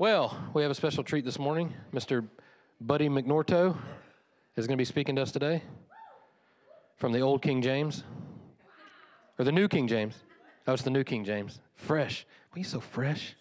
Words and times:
Well, 0.00 0.38
we 0.54 0.62
have 0.62 0.70
a 0.70 0.76
special 0.76 1.02
treat 1.02 1.24
this 1.24 1.40
morning. 1.40 1.74
Mr. 1.92 2.24
Buddy 2.80 3.08
McNorto 3.08 3.76
is 4.54 4.68
going 4.68 4.76
to 4.76 4.80
be 4.80 4.84
speaking 4.84 5.16
to 5.16 5.22
us 5.22 5.32
today 5.32 5.60
from 6.98 7.10
the 7.10 7.18
old 7.18 7.42
King 7.42 7.60
James, 7.60 8.04
or 9.40 9.44
the 9.44 9.50
new 9.50 9.66
King 9.66 9.88
James. 9.88 10.14
Oh, 10.68 10.72
it's 10.72 10.84
the 10.84 10.90
new 10.90 11.02
King 11.02 11.24
James. 11.24 11.58
Fresh. 11.74 12.26
Are 12.54 12.58
you 12.60 12.64
so 12.64 12.78
fresh? 12.78 13.34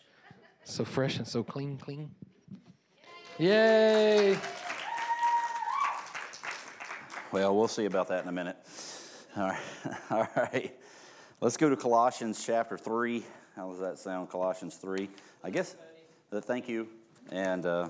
So 0.64 0.84
fresh 0.84 1.18
and 1.18 1.28
so 1.28 1.44
clean, 1.44 1.78
clean. 1.78 2.10
Yay! 3.38 4.36
Well, 7.32 7.56
we'll 7.56 7.68
see 7.68 7.86
about 7.86 8.08
that 8.08 8.24
in 8.24 8.30
a 8.30 8.32
minute. 8.32 8.58
All 9.36 9.44
right. 9.44 9.62
All 10.10 10.28
right. 10.36 10.76
Let's 11.40 11.56
go 11.56 11.70
to 11.70 11.76
Colossians 11.76 12.44
chapter 12.44 12.80
3. 12.80 13.24
How 13.56 13.70
does 13.70 13.80
that 13.80 14.00
sound? 14.00 14.32
Colossians 14.32 14.78
3. 14.78 15.08
I 15.44 15.52
guess, 15.52 15.76
thank 16.32 16.68
you. 16.68 16.88
And 17.32 17.66
uh, 17.66 17.90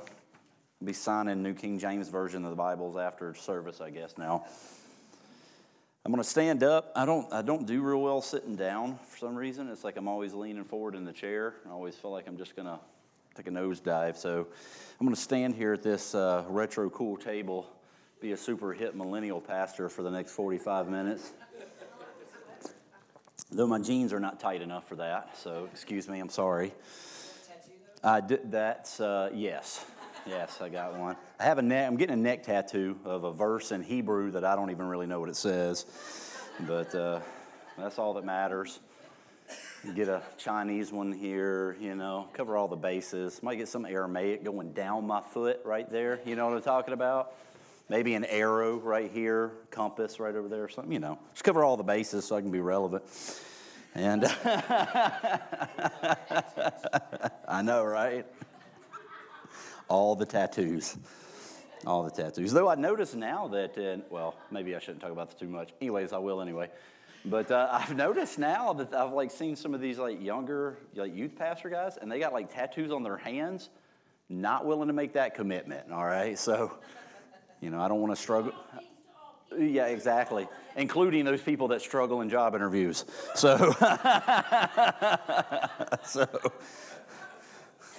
be 0.84 0.94
signing 0.94 1.42
New 1.42 1.54
King 1.54 1.80
James 1.80 2.10
Version 2.10 2.44
of 2.44 2.52
the 2.52 2.56
Bibles 2.56 2.96
after 2.96 3.34
service, 3.34 3.82
I 3.82 3.90
guess, 3.90 4.18
now. 4.18 4.46
I'm 6.06 6.12
going 6.12 6.24
to 6.24 6.30
stand 6.30 6.64
up. 6.64 6.92
I 6.96 7.06
don't, 7.06 7.32
I 7.34 7.42
don't 7.42 7.66
do 7.66 7.82
real 7.82 8.00
well 8.00 8.22
sitting 8.22 8.56
down 8.56 9.00
for 9.10 9.18
some 9.18 9.36
reason. 9.36 9.70
It's 9.70 9.84
like 9.84 9.98
I'm 9.98 10.08
always 10.08 10.34
leaning 10.34 10.64
forward 10.64 10.96
in 10.96 11.04
the 11.04 11.12
chair. 11.12 11.56
I 11.68 11.72
always 11.72 11.96
feel 11.96 12.12
like 12.12 12.28
I'm 12.28 12.38
just 12.38 12.56
going 12.56 12.68
to 12.68 12.80
take 13.36 13.48
a 13.48 13.50
nosedive. 13.50 14.16
So 14.16 14.48
I'm 15.00 15.06
going 15.06 15.16
to 15.16 15.22
stand 15.22 15.56
here 15.56 15.74
at 15.74 15.84
this 15.84 16.16
uh, 16.16 16.46
retro 16.48 16.90
cool 16.90 17.18
table, 17.18 17.68
be 18.22 18.32
a 18.32 18.38
super 18.38 18.72
hip 18.72 18.96
millennial 18.96 19.42
pastor 19.42 19.90
for 19.90 20.04
the 20.04 20.12
next 20.12 20.32
45 20.32 20.88
minutes. 20.88 21.34
Though 23.52 23.68
my 23.68 23.80
jeans 23.80 24.14
are 24.14 24.20
not 24.20 24.40
tight 24.40 24.62
enough 24.62 24.88
for 24.88 24.98
that, 24.98 25.38
so 25.38 25.68
excuse 25.72 26.08
me, 26.08 26.20
I'm 26.20 26.30
sorry. 26.30 26.74
That's, 28.08 29.02
uh, 29.02 29.30
yes. 29.34 29.84
Yes, 30.26 30.62
I 30.62 30.70
got 30.70 30.98
one. 30.98 31.18
I 31.42 31.44
have 31.44 31.58
a 31.58 31.62
neck, 31.62 31.86
I'm 31.86 31.98
getting 31.98 32.14
a 32.14 32.22
neck 32.22 32.44
tattoo 32.44 32.98
of 33.04 33.26
a 33.26 33.34
verse 33.34 33.74
in 33.74 33.84
Hebrew 33.84 34.32
that 34.32 34.46
I 34.46 34.56
don't 34.56 34.72
even 34.72 34.88
really 34.88 35.08
know 35.08 35.20
what 35.20 35.28
it 35.28 35.36
says. 35.36 35.86
But 36.62 36.96
uh, 36.96 37.20
that's 37.78 38.00
all 38.00 38.14
that 38.14 38.24
matters. 38.24 38.80
Get 39.94 40.08
a 40.08 40.22
Chinese 40.38 40.90
one 40.90 41.12
here, 41.12 41.76
you 41.82 41.96
know, 41.96 42.30
cover 42.32 42.56
all 42.56 42.70
the 42.70 42.78
bases. 42.78 43.44
Might 43.44 43.56
get 43.56 43.68
some 43.68 43.86
Aramaic 43.86 44.42
going 44.42 44.72
down 44.72 45.06
my 45.06 45.22
foot 45.22 45.60
right 45.66 45.90
there. 45.90 46.22
You 46.26 46.38
know 46.38 46.48
what 46.48 46.56
I'm 46.56 46.62
talking 46.62 46.94
about? 46.94 47.34
Maybe 47.90 48.14
an 48.16 48.24
arrow 48.24 48.78
right 48.78 49.12
here, 49.12 49.52
compass 49.70 50.18
right 50.18 50.34
over 50.34 50.48
there, 50.48 50.70
something, 50.70 50.94
you 50.94 51.00
know. 51.00 51.20
Just 51.34 51.44
cover 51.44 51.66
all 51.66 51.76
the 51.76 51.84
bases 51.84 52.24
so 52.24 52.38
I 52.38 52.42
can 52.42 52.52
be 52.52 52.62
relevant. 52.62 53.04
And 53.96 54.26
I 57.48 57.62
know, 57.64 57.84
right? 57.84 58.26
all 59.90 60.16
the 60.16 60.26
tattoos. 60.26 60.98
All 61.86 62.04
the 62.04 62.12
tattoos. 62.12 62.52
Though 62.52 62.70
I 62.70 62.76
notice 62.76 63.14
now 63.14 63.48
that, 63.50 63.78
uh, 63.78 64.04
well, 64.10 64.36
maybe 64.52 64.76
I 64.76 64.80
shouldn't 64.80 65.02
talk 65.02 65.12
about 65.12 65.30
this 65.30 65.40
too 65.40 65.48
much. 65.48 65.72
Anyways, 65.80 66.12
I 66.12 66.18
will 66.18 66.42
anyway. 66.42 66.70
But 67.26 67.52
uh, 67.52 67.70
I've 67.72 67.96
noticed 67.96 68.40
now 68.40 68.74
that 68.74 68.94
I've 68.94 69.14
like 69.14 69.32
seen 69.32 69.56
some 69.56 69.74
of 69.74 69.82
these 69.82 69.98
like 69.98 70.22
younger 70.22 70.78
like 70.96 71.16
youth 71.16 71.36
pastor 71.36 71.70
guys, 71.70 71.98
and 71.98 72.12
they 72.12 72.20
got 72.20 72.34
like 72.34 72.54
tattoos 72.54 72.92
on 72.92 73.04
their 73.04 73.18
hands, 73.18 73.70
not 74.30 74.66
willing 74.66 74.88
to 74.88 74.94
make 74.94 75.14
that 75.14 75.36
commitment. 75.36 75.92
All 75.92 76.06
right, 76.06 76.38
so 76.38 76.78
you 77.60 77.70
know 77.70 77.82
I 77.82 77.88
don't 77.88 78.00
want 78.02 78.16
to 78.16 78.22
struggle. 78.22 78.54
Yeah, 79.56 79.86
exactly. 79.88 80.48
Including 80.76 81.26
those 81.26 81.42
people 81.42 81.68
that 81.70 81.82
struggle 81.82 82.22
in 82.22 82.30
job 82.30 82.56
interviews. 82.56 83.06
So, 83.36 83.58
so 86.04 86.28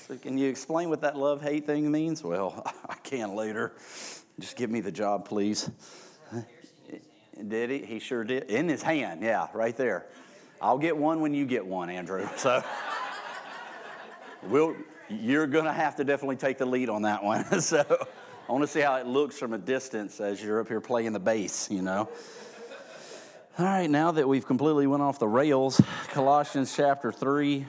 so 0.08 0.16
can 0.16 0.38
you 0.38 0.48
explain 0.48 0.88
what 0.88 1.02
that 1.02 1.18
love 1.18 1.42
hate 1.42 1.66
thing 1.66 1.90
means? 1.92 2.24
Well, 2.24 2.62
I 2.88 2.94
can 3.02 3.34
later. 3.34 3.74
Just 4.40 4.56
give 4.56 4.70
me 4.70 4.80
the 4.80 4.90
job, 4.90 5.28
please. 5.28 5.70
Did 7.46 7.70
he? 7.70 7.84
He 7.84 7.98
sure 7.98 8.24
did. 8.24 8.44
In 8.44 8.70
his 8.70 8.82
hand, 8.82 9.22
yeah, 9.22 9.48
right 9.52 9.76
there. 9.76 10.06
I'll 10.62 10.78
get 10.78 10.96
one 10.96 11.20
when 11.20 11.34
you 11.34 11.44
get 11.44 11.66
one, 11.66 11.90
Andrew. 11.90 12.26
So 12.36 12.64
we'll, 14.44 14.76
you're 15.10 15.46
going 15.46 15.66
to 15.66 15.74
have 15.74 15.96
to 15.96 16.04
definitely 16.04 16.36
take 16.36 16.56
the 16.56 16.66
lead 16.66 16.88
on 16.88 17.02
that 17.02 17.22
one. 17.22 17.60
so 17.60 17.84
I 18.48 18.52
want 18.52 18.62
to 18.64 18.68
see 18.68 18.80
how 18.80 18.96
it 18.96 19.06
looks 19.06 19.38
from 19.38 19.52
a 19.52 19.58
distance 19.58 20.20
as 20.20 20.42
you're 20.42 20.60
up 20.60 20.68
here 20.68 20.80
playing 20.80 21.12
the 21.12 21.20
bass, 21.20 21.70
you 21.70 21.82
know. 21.82 22.08
All 23.58 23.66
right, 23.66 23.90
now 23.90 24.10
that 24.12 24.26
we've 24.26 24.46
completely 24.46 24.86
went 24.86 25.02
off 25.02 25.18
the 25.18 25.28
rails, 25.28 25.80
Colossians 26.12 26.74
chapter 26.74 27.12
3, 27.12 27.66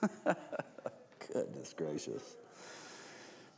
Goodness 1.32 1.74
gracious. 1.76 2.36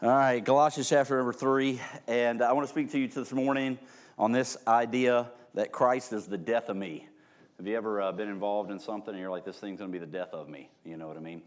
All 0.00 0.08
right, 0.08 0.44
Colossians 0.44 0.88
chapter 0.88 1.16
number 1.16 1.32
three. 1.32 1.80
And 2.08 2.42
I 2.42 2.52
want 2.52 2.66
to 2.66 2.72
speak 2.72 2.90
to 2.92 2.98
you 2.98 3.08
this 3.08 3.32
morning 3.32 3.78
on 4.18 4.32
this 4.32 4.56
idea 4.66 5.30
that 5.54 5.70
Christ 5.70 6.12
is 6.12 6.26
the 6.26 6.38
death 6.38 6.68
of 6.68 6.76
me. 6.76 7.06
Have 7.58 7.66
you 7.66 7.76
ever 7.76 8.00
uh, 8.00 8.12
been 8.12 8.28
involved 8.28 8.70
in 8.70 8.78
something 8.78 9.12
and 9.12 9.20
you're 9.20 9.30
like, 9.30 9.44
this 9.44 9.58
thing's 9.58 9.78
going 9.78 9.92
to 9.92 9.98
be 9.98 10.04
the 10.04 10.10
death 10.10 10.32
of 10.32 10.48
me? 10.48 10.70
You 10.84 10.96
know 10.96 11.06
what 11.06 11.16
I 11.16 11.20
mean? 11.20 11.42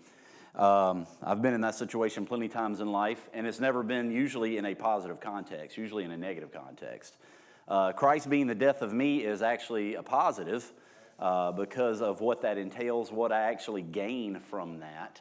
Um, 0.56 1.06
I've 1.22 1.42
been 1.42 1.54
in 1.54 1.62
that 1.62 1.76
situation 1.76 2.26
plenty 2.26 2.46
of 2.46 2.54
times 2.54 2.80
in 2.80 2.90
life, 2.90 3.30
and 3.34 3.46
it's 3.46 3.60
never 3.60 3.84
been 3.84 4.10
usually 4.10 4.56
in 4.56 4.66
a 4.66 4.74
positive 4.74 5.20
context, 5.20 5.78
usually 5.78 6.06
in 6.06 6.12
a 6.12 6.18
negative 6.18 6.54
context. 6.54 7.18
Uh, 7.68 7.92
Christ 7.92 8.30
being 8.30 8.48
the 8.48 8.56
death 8.56 8.82
of 8.82 8.94
me 8.94 9.26
is 9.26 9.42
actually 9.42 9.96
a 9.96 10.04
positive 10.04 10.72
uh, 11.20 11.52
because 11.52 12.02
of 12.02 12.22
what 12.22 12.44
that 12.44 12.58
entails, 12.58 13.12
what 13.12 13.34
I 13.34 13.52
actually 13.52 13.82
gain 13.82 14.40
from 14.40 14.80
that. 14.80 15.20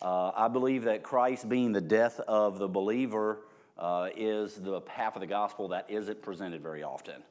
Uh, 0.00 0.30
I 0.34 0.48
believe 0.48 0.84
that 0.84 1.02
Christ 1.02 1.46
being 1.46 1.72
the 1.72 1.82
death 1.82 2.18
of 2.20 2.58
the 2.58 2.68
believer 2.68 3.40
uh, 3.76 4.08
is 4.16 4.54
the 4.54 4.80
half 4.88 5.14
of 5.14 5.20
the 5.20 5.26
gospel 5.26 5.68
that 5.68 5.90
isn't 5.90 6.22
presented 6.22 6.62
very 6.62 6.82
often. 6.82 7.22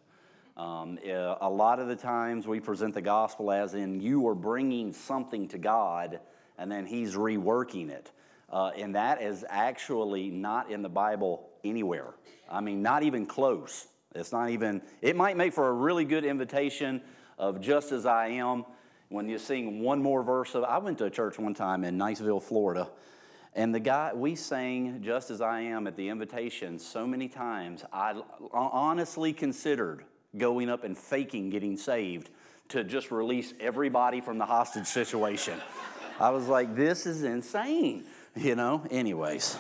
Um, 0.55 0.99
a 1.03 1.49
lot 1.49 1.79
of 1.79 1.87
the 1.87 1.95
times 1.95 2.45
we 2.45 2.59
present 2.59 2.93
the 2.93 3.01
gospel 3.01 3.51
as 3.51 3.73
in 3.73 4.01
you 4.01 4.27
are 4.27 4.35
bringing 4.35 4.93
something 4.93 5.47
to 5.47 5.57
God 5.57 6.19
and 6.59 6.71
then 6.71 6.85
He's 6.85 7.15
reworking 7.15 7.89
it. 7.89 8.11
Uh, 8.51 8.71
and 8.77 8.95
that 8.95 9.21
is 9.21 9.45
actually 9.49 10.29
not 10.29 10.71
in 10.71 10.81
the 10.81 10.89
Bible 10.89 11.49
anywhere. 11.63 12.13
I 12.49 12.61
mean, 12.61 12.81
not 12.81 13.03
even 13.03 13.25
close. 13.25 13.87
It's 14.15 14.31
not 14.31 14.49
even, 14.49 14.81
it 15.01 15.15
might 15.15 15.37
make 15.37 15.53
for 15.53 15.69
a 15.69 15.73
really 15.73 16.05
good 16.05 16.25
invitation 16.25 17.01
of 17.37 17.61
just 17.61 17.91
as 17.91 18.05
I 18.05 18.27
am. 18.27 18.65
When 19.09 19.27
you 19.27 19.39
sing 19.39 19.81
one 19.81 20.01
more 20.01 20.21
verse 20.21 20.53
of, 20.53 20.63
I 20.63 20.77
went 20.77 20.99
to 20.99 21.05
a 21.05 21.09
church 21.09 21.39
one 21.39 21.55
time 21.55 21.83
in 21.83 21.97
Niceville, 21.97 22.41
Florida, 22.41 22.89
and 23.55 23.73
the 23.73 23.79
guy, 23.79 24.11
we 24.13 24.35
sang 24.35 25.01
just 25.01 25.31
as 25.31 25.41
I 25.41 25.61
am 25.61 25.87
at 25.87 25.95
the 25.95 26.07
invitation 26.07 26.77
so 26.77 27.07
many 27.07 27.27
times, 27.27 27.83
I 27.91 28.21
honestly 28.53 29.33
considered 29.33 30.05
going 30.37 30.69
up 30.69 30.83
and 30.83 30.95
faking 30.95 31.49
getting 31.49 31.75
saved 31.75 32.29
to 32.69 32.83
just 32.83 33.09
release 33.09 33.53
everybody 33.59 34.21
from 34.21 34.37
the 34.37 34.45
hostage 34.45 34.85
situation. 34.85 35.59
I 36.19 36.31
was 36.31 36.47
like, 36.47 36.75
this 36.75 37.05
is 37.05 37.23
insane, 37.23 38.03
you 38.35 38.53
know? 38.53 38.83
Anyways, 38.91 39.55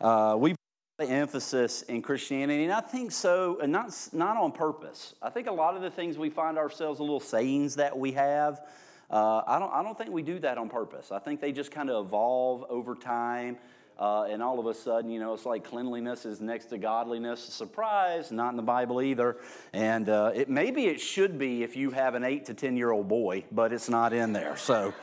uh, 0.00 0.36
we 0.38 0.54
put 0.98 1.10
emphasis 1.10 1.82
in 1.82 2.00
Christianity, 2.00 2.64
and 2.64 2.72
I 2.72 2.80
think 2.80 3.12
so, 3.12 3.58
and 3.60 3.70
not, 3.70 3.92
not 4.14 4.38
on 4.38 4.52
purpose. 4.52 5.14
I 5.20 5.28
think 5.28 5.46
a 5.46 5.52
lot 5.52 5.76
of 5.76 5.82
the 5.82 5.90
things 5.90 6.16
we 6.16 6.30
find 6.30 6.56
ourselves, 6.56 6.98
a 6.98 7.02
little 7.02 7.20
sayings 7.20 7.74
that 7.76 7.98
we 7.98 8.12
have, 8.12 8.62
uh, 9.10 9.42
I, 9.46 9.58
don't, 9.58 9.70
I 9.70 9.82
don't 9.82 9.98
think 9.98 10.10
we 10.12 10.22
do 10.22 10.38
that 10.38 10.56
on 10.56 10.70
purpose. 10.70 11.12
I 11.12 11.18
think 11.18 11.42
they 11.42 11.52
just 11.52 11.70
kind 11.70 11.90
of 11.90 12.06
evolve 12.06 12.64
over 12.70 12.94
time, 12.94 13.58
uh, 13.98 14.22
and 14.30 14.42
all 14.42 14.58
of 14.58 14.64
a 14.64 14.72
sudden, 14.72 15.10
you 15.10 15.20
know, 15.20 15.34
it's 15.34 15.44
like 15.44 15.62
cleanliness 15.62 16.24
is 16.24 16.40
next 16.40 16.66
to 16.66 16.78
godliness. 16.78 17.40
Surprise, 17.40 18.32
not 18.32 18.48
in 18.48 18.56
the 18.56 18.62
Bible 18.62 19.02
either. 19.02 19.36
And 19.74 20.08
uh, 20.08 20.32
it, 20.34 20.48
maybe 20.48 20.86
it 20.86 21.02
should 21.02 21.38
be 21.38 21.62
if 21.62 21.76
you 21.76 21.90
have 21.90 22.14
an 22.14 22.24
eight 22.24 22.46
to 22.46 22.54
10 22.54 22.78
year 22.78 22.90
old 22.90 23.08
boy, 23.08 23.44
but 23.52 23.74
it's 23.74 23.90
not 23.90 24.14
in 24.14 24.32
there. 24.32 24.56
So, 24.56 24.94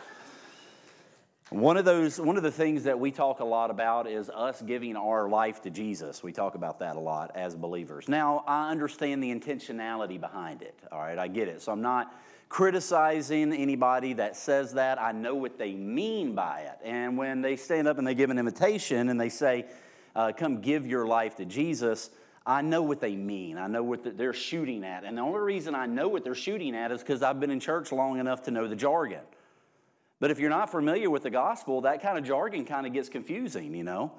one 1.52 1.76
of 1.76 1.84
those, 1.84 2.18
one 2.18 2.38
of 2.38 2.44
the 2.44 2.52
things 2.52 2.86
that 2.86 2.98
we 2.98 3.12
talk 3.12 3.42
a 3.42 3.46
lot 3.46 3.72
about 3.72 4.08
is 4.08 4.30
us 4.30 4.62
giving 4.62 4.96
our 4.96 5.28
life 5.28 5.62
to 5.64 5.70
Jesus. 5.70 6.24
We 6.24 6.32
talk 6.32 6.56
about 6.56 6.80
that 6.80 6.96
a 6.96 7.00
lot 7.00 7.32
as 7.36 7.58
believers. 7.58 8.08
Now, 8.08 8.46
I 8.48 8.72
understand 8.72 9.22
the 9.22 9.36
intentionality 9.36 10.18
behind 10.18 10.62
it. 10.62 10.80
All 10.94 11.00
right, 11.00 11.20
I 11.20 11.28
get 11.28 11.50
it. 11.50 11.62
So 11.62 11.74
I'm 11.74 11.82
not 11.82 12.16
criticizing 12.48 13.52
anybody 13.52 14.14
that 14.14 14.38
says 14.38 14.76
that. 14.76 14.98
I 14.98 15.12
know 15.12 15.36
what 15.36 15.58
they 15.58 15.74
mean 15.74 16.36
by 16.36 16.62
it. 16.62 16.80
And 16.86 17.18
when 17.18 17.42
they 17.42 17.58
stand 17.58 17.86
up 17.86 17.97
and 17.97 18.08
they 18.08 18.16
give 18.16 18.30
an 18.30 18.40
invitation 18.40 19.09
and 19.09 19.20
they 19.20 19.28
say, 19.30 19.66
uh, 20.16 20.32
"Come 20.32 20.62
give 20.62 20.88
your 20.88 21.06
life 21.06 21.36
to 21.36 21.44
Jesus," 21.44 22.12
I 22.46 22.62
know 22.62 22.82
what 22.82 23.02
they 23.02 23.18
mean. 23.18 23.58
I 23.58 23.68
know 23.68 23.84
what 23.84 24.18
they're 24.18 24.34
shooting 24.34 24.86
at. 24.86 25.04
And 25.04 25.18
the 25.18 25.22
only 25.22 25.42
reason 25.42 25.76
I 25.76 25.86
know 25.86 26.08
what 26.08 26.24
they're 26.24 26.34
shooting 26.34 26.78
at 26.78 26.94
is 26.94 27.02
because 27.02 27.22
I've 27.22 27.42
been 27.42 27.52
in 27.52 27.59
church 27.59 27.92
long 27.92 28.20
enough 28.20 28.44
to 28.44 28.52
know 28.52 28.70
the 28.70 28.76
jargon. 28.78 29.20
But 30.22 30.29
if 30.29 30.40
you're 30.40 30.52
not 30.52 30.70
familiar 30.70 31.09
with 31.09 31.23
the 31.23 31.32
gospel, 31.32 31.82
that 31.82 32.02
kind 32.02 32.16
of 32.16 32.23
jargon 32.23 32.64
kind 32.64 32.85
of 32.85 32.94
gets 32.94 33.09
confusing, 33.09 33.73
you 33.73 33.84
know. 33.84 34.14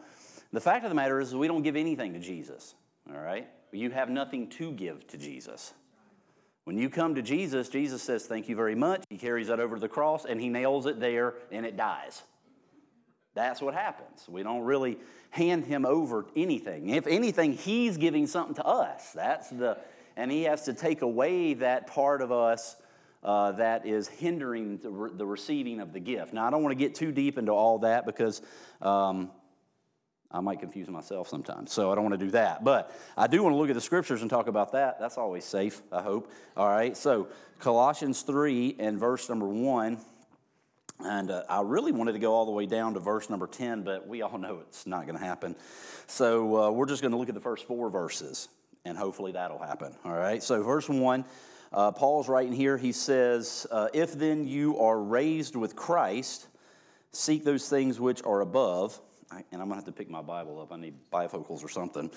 The 0.53 0.61
fact 0.61 0.85
of 0.85 0.91
the 0.91 0.97
matter 0.97 1.21
is, 1.21 1.33
we 1.33 1.47
don't 1.47 1.63
give 1.63 1.77
anything 1.77 2.13
to 2.15 2.19
Jesus, 2.19 2.75
all 3.09 3.21
right? 3.21 3.49
You 3.71 3.89
have 3.91 4.11
nothing 4.11 4.49
to 4.51 4.73
give 4.73 5.07
to 5.07 5.17
Jesus. 5.17 5.73
When 6.65 6.77
you 6.77 6.91
come 6.91 7.15
to 7.15 7.23
Jesus, 7.23 7.69
Jesus 7.69 8.03
says, 8.03 8.27
Thank 8.27 8.49
you 8.49 8.57
very 8.57 8.75
much. 8.75 9.05
He 9.11 9.17
carries 9.17 9.47
that 9.47 9.61
over 9.61 9.77
to 9.77 9.81
the 9.81 9.89
cross 9.89 10.25
and 10.25 10.41
he 10.41 10.49
nails 10.49 10.87
it 10.87 10.99
there 10.99 11.35
and 11.53 11.65
it 11.65 11.77
dies, 11.77 12.23
That's 13.35 13.63
what 13.63 13.73
happens. 13.73 14.29
We 14.29 14.43
don't 14.43 14.63
really 14.63 14.99
hand 15.31 15.67
him 15.67 15.87
over 15.87 16.27
anything. 16.35 16.91
If 16.91 17.07
anything, 17.07 17.53
he's 17.53 17.97
giving 17.97 18.27
something 18.27 18.57
to 18.57 18.67
us. 18.67 19.13
That's 19.13 19.51
the, 19.51 19.79
and 20.17 20.33
he 20.33 20.43
has 20.43 20.65
to 20.65 20.75
take 20.75 21.03
away 21.03 21.55
that 21.55 21.87
part 21.87 22.23
of 22.23 22.33
us 22.33 22.77
uh, 23.23 23.53
that 23.53 23.87
is 23.87 24.09
hindering 24.09 24.79
the, 24.79 24.91
re- 24.91 25.11
the, 25.15 25.27
receiving 25.27 25.81
of 25.81 25.93
the 25.93 26.01
gift. 26.01 26.33
Now, 26.33 26.47
I 26.47 26.51
don't 26.51 26.63
want 26.63 26.73
to 26.73 26.79
get 26.79 26.95
too 26.95 27.13
deep 27.13 27.39
into 27.39 27.53
all 27.53 27.79
that 27.81 28.05
because 28.05 28.43
um, 28.81 29.31
I 30.31 30.41
might 30.41 30.61
confuse 30.61 30.89
myself 30.89 31.29
sometimes, 31.29 31.73
so 31.73 31.93
I 31.93 31.95
don't 31.95 32.05
want 32.05 32.19
to 32.19 32.25
do 32.25 32.33
that. 32.33 32.65
But 32.65 32.91
I 33.17 33.27
do 33.27 33.43
want 33.43 33.53
to 33.53 33.59
look 33.59 33.69
at 33.69 33.75
the 33.75 33.81
scriptures 33.81 34.23
and 34.23 34.31
talk 34.31 34.49
about 34.49 34.73
that. 34.73 34.99
That's 34.99 35.19
always 35.19 35.45
safe, 35.45 35.83
I 35.93 36.03
hope. 36.03 36.33
All 36.57 36.69
right, 36.69 36.97
so 36.97 37.29
Colossians 37.59 38.23
3 38.23 38.77
and 38.79 38.99
verse 38.99 39.29
number 39.29 39.47
1. 39.47 39.99
And 41.05 41.31
uh, 41.31 41.43
I 41.49 41.63
really 41.63 41.91
wanted 41.91 42.13
to 42.13 42.19
go 42.19 42.33
all 42.33 42.47
the 42.47 42.53
way 42.53 42.67
down 42.67 42.95
to 42.95 43.01
verse 43.01 43.29
number 43.29 43.47
10, 43.47 43.83
but 43.83 44.07
we 44.07 44.23
all 44.23 44.39
know 44.39 44.61
it's 44.67 44.87
not 44.87 45.07
going 45.07 45.19
to 45.19 45.25
happen. 45.25 45.57
So 46.07 46.65
uh, 46.65 46.71
we're 46.71 46.87
just 46.87 47.03
going 47.03 47.13
to 47.13 47.19
look 47.19 47.29
at 47.29 47.35
the 47.35 47.41
first 47.41 47.67
four 47.67 47.91
verses, 47.91 48.49
and 48.85 48.97
hopefully 48.97 49.33
that'll 49.33 49.59
happen. 49.59 49.95
All 50.05 50.13
right. 50.13 50.43
So, 50.43 50.63
verse 50.63 50.89
1, 50.89 51.25
uh, 51.73 51.91
Paul's 51.93 52.29
writing 52.29 52.53
here. 52.53 52.77
He 52.77 52.93
says, 52.93 53.67
uh, 53.71 53.89
If 53.93 54.13
then 54.13 54.47
you 54.47 54.79
are 54.79 55.01
raised 55.01 55.57
with 55.57 55.75
Christ, 55.75 56.49
seek 57.13 57.45
those 57.45 57.69
things 57.69 57.99
which 57.99 58.23
are 58.25 58.41
above. 58.41 59.01
And 59.31 59.45
I'm 59.53 59.69
going 59.69 59.71
to 59.71 59.75
have 59.77 59.85
to 59.87 59.93
pick 59.93 60.11
my 60.11 60.21
Bible 60.23 60.61
up. 60.61 60.73
I 60.73 60.77
need 60.77 60.95
bifocals 61.11 61.65
or 61.65 61.69
something. 61.69 62.11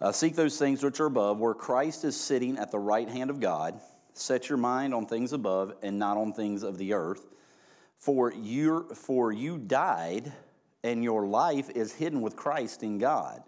Uh, 0.00 0.12
seek 0.12 0.34
those 0.34 0.58
things 0.58 0.82
which 0.82 1.00
are 1.00 1.06
above, 1.06 1.38
where 1.38 1.54
Christ 1.54 2.04
is 2.04 2.18
sitting 2.18 2.58
at 2.58 2.70
the 2.70 2.78
right 2.78 3.08
hand 3.08 3.30
of 3.30 3.40
God. 3.40 3.80
Set 4.14 4.48
your 4.48 4.58
mind 4.58 4.94
on 4.94 5.06
things 5.06 5.32
above 5.32 5.74
and 5.82 5.98
not 5.98 6.16
on 6.16 6.32
things 6.32 6.62
of 6.62 6.78
the 6.78 6.94
earth. 6.94 7.26
For, 7.98 8.32
you 8.32 8.88
for 8.94 9.32
you 9.32 9.58
died, 9.58 10.32
and 10.82 11.02
your 11.02 11.26
life 11.26 11.70
is 11.70 11.92
hidden 11.92 12.20
with 12.22 12.36
Christ 12.36 12.82
in 12.82 12.98
God. 12.98 13.42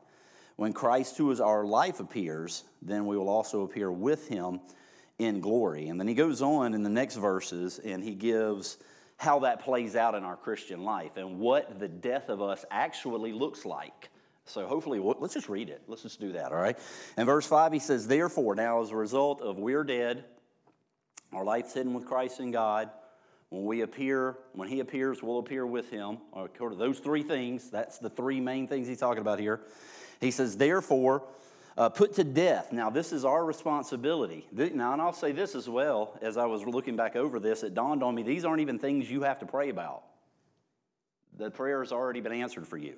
When 0.57 0.73
Christ, 0.73 1.17
who 1.17 1.31
is 1.31 1.41
our 1.41 1.65
life, 1.65 2.01
appears, 2.01 2.65
then 2.83 3.07
we 3.07 3.17
will 3.17 3.29
also 3.29 3.63
appear 3.63 3.93
with 3.93 4.29
him 4.29 4.61
in 5.19 5.41
glory. 5.41 5.89
And 5.89 5.99
then 5.99 6.09
he 6.09 6.15
goes 6.15 6.43
on 6.43 6.75
in 6.75 6.83
the 6.83 6.91
next 6.91 7.17
verses 7.17 7.79
and 7.79 8.03
he 8.03 8.15
gives 8.15 8.79
how 9.17 9.41
that 9.41 9.61
plays 9.63 9.97
out 9.97 10.15
in 10.15 10.23
our 10.23 10.37
Christian 10.37 10.85
life 10.85 11.17
and 11.17 11.39
what 11.41 11.81
the 11.81 11.89
death 11.89 12.29
of 12.29 12.41
us 12.41 12.65
actually 12.71 13.33
looks 13.33 13.65
like. 13.65 14.11
So 14.45 14.67
hopefully, 14.67 14.99
let's 15.01 15.35
just 15.35 15.49
read 15.49 15.69
it. 15.69 15.83
Let's 15.89 16.03
just 16.03 16.21
do 16.21 16.33
that, 16.33 16.53
all 16.53 16.59
right? 16.59 16.79
In 17.19 17.27
verse 17.27 17.47
5, 17.47 17.73
he 17.73 17.81
says, 17.81 18.07
Therefore, 18.07 18.55
now 18.55 18.81
as 18.81 18.91
a 18.93 18.97
result 18.97 19.43
of 19.43 19.59
we're 19.59 19.85
dead, 19.85 20.25
our 21.33 21.45
life's 21.45 21.75
hidden 21.75 21.93
with 21.93 22.07
Christ 22.07 22.41
in 22.41 22.51
God, 22.51 22.89
when 23.51 23.65
we 23.65 23.83
appear, 23.83 24.39
when 24.53 24.69
he 24.69 24.81
appears, 24.81 25.23
we'll 25.23 25.39
appear 25.39 25.67
with 25.67 25.91
him. 25.91 26.19
Those 26.59 26.99
three 27.01 27.23
things, 27.23 27.71
that's 27.71 27.99
the 27.99 28.09
three 28.09 28.41
main 28.41 28.69
things 28.69 28.89
he's 28.89 28.99
talking 28.99 29.21
about 29.21 29.39
here. 29.39 29.61
He 30.21 30.31
says, 30.31 30.57
therefore, 30.57 31.25
uh, 31.79 31.89
put 31.89 32.15
to 32.15 32.25
death. 32.25 32.73
Now, 32.73 32.91
this 32.91 33.13
is 33.13 33.25
our 33.25 33.45
responsibility. 33.45 34.45
Now, 34.53 34.93
and 34.93 35.01
I'll 35.01 35.13
say 35.13 35.31
this 35.31 35.55
as 35.55 35.69
well, 35.69 36.19
as 36.21 36.37
I 36.37 36.45
was 36.45 36.67
looking 36.67 36.97
back 36.97 37.15
over 37.15 37.39
this, 37.39 37.63
it 37.63 37.73
dawned 37.73 38.03
on 38.03 38.17
me 38.17 38.25
these 38.25 38.45
aren't 38.45 38.61
even 38.61 38.81
things 38.81 39.09
you 39.09 39.23
have 39.23 39.39
to 39.39 39.47
pray 39.47 39.71
about. 39.71 40.03
The 41.37 41.53
prayer 41.53 41.81
has 41.81 41.93
already 41.93 42.21
been 42.21 42.33
answered 42.33 42.67
for 42.67 42.77
you. 42.77 42.97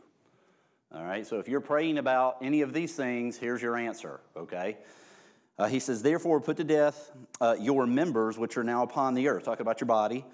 All 0.92 1.04
right, 1.04 1.26
so 1.26 1.38
if 1.38 1.46
you're 1.46 1.60
praying 1.60 1.98
about 1.98 2.38
any 2.40 2.62
of 2.62 2.72
these 2.72 2.96
things, 2.96 3.36
here's 3.36 3.60
your 3.60 3.76
answer, 3.76 4.18
okay? 4.34 4.78
Uh, 5.58 5.68
he 5.68 5.78
says, 5.78 6.02
Therefore, 6.02 6.40
put 6.40 6.56
to 6.56 6.64
death 6.64 7.12
uh, 7.38 7.56
your 7.60 7.86
members 7.86 8.38
which 8.38 8.56
are 8.56 8.64
now 8.64 8.82
upon 8.82 9.12
the 9.12 9.28
earth. 9.28 9.44
Talk 9.44 9.60
about 9.60 9.82
your 9.82 9.86
body. 9.88 10.24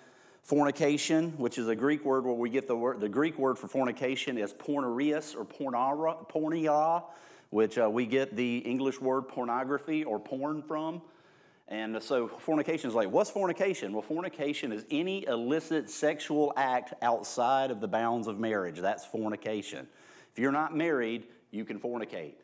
Fornication, 0.45 1.33
which 1.33 1.59
is 1.59 1.67
a 1.67 1.75
Greek 1.75 2.05
word 2.05 2.25
where 2.25 2.33
we 2.33 2.49
get 2.49 2.69
the 2.69 2.77
word, 2.77 3.01
the 3.01 3.09
Greek 3.09 3.37
word 3.37 3.59
for 3.59 3.67
fornication 3.67 4.39
is 4.39 4.53
pornereus 4.53 5.35
or 5.35 5.45
pornia, 5.45 7.03
which 7.51 7.79
uh, 7.79 7.89
we 7.89 8.07
get 8.07 8.37
the 8.37 8.59
English 8.59 9.01
word 9.01 9.29
pornography 9.29 10.05
or 10.05 10.19
porn 10.19 10.63
from. 10.63 11.03
And 11.69 12.01
so 12.01 12.29
fornication 12.29 12.89
is 12.89 12.95
like, 12.95 13.11
what's 13.11 13.31
fornication? 13.31 13.93
Well, 13.93 14.03
fornication 14.03 14.73
is 14.73 14.85
any 14.91 15.27
illicit 15.27 15.91
sexual 15.91 16.53
act 16.57 16.95
outside 17.03 17.71
of 17.71 17.81
the 17.81 17.89
bounds 17.89 18.29
of 18.29 18.39
marriage. 18.39 18.79
That's 18.79 19.05
fornication. 19.05 19.89
If 20.33 20.39
you're 20.39 20.53
not 20.53 20.77
married, 20.77 21.25
you 21.51 21.65
can 21.65 21.81
fornicate. 21.81 22.35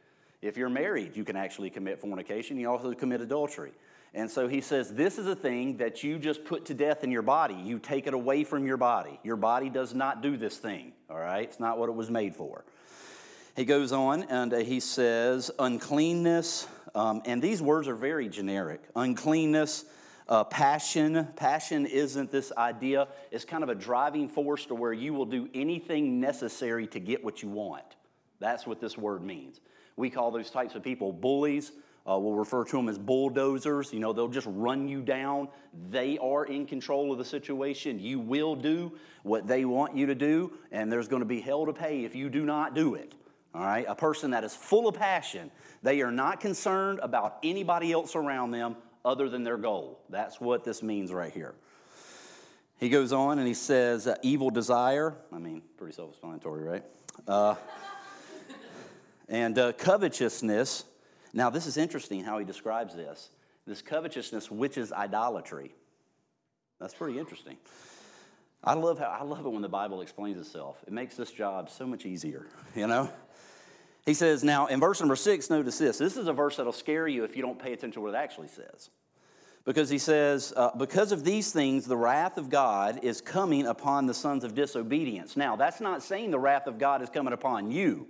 If 0.41 0.57
you're 0.57 0.69
married, 0.69 1.17
you 1.17 1.25
can 1.25 1.37
actually 1.37 1.71
commit 1.71 2.01
fornication. 2.01 2.59
You 2.59 2.69
also 2.69 2.93
commit 2.95 3.21
adultery. 3.21 3.73
And 4.15 4.31
so 4.31 4.49
he 4.49 4.61
says, 4.61 4.93
This 4.93 5.19
is 5.19 5.27
a 5.27 5.37
thing 5.37 5.77
that 5.79 6.03
you 6.03 6.19
just 6.19 6.45
put 6.45 6.67
to 6.67 6.75
death 6.75 7.05
in 7.05 7.11
your 7.11 7.23
body. 7.23 7.55
You 7.55 7.79
take 7.79 8.07
it 8.07 8.15
away 8.15 8.45
from 8.45 8.67
your 8.67 8.77
body. 8.77 9.21
Your 9.23 9.37
body 9.37 9.71
does 9.71 9.95
not 9.95 10.21
do 10.21 10.37
this 10.37 10.57
thing, 10.59 10.93
all 11.09 11.19
right? 11.19 11.45
It's 11.45 11.61
not 11.61 11.79
what 11.79 11.89
it 11.89 11.95
was 11.95 12.11
made 12.11 12.35
for. 12.35 12.65
He 13.55 13.67
goes 13.67 13.93
on 13.93 14.23
and 14.25 14.55
uh, 14.55 14.59
he 14.59 14.81
says, 14.81 15.51
Uncleanness, 15.59 16.67
um, 16.95 17.21
and 17.27 17.43
these 17.43 17.61
words 17.61 17.87
are 17.87 17.95
very 17.95 18.29
generic. 18.29 18.81
Uncleanness, 18.97 19.85
uh, 20.27 20.45
passion. 20.45 21.29
Passion 21.37 21.85
isn't 21.85 22.31
this 22.31 22.51
idea, 22.57 23.09
it's 23.31 23.45
kind 23.45 23.63
of 23.63 23.69
a 23.69 23.75
driving 23.75 24.29
force 24.29 24.65
to 24.67 24.75
where 24.75 24.95
you 24.95 25.13
will 25.13 25.27
do 25.27 25.51
anything 25.53 26.19
necessary 26.19 26.87
to 26.89 26.99
get 26.99 27.23
what 27.23 27.43
you 27.43 27.51
want. 27.51 27.85
That's 28.41 28.67
what 28.67 28.81
this 28.81 28.97
word 28.97 29.23
means. 29.23 29.61
We 29.97 30.09
call 30.09 30.31
those 30.31 30.51
types 30.51 30.75
of 30.75 30.83
people 30.83 31.13
bullies. 31.13 31.73
Uh, 32.09 32.19
we'll 32.19 32.35
refer 32.35 32.65
to 32.65 32.77
them 32.77 32.89
as 32.89 32.99
bulldozers. 32.99 33.93
You 33.93 34.01
know, 34.01 34.13
they'll 34.13 34.27
just 34.27 34.49
run 34.51 34.89
you 34.89 35.03
down. 35.03 35.49
They 35.91 36.19
are 36.19 36.47
in 36.47 36.67
control 36.67 37.13
of 37.13 37.19
the 37.19 37.25
situation. 37.25 38.01
You 38.01 38.19
will 38.19 38.57
do 38.57 38.93
what 39.23 39.47
they 39.47 39.65
want 39.67 39.95
you 39.97 40.07
to 40.07 40.15
do, 40.15 40.55
and 40.73 40.91
there's 40.91 41.07
going 41.07 41.21
to 41.21 41.27
be 41.27 41.41
hell 41.41 41.67
to 41.67 41.73
pay 41.73 42.05
if 42.05 42.17
you 42.17 42.29
do 42.29 42.45
not 42.45 42.75
do 42.75 42.95
it. 42.95 43.15
All 43.55 43.65
right? 43.65 43.85
A 43.89 43.95
person 43.95 44.31
that 44.31 44.45
is 44.45 44.55
full 44.55 44.89
of 44.89 44.95
passion, 44.95 45.51
they 45.83 46.01
are 46.01 46.11
not 46.11 46.41
concerned 46.41 47.01
about 47.03 47.39
anybody 47.43 47.93
else 47.93 48.17
around 48.17 48.51
them 48.51 48.77
other 49.05 49.29
than 49.29 49.45
their 49.45 49.57
goal. 49.57 50.01
That's 50.09 50.41
what 50.41 50.65
this 50.65 50.83
means 50.83 51.13
right 51.13 51.33
here. 51.33 51.55
He 52.79 52.89
goes 52.89 53.13
on 53.13 53.39
and 53.39 53.47
he 53.47 53.55
says, 53.55 54.07
uh, 54.07 54.17
evil 54.23 54.51
desire. 54.51 55.15
I 55.33 55.39
mean, 55.39 55.63
pretty 55.77 55.95
self 55.95 56.11
explanatory, 56.11 56.65
right? 56.65 56.85
Uh, 57.29 57.55
and 59.29 59.59
uh, 59.59 59.73
covetousness, 59.75 60.85
now 61.33 61.51
this 61.51 61.67
is 61.67 61.77
interesting 61.77 62.25
how 62.25 62.39
he 62.39 62.45
describes 62.45 62.95
this. 62.95 63.31
This 63.67 63.83
covetousness, 63.83 64.51
which 64.51 64.77
is 64.77 64.93
idolatry. 64.93 65.75
That's 66.81 66.95
pretty 66.95 67.19
interesting. 67.19 67.57
I 68.65 68.75
love 68.75 68.99
how 68.99 69.07
I 69.07 69.23
love 69.23 69.47
it 69.47 69.49
when 69.49 69.63
the 69.63 69.69
Bible 69.69 70.01
explains 70.01 70.41
itself. 70.41 70.83
It 70.87 70.93
makes 70.93 71.17
this 71.17 71.31
job 71.31 71.71
so 71.71 71.87
much 71.87 72.05
easier, 72.07 72.47
you 72.75 72.87
know? 72.87 73.11
He 74.05 74.15
says, 74.15 74.43
now 74.43 74.67
in 74.67 74.81
verse 74.81 75.01
number 75.01 75.17
six, 75.17 75.49
notice 75.49 75.79
this. 75.79 75.99
This 75.99 76.17
is 76.17 76.27
a 76.27 76.33
verse 76.33 76.57
that'll 76.57 76.73
scare 76.73 77.07
you 77.07 77.25
if 77.25 77.37
you 77.37 77.43
don't 77.43 77.59
pay 77.59 77.73
attention 77.73 77.93
to 77.93 78.01
what 78.01 78.15
it 78.15 78.17
actually 78.17 78.49
says. 78.49 78.91
Because 79.65 79.89
he 79.89 79.99
says, 79.99 80.53
uh, 80.57 80.71
because 80.77 81.13
of 81.13 81.23
these 81.23 81.53
things, 81.53 81.87
the 81.87 81.97
wrath 81.97 82.37
of 82.37 82.51
God 82.51 83.05
is 83.05 83.21
coming 83.21 83.67
upon 83.67 84.07
the 84.07 84.15
sons 84.15 84.43
of 84.43 84.57
disobedience. 84.57 85.37
Now, 85.37 85.55
that's 85.55 85.81
not 85.81 86.03
saying 86.03 86.33
the 86.33 86.39
wrath 86.39 86.67
of 86.67 86.79
God 86.79 87.01
is 87.01 87.09
coming 87.09 87.33
upon 87.33 87.71
you 87.71 88.09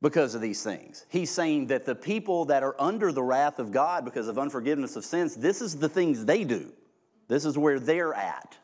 because 0.00 0.34
of 0.34 0.40
these 0.40 0.62
things. 0.62 1.04
He's 1.10 1.30
saying 1.30 1.66
that 1.66 1.84
the 1.84 1.94
people 1.94 2.46
that 2.46 2.62
are 2.62 2.74
under 2.80 3.12
the 3.12 3.22
wrath 3.22 3.58
of 3.58 3.70
God 3.70 4.06
because 4.06 4.28
of 4.28 4.38
unforgiveness 4.38 4.96
of 4.96 5.04
sins, 5.04 5.36
this 5.36 5.60
is 5.60 5.76
the 5.76 5.90
things 5.90 6.24
they 6.24 6.44
do. 6.44 6.72
This 7.28 7.44
is 7.44 7.58
where 7.58 7.78
they're 7.78 8.14
at. 8.14 8.56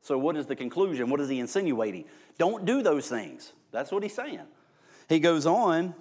So, 0.00 0.16
what 0.16 0.34
is 0.36 0.46
the 0.46 0.56
conclusion? 0.56 1.10
What 1.10 1.20
is 1.20 1.28
he 1.28 1.38
insinuating? 1.38 2.06
Don't 2.38 2.64
do 2.64 2.82
those 2.82 3.08
things. 3.08 3.52
That's 3.70 3.92
what 3.92 4.02
he's 4.02 4.14
saying. 4.14 4.40
He 5.08 5.20
goes 5.20 5.46
on 5.46 5.94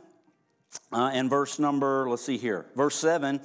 uh, 0.91 1.11
in 1.13 1.29
verse 1.29 1.59
number, 1.59 2.09
let's 2.09 2.25
see 2.25 2.37
here, 2.37 2.65
verse 2.75 2.95
7. 2.95 3.39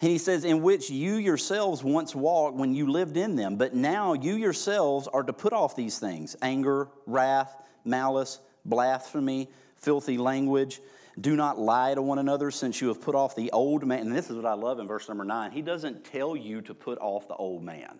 And 0.00 0.10
he 0.10 0.18
says, 0.18 0.44
In 0.44 0.62
which 0.62 0.90
you 0.90 1.14
yourselves 1.14 1.82
once 1.82 2.14
walked 2.14 2.56
when 2.56 2.74
you 2.74 2.90
lived 2.90 3.16
in 3.16 3.34
them, 3.34 3.56
but 3.56 3.74
now 3.74 4.12
you 4.12 4.34
yourselves 4.34 5.08
are 5.08 5.22
to 5.22 5.32
put 5.32 5.52
off 5.52 5.74
these 5.74 5.98
things 5.98 6.36
anger, 6.42 6.88
wrath, 7.06 7.56
malice, 7.84 8.40
blasphemy 8.64 9.48
filthy 9.76 10.18
language. 10.18 10.80
Do 11.20 11.34
not 11.34 11.58
lie 11.58 11.94
to 11.94 12.02
one 12.02 12.18
another 12.18 12.50
since 12.50 12.80
you 12.80 12.88
have 12.88 13.00
put 13.00 13.14
off 13.14 13.34
the 13.34 13.50
old 13.50 13.84
man. 13.84 14.00
And 14.00 14.14
this 14.14 14.30
is 14.30 14.36
what 14.36 14.44
I 14.44 14.54
love 14.54 14.78
in 14.78 14.86
verse 14.86 15.08
number 15.08 15.24
nine. 15.24 15.50
He 15.50 15.62
doesn't 15.62 16.04
tell 16.04 16.36
you 16.36 16.60
to 16.62 16.74
put 16.74 16.98
off 16.98 17.26
the 17.26 17.34
old 17.34 17.64
man. 17.64 17.98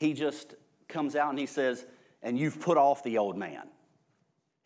He 0.00 0.12
just 0.12 0.54
comes 0.88 1.16
out 1.16 1.30
and 1.30 1.38
he 1.38 1.46
says, 1.46 1.86
and 2.22 2.38
you've 2.38 2.60
put 2.60 2.76
off 2.76 3.02
the 3.04 3.16
old 3.16 3.38
man. 3.38 3.68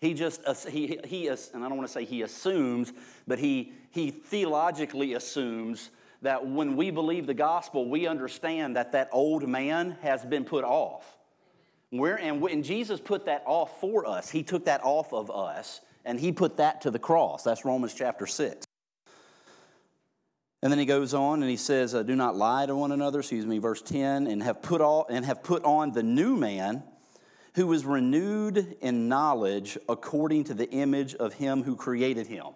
He 0.01 0.15
just, 0.15 0.43
he, 0.69 1.01
he 1.05 1.27
and 1.27 1.39
I 1.55 1.69
don't 1.69 1.77
want 1.77 1.89
to 1.89 1.93
say 1.93 2.05
he 2.05 2.23
assumes, 2.23 2.93
but 3.27 3.39
he, 3.39 3.73
he 3.91 4.11
theologically 4.11 5.15
assumes 5.15 5.91
that 6.23 6.47
when 6.47 6.77
we 6.77 6.91
believe 6.91 7.27
the 7.27 7.35
gospel, 7.35 7.89
we 7.89 8.07
understand 8.07 8.77
that 8.77 8.93
that 8.93 9.09
old 9.13 9.49
man 9.49 9.97
has 10.03 10.25
been 10.25 10.45
put 10.45 10.65
off. 10.65 11.17
Where, 11.91 12.19
and 12.19 12.41
when 12.41 12.63
Jesus 12.63 13.01
put 13.01 13.27
that 13.27 13.43
off 13.47 13.81
for 13.81 14.07
us, 14.07 14.31
he 14.31 14.43
took 14.43 14.67
that 14.67 14.83
off 14.85 15.13
of 15.13 15.31
us 15.31 15.81
and 16.05 16.21
he 16.21 16.33
put 16.33 16.59
that 16.59 16.83
to 16.83 16.91
the 16.91 16.99
cross. 16.99 17.43
That's 17.45 17.65
Romans 17.65 17.95
chapter 17.95 18.27
6. 18.27 18.67
And 20.63 20.73
then 20.73 20.79
he 20.79 20.87
goes 20.87 21.15
on 21.15 21.43
and 21.43 21.51
he 21.51 21.57
says, 21.57 21.95
uh, 21.95 22.03
Do 22.03 22.17
not 22.17 22.37
lie 22.37 22.67
to 22.67 22.75
one 22.75 22.93
another, 22.93 23.21
excuse 23.21 23.47
me, 23.47 23.59
verse 23.59 23.81
10, 23.81 24.27
and 24.27 24.43
have 24.43 24.61
put 24.61 24.81
all 24.81 25.07
and 25.09 25.25
have 25.25 25.43
put 25.43 25.65
on 25.65 25.93
the 25.93 26.03
new 26.03 26.37
man 26.37 26.83
who 27.59 27.73
is 27.73 27.85
renewed 27.85 28.77
in 28.81 29.09
knowledge 29.09 29.77
according 29.89 30.45
to 30.45 30.55
the 30.55 30.71
image 30.71 31.17
of 31.17 31.35
him 31.35 31.65
who 31.65 31.75
created 31.75 32.29
him. 32.29 32.47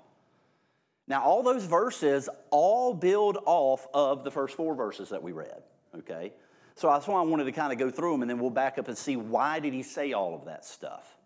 Now, 1.08 1.24
all 1.24 1.42
those 1.42 1.64
verses 1.64 2.28
all 2.52 2.94
build 2.94 3.36
off 3.44 3.84
of 3.92 4.22
the 4.22 4.30
first 4.30 4.56
four 4.56 4.76
verses 4.76 5.08
that 5.08 5.20
we 5.20 5.32
read, 5.32 5.60
okay? 5.98 6.32
So 6.76 6.86
that's 6.86 7.08
why 7.08 7.18
I 7.18 7.22
wanted 7.22 7.46
to 7.46 7.52
kind 7.52 7.72
of 7.72 7.80
go 7.80 7.90
through 7.90 8.12
them 8.12 8.22
and 8.22 8.30
then 8.30 8.38
we'll 8.38 8.50
back 8.50 8.78
up 8.78 8.86
and 8.86 8.96
see 8.96 9.16
why 9.16 9.58
did 9.58 9.72
he 9.72 9.82
say 9.82 10.12
all 10.12 10.36
of 10.36 10.44
that 10.44 10.64
stuff. 10.64 11.18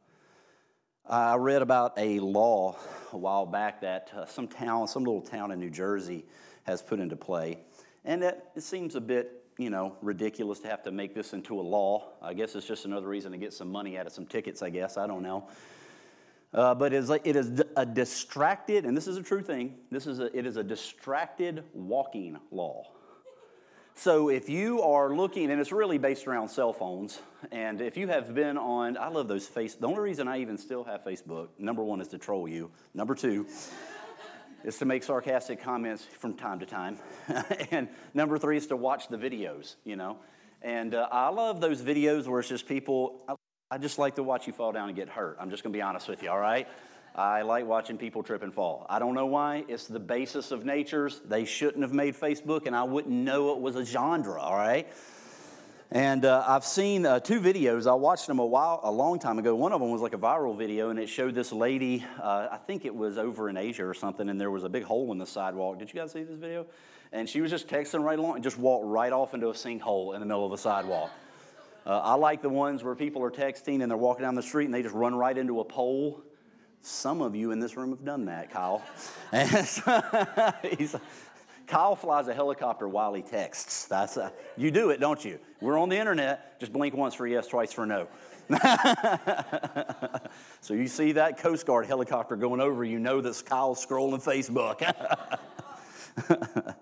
I 1.07 1.35
read 1.35 1.61
about 1.61 1.93
a 1.99 2.19
law 2.21 2.79
a 3.13 3.19
while 3.19 3.45
back 3.45 3.83
that 3.83 4.11
uh, 4.17 4.25
some 4.25 4.49
town, 4.49 4.89
some 4.89 5.05
little 5.05 5.21
town 5.21 5.51
in 5.51 5.61
New 5.61 5.69
Jersey 5.69 6.25
has 6.63 6.81
put 6.81 6.99
into 6.99 7.15
play. 7.15 7.59
And 8.07 8.25
it, 8.25 8.43
it 8.55 8.63
seems 8.63 8.95
a 8.95 9.03
bit, 9.03 9.45
you 9.59 9.71
know, 9.71 9.97
ridiculous 10.03 10.61
to 10.61 10.69
have 10.69 10.83
to 10.83 10.91
make 10.91 11.15
this 11.15 11.33
into 11.33 11.59
a 11.59 11.63
law. 11.63 12.13
I 12.21 12.35
guess 12.35 12.55
it's 12.55 12.67
just 12.67 12.85
another 12.85 13.07
reason 13.07 13.33
to 13.33 13.39
get 13.39 13.53
some 13.53 13.71
money 13.71 13.99
out 13.99 14.07
of 14.07 14.13
some 14.13 14.27
tickets, 14.27 14.63
I 14.63 14.71
guess. 14.71 14.97
I 14.97 15.07
don't 15.07 15.23
know. 15.23 15.49
Uh, 16.55 16.75
but 16.75 16.93
it 16.93 16.99
is, 16.99 17.11
it 17.11 17.37
is 17.37 17.63
a 17.77 17.85
distracted, 17.85 18.85
and 18.85 18.97
this 18.97 19.07
is 19.07 19.17
a 19.17 19.23
true 19.23 19.43
thing, 19.43 19.75
this 19.91 20.07
is 20.07 20.21
a, 20.21 20.37
it 20.37 20.47
is 20.47 20.57
a 20.57 20.63
distracted 20.63 21.65
walking 21.75 22.39
law. 22.51 22.85
So 23.95 24.29
if 24.29 24.49
you 24.49 24.83
are 24.83 25.15
looking, 25.15 25.51
and 25.51 25.59
it's 25.59 25.73
really 25.73 25.97
based 25.97 26.27
around 26.27 26.49
cell 26.49 26.73
phones, 26.73 27.21
and 27.51 27.81
if 27.81 27.97
you 27.97 28.09
have 28.09 28.35
been 28.35 28.59
on, 28.59 28.99
I 28.99 29.09
love 29.09 29.27
those 29.27 29.47
face. 29.47 29.75
The 29.75 29.87
only 29.87 30.01
reason 30.01 30.29
I 30.29 30.41
even 30.41 30.59
still 30.59 30.85
have 30.85 31.03
Facebook, 31.03 31.49
number 31.59 31.83
one, 31.83 32.03
is 32.03 32.09
to 32.09 32.19
troll 32.19 32.47
you. 32.47 32.71
Number 32.93 33.15
two, 33.15 33.47
is 34.65 34.79
to 34.79 34.85
make 34.85 35.03
sarcastic 35.03 35.63
comments 35.63 36.05
from 36.19 36.35
time 36.35 36.61
to 36.61 36.67
time, 36.67 36.99
and 37.71 37.89
number 38.15 38.39
three 38.39 38.57
is 38.57 38.67
to 38.69 38.77
watch 38.77 39.09
the 39.09 39.17
videos. 39.17 39.77
You 39.85 39.97
know, 39.97 40.19
and 40.63 40.95
uh, 40.95 41.09
I 41.11 41.29
love 41.29 41.61
those 41.61 41.83
videos 41.83 42.27
where 42.27 42.41
it's 42.41 42.49
just 42.49 42.67
people. 42.67 43.23
I, 43.29 43.35
I 43.71 43.79
just 43.79 43.99
like 43.99 44.15
to 44.15 44.23
watch 44.23 44.47
you 44.47 44.53
fall 44.53 44.73
down 44.73 44.89
and 44.89 44.97
get 44.97 45.09
hurt. 45.09 45.39
I'm 45.41 45.51
just 45.51 45.65
going 45.65 45.73
to 45.73 45.77
be 45.77 45.83
honest 45.83 46.09
with 46.09 46.23
you. 46.23 46.31
All 46.31 46.39
right. 46.39 46.69
I 47.17 47.43
like 47.43 47.65
watching 47.65 47.97
people 47.97 48.23
trip 48.23 48.43
and 48.43 48.53
fall. 48.53 48.85
I 48.91 48.99
don't 48.99 49.15
know 49.15 49.25
why. 49.25 49.65
It's 49.69 49.87
the 49.87 49.99
basis 49.99 50.51
of 50.51 50.67
natures. 50.67 51.23
They 51.27 51.47
shouldn't 51.47 51.83
have 51.83 51.95
made 51.95 52.15
Facebook, 52.15 52.67
and 52.67 52.77
I 52.77 52.83
wouldn't 52.83 53.15
know 53.15 53.53
it 53.53 53.61
was 53.61 53.75
a 53.75 53.87
genre, 53.87 54.39
all 54.39 54.55
right? 54.55 54.87
And 55.91 56.25
uh, 56.25 56.45
I've 56.47 56.65
seen 56.65 57.07
uh, 57.07 57.21
two 57.21 57.41
videos. 57.41 57.87
I 57.87 57.95
watched 57.95 58.27
them 58.27 58.41
a 58.41 58.47
while, 58.47 58.81
a 58.83 58.91
long 58.91 59.19
time 59.19 59.39
ago. 59.39 59.55
One 59.55 59.73
of 59.73 59.81
them 59.81 59.91
was 59.91 60.01
like 60.01 60.15
a 60.15 60.19
viral 60.19 60.57
video, 60.57 60.91
and 60.91 60.99
it 60.99 61.09
showed 61.09 61.35
this 61.35 61.53
lady. 61.53 62.05
Uh, 62.21 62.49
I 62.51 62.57
think 62.57 62.85
it 62.85 62.95
was 62.95 63.19
over 63.19 63.49
in 63.49 63.57
Asia 63.57 63.87
or 63.87 63.95
something, 63.95 64.29
and 64.29 64.41
there 64.41 64.51
was 64.51 64.65
a 64.65 64.69
big 64.69 64.83
hole 64.83 65.13
in 65.13 65.19
the 65.19 65.27
sidewalk. 65.27 65.79
Did 65.79 65.93
you 65.93 66.01
guys 66.01 66.13
see 66.13 66.25
this 66.25 66.39
video? 66.39 66.67
And 67.13 67.29
she 67.29 67.41
was 67.41 67.53
just 67.53 67.69
texting 67.69 68.03
right 68.03 68.19
along 68.19 68.35
and 68.35 68.43
just 68.43 68.59
walked 68.59 68.85
right 68.85 69.13
off 69.13 69.33
into 69.33 69.49
a 69.49 69.53
sinkhole 69.53 70.15
in 70.15 70.21
the 70.21 70.27
middle 70.27 70.45
of 70.45 70.51
the 70.51 70.59
sidewalk. 70.59 71.11
Uh, 71.87 72.01
I 72.01 72.15
like 72.15 72.43
the 72.43 72.49
ones 72.49 72.83
where 72.83 72.97
people 72.97 73.23
are 73.23 73.31
texting 73.31 73.81
and 73.81 73.89
they're 73.89 73.97
walking 73.97 74.25
down 74.25 74.35
the 74.35 74.43
street 74.43 74.65
and 74.65 74.75
they 74.75 74.83
just 74.83 74.95
run 74.95 75.15
right 75.15 75.39
into 75.39 75.61
a 75.61 75.65
pole 75.65 76.25
some 76.87 77.21
of 77.21 77.35
you 77.35 77.51
in 77.51 77.59
this 77.59 77.77
room 77.77 77.91
have 77.91 78.05
done 78.05 78.27
that, 78.27 78.51
Kyle. 78.51 78.81
Kyle 81.67 81.97
flies 81.97 82.29
a 82.29 82.35
helicopter 82.35 82.89
while 82.89 83.13
he 83.15 83.23
texts. 83.23 83.87
That's 83.87 84.17
a, 84.17 84.33
you 84.57 84.71
do 84.71 84.91
it, 84.91 85.01
don't 85.01 85.25
you? 85.25 85.39
We're 85.61 85.79
on 85.79 85.89
the 85.89 85.97
internet. 85.97 86.61
Just 86.61 86.73
blink 86.73 86.95
once 86.95 87.15
for 87.15 87.27
yes, 87.27 87.49
twice 87.49 87.73
for 87.73 87.87
no. 87.87 88.09
so 90.61 90.75
you 90.75 90.87
see 90.87 91.13
that 91.13 91.39
Coast 91.39 91.67
Guard 91.67 91.87
helicopter 91.87 92.37
going 92.37 92.61
over, 92.61 92.85
you 92.85 93.01
know 93.01 93.21
that 93.21 93.43
Kyle's 93.45 93.85
scrolling 93.85 94.23
Facebook. 94.23 94.83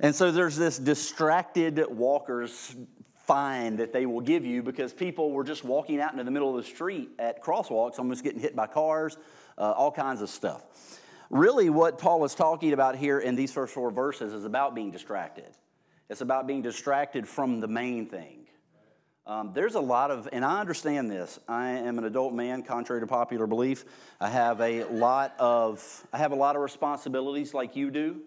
and 0.00 0.14
so 0.14 0.30
there's 0.30 0.56
this 0.56 0.78
distracted 0.78 1.82
walkers 1.88 2.76
fine 3.26 3.76
that 3.76 3.92
they 3.92 4.04
will 4.04 4.20
give 4.20 4.44
you 4.44 4.62
because 4.62 4.92
people 4.92 5.32
were 5.32 5.44
just 5.44 5.64
walking 5.64 6.00
out 6.00 6.12
into 6.12 6.24
the 6.24 6.30
middle 6.30 6.50
of 6.50 6.62
the 6.62 6.70
street 6.70 7.10
at 7.18 7.42
crosswalks, 7.42 7.98
almost 7.98 8.22
getting 8.22 8.40
hit 8.40 8.54
by 8.54 8.66
cars, 8.66 9.16
uh, 9.56 9.70
all 9.72 9.90
kinds 9.90 10.20
of 10.20 10.28
stuff. 10.28 11.00
Really, 11.30 11.70
what 11.70 11.98
Paul 11.98 12.24
is 12.24 12.34
talking 12.34 12.72
about 12.72 12.96
here 12.96 13.18
in 13.18 13.34
these 13.34 13.52
first 13.52 13.74
four 13.74 13.90
verses 13.90 14.32
is 14.32 14.44
about 14.44 14.74
being 14.74 14.90
distracted. 14.90 15.56
It's 16.10 16.20
about 16.20 16.46
being 16.46 16.62
distracted 16.62 17.26
from 17.26 17.60
the 17.60 17.68
main 17.68 18.06
thing. 18.06 18.46
Um, 19.26 19.52
there's 19.54 19.74
a 19.74 19.80
lot 19.80 20.10
of, 20.10 20.28
and 20.32 20.44
I 20.44 20.60
understand 20.60 21.10
this. 21.10 21.40
I 21.48 21.70
am 21.70 21.96
an 21.98 22.04
adult 22.04 22.34
man, 22.34 22.62
contrary 22.62 23.00
to 23.00 23.06
popular 23.06 23.46
belief. 23.46 23.86
I 24.20 24.28
have 24.28 24.60
a 24.60 24.84
lot 24.84 25.34
of, 25.38 26.06
I 26.12 26.18
have 26.18 26.32
a 26.32 26.36
lot 26.36 26.56
of 26.56 26.62
responsibilities 26.62 27.54
like 27.54 27.74
you 27.74 27.90
do. 27.90 28.20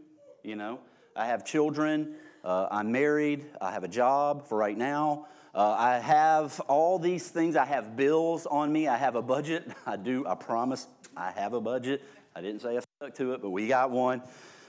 You 0.44 0.56
know, 0.56 0.80
I 1.16 1.28
have 1.28 1.46
children. 1.46 2.16
Uh, 2.44 2.68
I'm 2.72 2.92
married. 2.92 3.46
I 3.62 3.72
have 3.74 3.84
a 3.84 3.88
job 3.88 4.48
for 4.48 4.58
right 4.58 4.78
now. 4.78 5.28
Uh, 5.54 5.76
I 5.78 6.00
have 6.00 6.60
all 6.62 6.98
these 6.98 7.30
things. 7.30 7.56
I 7.56 7.66
have 7.66 7.96
bills 7.96 8.48
on 8.48 8.72
me. 8.72 8.88
I 8.88 8.98
have 8.98 9.16
a 9.16 9.22
budget. 9.22 9.70
I 9.86 9.98
do. 9.98 10.26
I 10.26 10.34
promise 10.34 10.88
I 11.16 11.30
have 11.32 11.54
a 11.54 11.62
budget. 11.62 12.04
I 12.36 12.42
didn't 12.42 12.62
say 12.62 12.80
stuck 12.80 12.87
to 13.14 13.34
it, 13.34 13.44
but 13.44 13.52
we 13.52 13.68
got 13.68 13.92
one. 13.92 14.24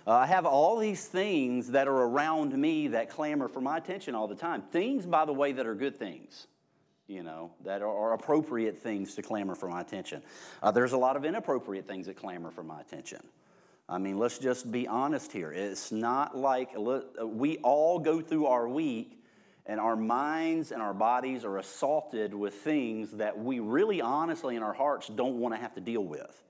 Uh, 0.07 0.13
I 0.13 0.27
have 0.27 0.45
all 0.45 0.77
these 0.77 1.07
things 1.07 1.71
that 1.71 1.89
are 1.89 2.03
around 2.03 2.53
me 2.53 2.89
that 2.89 3.09
clamor 3.09 3.49
for 3.49 3.63
my 3.63 3.79
attention 3.79 4.15
all 4.15 4.29
the 4.29 4.35
time. 4.35 4.61
Things, 4.71 5.07
by 5.07 5.25
the 5.25 5.33
way, 5.33 5.53
that 5.53 5.67
are 5.67 5.75
good 5.75 5.97
things, 5.97 6.47
you 7.07 7.23
know, 7.23 7.53
that 7.65 7.81
are, 7.81 7.89
are 7.89 8.13
appropriate 8.13 8.77
things 8.83 9.15
to 9.15 9.23
clamor 9.23 9.55
for 9.55 9.67
my 9.67 9.81
attention. 9.81 10.23
Uh, 10.63 10.71
there's 10.71 10.93
a 10.93 10.99
lot 10.99 11.17
of 11.17 11.25
inappropriate 11.25 11.87
things 11.87 12.05
that 12.05 12.19
clamor 12.19 12.51
for 12.51 12.63
my 12.63 12.79
attention. 12.83 13.21
I 13.89 13.97
mean, 13.97 14.19
let's 14.19 14.37
just 14.37 14.71
be 14.71 14.87
honest 14.87 15.33
here. 15.33 15.51
It's 15.51 15.91
not 15.91 16.37
like 16.37 16.73
we 16.77 17.57
all 17.59 17.99
go 17.99 18.21
through 18.21 18.45
our 18.45 18.69
week 18.69 19.25
and 19.65 19.81
our 19.81 19.97
minds 19.97 20.71
and 20.71 20.83
our 20.83 20.93
bodies 20.93 21.47
are 21.47 21.57
assaulted 21.57 22.35
with 22.35 22.53
things 22.53 23.13
that 23.13 23.39
we 23.39 23.61
really 23.61 24.03
honestly 24.03 24.55
in 24.55 24.63
our 24.63 24.75
hearts 24.75 25.09
don't 25.09 25.39
want 25.39 25.55
to 25.55 25.61
have 25.61 25.73
to 25.77 25.81
deal 25.81 26.05
with. 26.05 26.43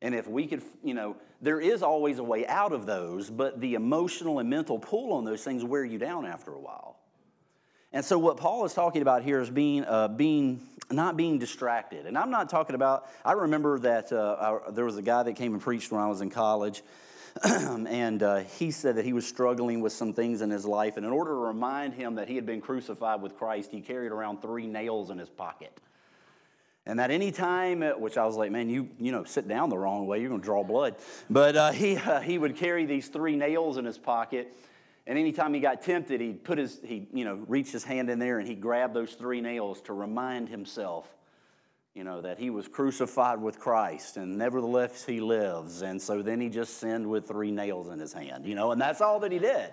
And 0.00 0.14
if 0.14 0.28
we 0.28 0.46
could, 0.46 0.62
you 0.82 0.94
know, 0.94 1.16
there 1.40 1.60
is 1.60 1.82
always 1.82 2.18
a 2.18 2.22
way 2.22 2.46
out 2.46 2.72
of 2.72 2.86
those, 2.86 3.30
but 3.30 3.60
the 3.60 3.74
emotional 3.74 4.38
and 4.38 4.48
mental 4.48 4.78
pull 4.78 5.12
on 5.12 5.24
those 5.24 5.42
things 5.42 5.64
wear 5.64 5.84
you 5.84 5.98
down 5.98 6.24
after 6.24 6.52
a 6.52 6.58
while. 6.58 6.96
And 7.92 8.04
so, 8.04 8.18
what 8.18 8.36
Paul 8.36 8.64
is 8.64 8.74
talking 8.74 9.02
about 9.02 9.22
here 9.22 9.40
is 9.40 9.48
being, 9.48 9.84
uh, 9.84 10.08
being 10.08 10.60
not 10.90 11.16
being 11.16 11.38
distracted. 11.38 12.06
And 12.06 12.16
I'm 12.16 12.30
not 12.30 12.48
talking 12.48 12.74
about, 12.74 13.08
I 13.24 13.32
remember 13.32 13.78
that 13.80 14.12
uh, 14.12 14.60
I, 14.66 14.70
there 14.70 14.84
was 14.84 14.96
a 14.96 15.02
guy 15.02 15.22
that 15.22 15.34
came 15.34 15.54
and 15.54 15.62
preached 15.62 15.90
when 15.90 16.00
I 16.00 16.06
was 16.06 16.20
in 16.20 16.30
college. 16.30 16.82
and 17.44 18.22
uh, 18.22 18.38
he 18.58 18.70
said 18.70 18.96
that 18.96 19.04
he 19.04 19.12
was 19.12 19.26
struggling 19.26 19.80
with 19.80 19.92
some 19.92 20.12
things 20.12 20.42
in 20.42 20.50
his 20.50 20.64
life. 20.64 20.96
And 20.96 21.06
in 21.06 21.12
order 21.12 21.30
to 21.30 21.36
remind 21.36 21.94
him 21.94 22.16
that 22.16 22.28
he 22.28 22.34
had 22.34 22.46
been 22.46 22.60
crucified 22.60 23.22
with 23.22 23.36
Christ, 23.36 23.70
he 23.70 23.80
carried 23.80 24.12
around 24.12 24.42
three 24.42 24.66
nails 24.66 25.10
in 25.10 25.18
his 25.18 25.28
pocket. 25.28 25.72
And 26.88 26.98
that 26.98 27.10
any 27.10 27.30
time, 27.30 27.82
uh, 27.82 27.90
which 27.90 28.16
I 28.16 28.24
was 28.24 28.34
like, 28.34 28.50
man, 28.50 28.70
you, 28.70 28.88
you 28.98 29.12
know, 29.12 29.22
sit 29.22 29.46
down 29.46 29.68
the 29.68 29.76
wrong 29.76 30.06
way, 30.06 30.20
you're 30.20 30.30
going 30.30 30.40
to 30.40 30.44
draw 30.44 30.64
blood. 30.64 30.96
But 31.28 31.54
uh, 31.54 31.70
he, 31.72 31.98
uh, 31.98 32.20
he 32.20 32.38
would 32.38 32.56
carry 32.56 32.86
these 32.86 33.08
three 33.08 33.36
nails 33.36 33.76
in 33.76 33.84
his 33.84 33.98
pocket. 33.98 34.56
And 35.06 35.18
anytime 35.18 35.52
he 35.52 35.60
got 35.60 35.82
tempted, 35.82 36.20
he'd 36.20 36.42
put 36.42 36.56
his, 36.56 36.80
he, 36.82 37.06
you 37.12 37.26
know, 37.26 37.44
reached 37.46 37.72
his 37.72 37.84
hand 37.84 38.08
in 38.08 38.18
there 38.18 38.38
and 38.38 38.48
he'd 38.48 38.60
grab 38.60 38.94
those 38.94 39.12
three 39.12 39.42
nails 39.42 39.82
to 39.82 39.92
remind 39.92 40.48
himself, 40.48 41.06
you 41.94 42.04
know, 42.04 42.22
that 42.22 42.38
he 42.38 42.48
was 42.48 42.66
crucified 42.68 43.40
with 43.40 43.58
Christ 43.58 44.16
and 44.16 44.38
nevertheless 44.38 45.04
he 45.04 45.20
lives. 45.20 45.82
And 45.82 46.00
so 46.00 46.22
then 46.22 46.40
he 46.40 46.48
just 46.48 46.78
sinned 46.78 47.06
with 47.06 47.28
three 47.28 47.50
nails 47.50 47.88
in 47.88 47.98
his 47.98 48.14
hand, 48.14 48.46
you 48.46 48.54
know, 48.54 48.72
and 48.72 48.80
that's 48.80 49.02
all 49.02 49.20
that 49.20 49.32
he 49.32 49.38
did. 49.38 49.72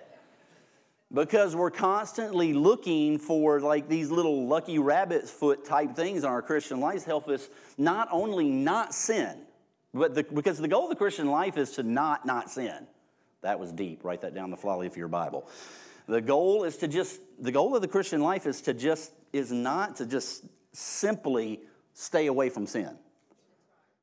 Because 1.12 1.54
we're 1.54 1.70
constantly 1.70 2.52
looking 2.52 3.18
for 3.18 3.60
like 3.60 3.88
these 3.88 4.10
little 4.10 4.46
lucky 4.46 4.78
rabbit's 4.78 5.30
foot 5.30 5.64
type 5.64 5.94
things 5.94 6.24
in 6.24 6.28
our 6.28 6.42
Christian 6.42 6.80
lives 6.80 7.04
help 7.04 7.28
us 7.28 7.48
not 7.78 8.08
only 8.10 8.50
not 8.50 8.92
sin, 8.92 9.38
but 9.94 10.14
the, 10.14 10.24
because 10.24 10.58
the 10.58 10.68
goal 10.68 10.84
of 10.84 10.90
the 10.90 10.96
Christian 10.96 11.28
life 11.28 11.56
is 11.56 11.72
to 11.72 11.82
not 11.84 12.26
not 12.26 12.50
sin. 12.50 12.86
That 13.42 13.60
was 13.60 13.70
deep. 13.70 14.04
Write 14.04 14.22
that 14.22 14.34
down 14.34 14.50
the 14.50 14.56
fly 14.56 14.74
leaf 14.74 14.92
of 14.92 14.96
your 14.96 15.08
Bible. 15.08 15.48
The 16.08 16.20
goal 16.20 16.64
is 16.64 16.76
to 16.78 16.88
just, 16.88 17.20
the 17.38 17.52
goal 17.52 17.74
of 17.74 17.82
the 17.82 17.88
Christian 17.88 18.20
life 18.20 18.46
is 18.46 18.60
to 18.62 18.74
just, 18.74 19.12
is 19.32 19.52
not 19.52 19.96
to 19.96 20.06
just 20.06 20.44
simply 20.72 21.60
stay 21.94 22.26
away 22.26 22.48
from 22.48 22.66
sin. 22.66 22.96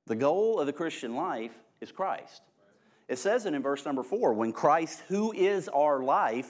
The 0.05 0.15
goal 0.15 0.59
of 0.59 0.65
the 0.65 0.73
Christian 0.73 1.15
life 1.15 1.57
is 1.79 1.91
Christ. 1.91 2.41
It 3.07 3.19
says 3.19 3.45
it 3.45 3.53
in 3.53 3.61
verse 3.61 3.85
number 3.85 4.03
four 4.03 4.33
when 4.33 4.51
Christ, 4.51 5.01
who 5.07 5.31
is 5.33 5.69
our 5.69 6.01
life, 6.01 6.49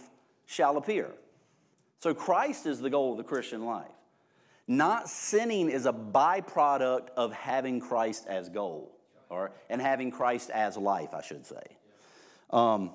shall 0.54 0.78
appear. 0.78 1.12
So 2.00 2.14
Christ 2.14 2.66
is 2.66 2.80
the 2.80 2.90
goal 2.90 3.12
of 3.12 3.18
the 3.18 3.24
Christian 3.24 3.66
life. 3.66 3.88
Not 4.68 5.10
sinning 5.10 5.70
is 5.70 5.86
a 5.86 5.94
byproduct 5.94 7.10
of 7.18 7.34
having 7.34 7.80
Christ 7.80 8.26
as 8.28 8.50
goal, 8.50 8.92
or, 9.30 9.52
and 9.70 9.82
having 9.82 10.12
Christ 10.12 10.50
as 10.50 10.78
life, 10.78 11.14
I 11.14 11.22
should 11.22 11.46
say. 11.46 11.64
Um, 12.50 12.92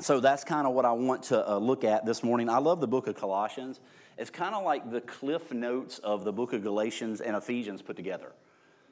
so 0.00 0.20
that's 0.20 0.44
kind 0.44 0.66
of 0.66 0.74
what 0.74 0.84
I 0.84 0.92
want 0.92 1.24
to 1.24 1.48
uh, 1.48 1.58
look 1.58 1.82
at 1.82 2.06
this 2.06 2.22
morning. 2.22 2.48
I 2.48 2.58
love 2.58 2.80
the 2.80 2.86
book 2.86 3.08
of 3.08 3.16
Colossians. 3.16 3.80
It's 4.16 4.30
kind 4.30 4.54
of 4.54 4.64
like 4.64 4.90
the 4.90 5.00
cliff 5.00 5.52
notes 5.52 5.98
of 5.98 6.24
the 6.24 6.32
book 6.32 6.52
of 6.52 6.62
Galatians 6.62 7.20
and 7.20 7.36
Ephesians 7.36 7.82
put 7.82 7.96
together. 7.96 8.32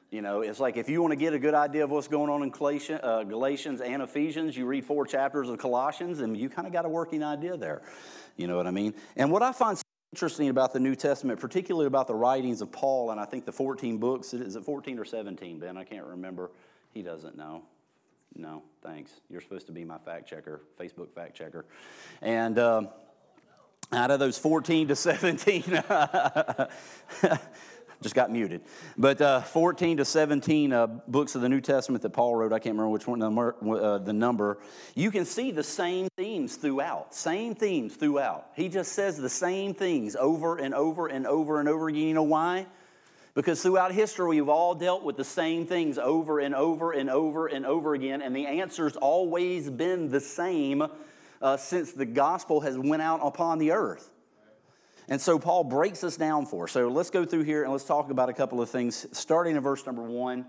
You 0.09 0.21
know, 0.21 0.41
it's 0.41 0.59
like 0.59 0.77
if 0.77 0.87
you 0.87 1.01
want 1.01 1.11
to 1.11 1.17
get 1.17 1.33
a 1.33 1.39
good 1.39 1.53
idea 1.53 1.83
of 1.83 1.89
what's 1.89 2.07
going 2.07 2.29
on 2.29 2.41
in 2.41 2.99
uh, 3.03 3.23
Galatians 3.23 3.81
and 3.81 4.01
Ephesians, 4.01 4.55
you 4.55 4.65
read 4.65 4.85
four 4.85 5.05
chapters 5.05 5.49
of 5.49 5.57
Colossians 5.57 6.21
and 6.21 6.37
you 6.37 6.49
kind 6.49 6.65
of 6.65 6.71
got 6.71 6.85
a 6.85 6.89
working 6.89 7.23
idea 7.23 7.57
there. 7.57 7.81
You 8.37 8.47
know 8.47 8.55
what 8.55 8.67
I 8.67 8.71
mean? 8.71 8.93
And 9.17 9.31
what 9.31 9.43
I 9.43 9.51
find 9.51 9.77
interesting 10.13 10.47
about 10.47 10.71
the 10.71 10.79
New 10.79 10.95
Testament, 10.95 11.39
particularly 11.39 11.87
about 11.87 12.07
the 12.07 12.15
writings 12.15 12.61
of 12.61 12.71
Paul, 12.71 13.11
and 13.11 13.19
I 13.19 13.25
think 13.25 13.45
the 13.45 13.51
14 13.51 13.97
books, 13.97 14.33
is 14.33 14.55
it 14.55 14.63
14 14.63 14.97
or 14.97 15.05
17, 15.05 15.59
Ben? 15.59 15.75
I 15.75 15.83
can't 15.83 16.05
remember. 16.05 16.51
He 16.93 17.01
doesn't 17.01 17.35
know. 17.35 17.63
No, 18.35 18.63
thanks. 18.81 19.11
You're 19.29 19.41
supposed 19.41 19.67
to 19.67 19.73
be 19.73 19.83
my 19.83 19.97
fact 19.97 20.29
checker, 20.29 20.61
Facebook 20.79 21.11
fact 21.11 21.35
checker. 21.35 21.65
And 22.21 22.57
um, 22.59 22.89
out 23.91 24.11
of 24.11 24.19
those 24.19 24.37
14 24.37 24.87
to 24.89 24.95
17, 24.95 25.63
just 28.01 28.15
got 28.15 28.31
muted. 28.31 28.61
But 28.97 29.21
uh, 29.21 29.41
14 29.41 29.97
to 29.97 30.05
17 30.05 30.73
uh, 30.73 30.87
books 30.87 31.35
of 31.35 31.41
the 31.41 31.49
New 31.49 31.61
Testament 31.61 32.03
that 32.03 32.11
Paul 32.11 32.35
wrote, 32.35 32.53
I 32.53 32.59
can't 32.59 32.73
remember 32.73 32.89
which 32.89 33.07
one 33.07 33.19
number, 33.19 33.55
uh, 33.67 33.97
the 33.97 34.13
number, 34.13 34.59
you 34.95 35.09
can 35.09 35.25
see 35.25 35.51
the 35.51 35.63
same 35.63 36.07
themes 36.15 36.55
throughout. 36.55 37.15
Same 37.15 37.55
themes 37.55 37.95
throughout. 37.95 38.49
He 38.55 38.69
just 38.69 38.91
says 38.91 39.17
the 39.17 39.29
same 39.29 39.73
things 39.73 40.15
over 40.15 40.57
and 40.57 40.75
over 40.75 41.07
and 41.07 41.25
over 41.25 41.59
and 41.59 41.67
over 41.67 41.87
again. 41.87 42.03
You 42.03 42.13
know 42.13 42.23
why? 42.23 42.67
Because 43.33 43.61
throughout 43.61 43.91
history, 43.91 44.25
we've 44.27 44.49
all 44.49 44.73
dealt 44.73 45.03
with 45.03 45.15
the 45.15 45.23
same 45.23 45.67
things 45.67 45.97
over 45.97 46.39
and 46.39 46.55
over 46.55 46.91
and 46.91 47.09
over 47.09 47.47
and 47.47 47.65
over 47.65 47.93
again, 47.93 48.21
and 48.23 48.35
the 48.35 48.47
answer's 48.47 48.95
always 48.95 49.69
been 49.69 50.09
the 50.09 50.19
same 50.19 50.87
uh, 51.41 51.57
since 51.57 51.91
the 51.91 52.05
gospel 52.05 52.61
has 52.61 52.77
went 52.77 53.01
out 53.01 53.19
upon 53.21 53.59
the 53.59 53.71
earth. 53.71 54.09
And 55.09 55.21
so 55.21 55.39
Paul 55.39 55.63
breaks 55.63 56.01
this 56.01 56.17
down 56.17 56.45
for 56.45 56.65
us. 56.65 56.73
So 56.73 56.89
let's 56.89 57.09
go 57.09 57.23
through 57.23 57.43
here 57.43 57.63
and 57.63 57.71
let's 57.71 57.85
talk 57.85 58.11
about 58.11 58.27
a 58.27 58.33
couple 58.33 58.61
of 58.61 58.69
things, 58.69 59.07
starting 59.13 59.55
in 59.55 59.61
verse 59.61 59.85
number 59.85 60.01
one. 60.01 60.45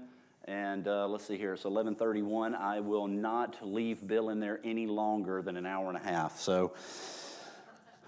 And 0.47 0.89
uh, 0.89 1.07
let's 1.07 1.27
see 1.27 1.37
here. 1.37 1.53
It's 1.53 1.65
11:31. 1.65 2.55
I 2.55 2.81
will 2.81 3.07
not 3.07 3.57
leave 3.63 4.05
Bill 4.07 4.31
in 4.31 4.41
there 4.41 4.61
any 4.65 4.87
longer 4.87 5.43
than 5.43 5.57
an 5.57 5.67
hour 5.67 5.89
and 5.89 5.97
a 5.97 6.01
half. 6.01 6.41
So, 6.41 6.73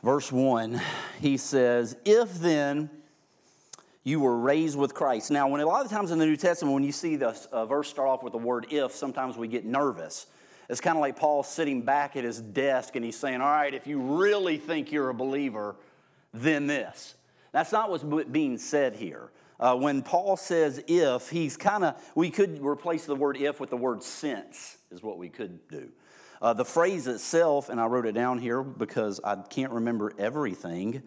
verse 0.02 0.32
one, 0.32 0.80
he 1.20 1.36
says, 1.36 1.98
"If 2.06 2.32
then 2.40 2.88
you 4.04 4.20
were 4.20 4.38
raised 4.38 4.78
with 4.78 4.94
Christ." 4.94 5.30
Now, 5.30 5.48
when 5.48 5.60
a 5.60 5.66
lot 5.66 5.84
of 5.84 5.90
times 5.90 6.12
in 6.12 6.18
the 6.18 6.24
New 6.24 6.36
Testament, 6.38 6.72
when 6.72 6.82
you 6.82 6.92
see 6.92 7.16
the 7.16 7.38
uh, 7.52 7.66
verse 7.66 7.90
start 7.90 8.08
off 8.08 8.22
with 8.22 8.32
the 8.32 8.38
word 8.38 8.68
"if," 8.70 8.92
sometimes 8.92 9.36
we 9.36 9.46
get 9.46 9.66
nervous. 9.66 10.26
It's 10.70 10.80
kind 10.80 10.96
of 10.96 11.02
like 11.02 11.16
Paul 11.16 11.42
sitting 11.42 11.82
back 11.82 12.16
at 12.16 12.24
his 12.24 12.40
desk 12.40 12.96
and 12.96 13.04
he's 13.04 13.18
saying, 13.18 13.42
"All 13.42 13.52
right, 13.52 13.74
if 13.74 13.86
you 13.86 14.00
really 14.00 14.56
think 14.56 14.90
you're 14.90 15.10
a 15.10 15.14
believer." 15.14 15.76
Than 16.32 16.66
this. 16.66 17.14
That's 17.52 17.72
not 17.72 17.90
what's 17.90 18.04
being 18.24 18.58
said 18.58 18.94
here. 18.96 19.30
Uh, 19.58 19.76
when 19.76 20.02
Paul 20.02 20.36
says 20.36 20.82
if, 20.86 21.28
he's 21.28 21.56
kind 21.56 21.84
of, 21.84 22.00
we 22.14 22.30
could 22.30 22.64
replace 22.64 23.04
the 23.04 23.16
word 23.16 23.36
if 23.36 23.60
with 23.60 23.70
the 23.70 23.76
word 23.76 24.02
since, 24.02 24.78
is 24.90 25.02
what 25.02 25.18
we 25.18 25.28
could 25.28 25.68
do. 25.68 25.90
Uh, 26.40 26.54
the 26.54 26.64
phrase 26.64 27.06
itself, 27.06 27.68
and 27.68 27.78
I 27.78 27.84
wrote 27.84 28.06
it 28.06 28.12
down 28.12 28.38
here 28.38 28.62
because 28.62 29.20
I 29.22 29.36
can't 29.36 29.72
remember 29.72 30.14
everything, 30.18 31.02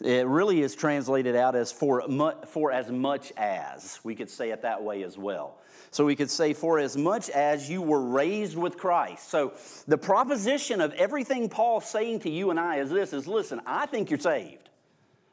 it 0.00 0.26
really 0.26 0.62
is 0.62 0.74
translated 0.74 1.36
out 1.36 1.54
as 1.54 1.70
for, 1.70 2.02
mu- 2.08 2.32
for 2.46 2.72
as 2.72 2.90
much 2.90 3.30
as. 3.36 4.00
We 4.02 4.14
could 4.14 4.30
say 4.30 4.50
it 4.50 4.62
that 4.62 4.82
way 4.82 5.02
as 5.02 5.18
well. 5.18 5.58
So 5.90 6.06
we 6.06 6.16
could 6.16 6.30
say, 6.30 6.54
for 6.54 6.78
as 6.78 6.96
much 6.96 7.28
as 7.28 7.68
you 7.68 7.82
were 7.82 8.00
raised 8.00 8.56
with 8.56 8.78
Christ. 8.78 9.28
So 9.30 9.52
the 9.86 9.98
proposition 9.98 10.80
of 10.80 10.94
everything 10.94 11.50
Paul's 11.50 11.86
saying 11.86 12.20
to 12.20 12.30
you 12.30 12.50
and 12.50 12.58
I 12.58 12.76
is 12.76 12.88
this 12.88 13.12
is 13.12 13.26
listen, 13.26 13.60
I 13.66 13.84
think 13.84 14.08
you're 14.08 14.18
saved. 14.18 14.67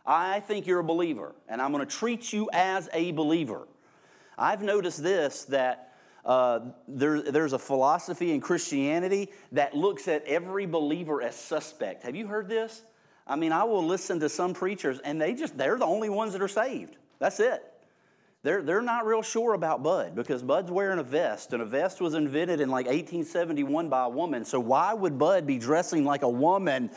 I 0.05 0.39
think 0.41 0.67
you're 0.67 0.79
a 0.79 0.83
believer, 0.83 1.33
and 1.47 1.62
I'm 1.62 1.71
going 1.71 1.85
to 1.85 1.91
treat 1.91 2.31
you 2.31 2.50
as 2.53 2.89
a 2.93 3.12
believer. 3.12 3.67
I've 4.38 4.62
noticed 4.62 5.01
this 5.01 5.45
that 5.45 5.93
uh, 6.25 6.59
there, 6.88 7.21
there's 7.21 7.53
a 7.53 7.59
philosophy 7.59 8.33
in 8.33 8.41
Christianity 8.41 9.31
that 9.51 9.75
looks 9.75 10.07
at 10.07 10.24
every 10.25 10.65
believer 10.65 11.21
as 11.21 11.35
suspect. 11.35 12.03
Have 12.03 12.15
you 12.15 12.27
heard 12.27 12.50
this? 12.50 12.83
I 13.27 13.35
mean, 13.35 13.51
I 13.51 13.63
will 13.63 13.85
listen 13.85 14.19
to 14.19 14.29
some 14.29 14.53
preachers, 14.53 15.00
and 15.00 15.19
they 15.19 15.33
just, 15.33 15.57
they're 15.57 15.77
the 15.77 15.85
only 15.85 16.09
ones 16.09 16.33
that 16.33 16.41
are 16.41 16.47
saved. 16.47 16.97
That's 17.19 17.39
it. 17.39 17.63
They're, 18.45 18.61
they're 18.61 18.83
not 18.83 19.07
real 19.07 19.23
sure 19.23 19.55
about 19.55 19.81
Bud 19.81 20.13
because 20.13 20.43
Bud's 20.43 20.69
wearing 20.69 20.99
a 20.99 21.03
vest, 21.03 21.51
and 21.53 21.63
a 21.63 21.65
vest 21.65 21.99
was 21.99 22.13
invented 22.13 22.62
in 22.62 22.69
like 22.69 22.86
1871 22.86 23.89
by 23.89 24.05
a 24.05 24.10
woman. 24.10 24.45
So, 24.45 24.60
why 24.60 24.93
would 24.93 25.17
Bud 25.17 25.47
be 25.47 25.58
dressing 25.58 26.05
like 26.05 26.21
a 26.21 26.29
woman 26.29 26.91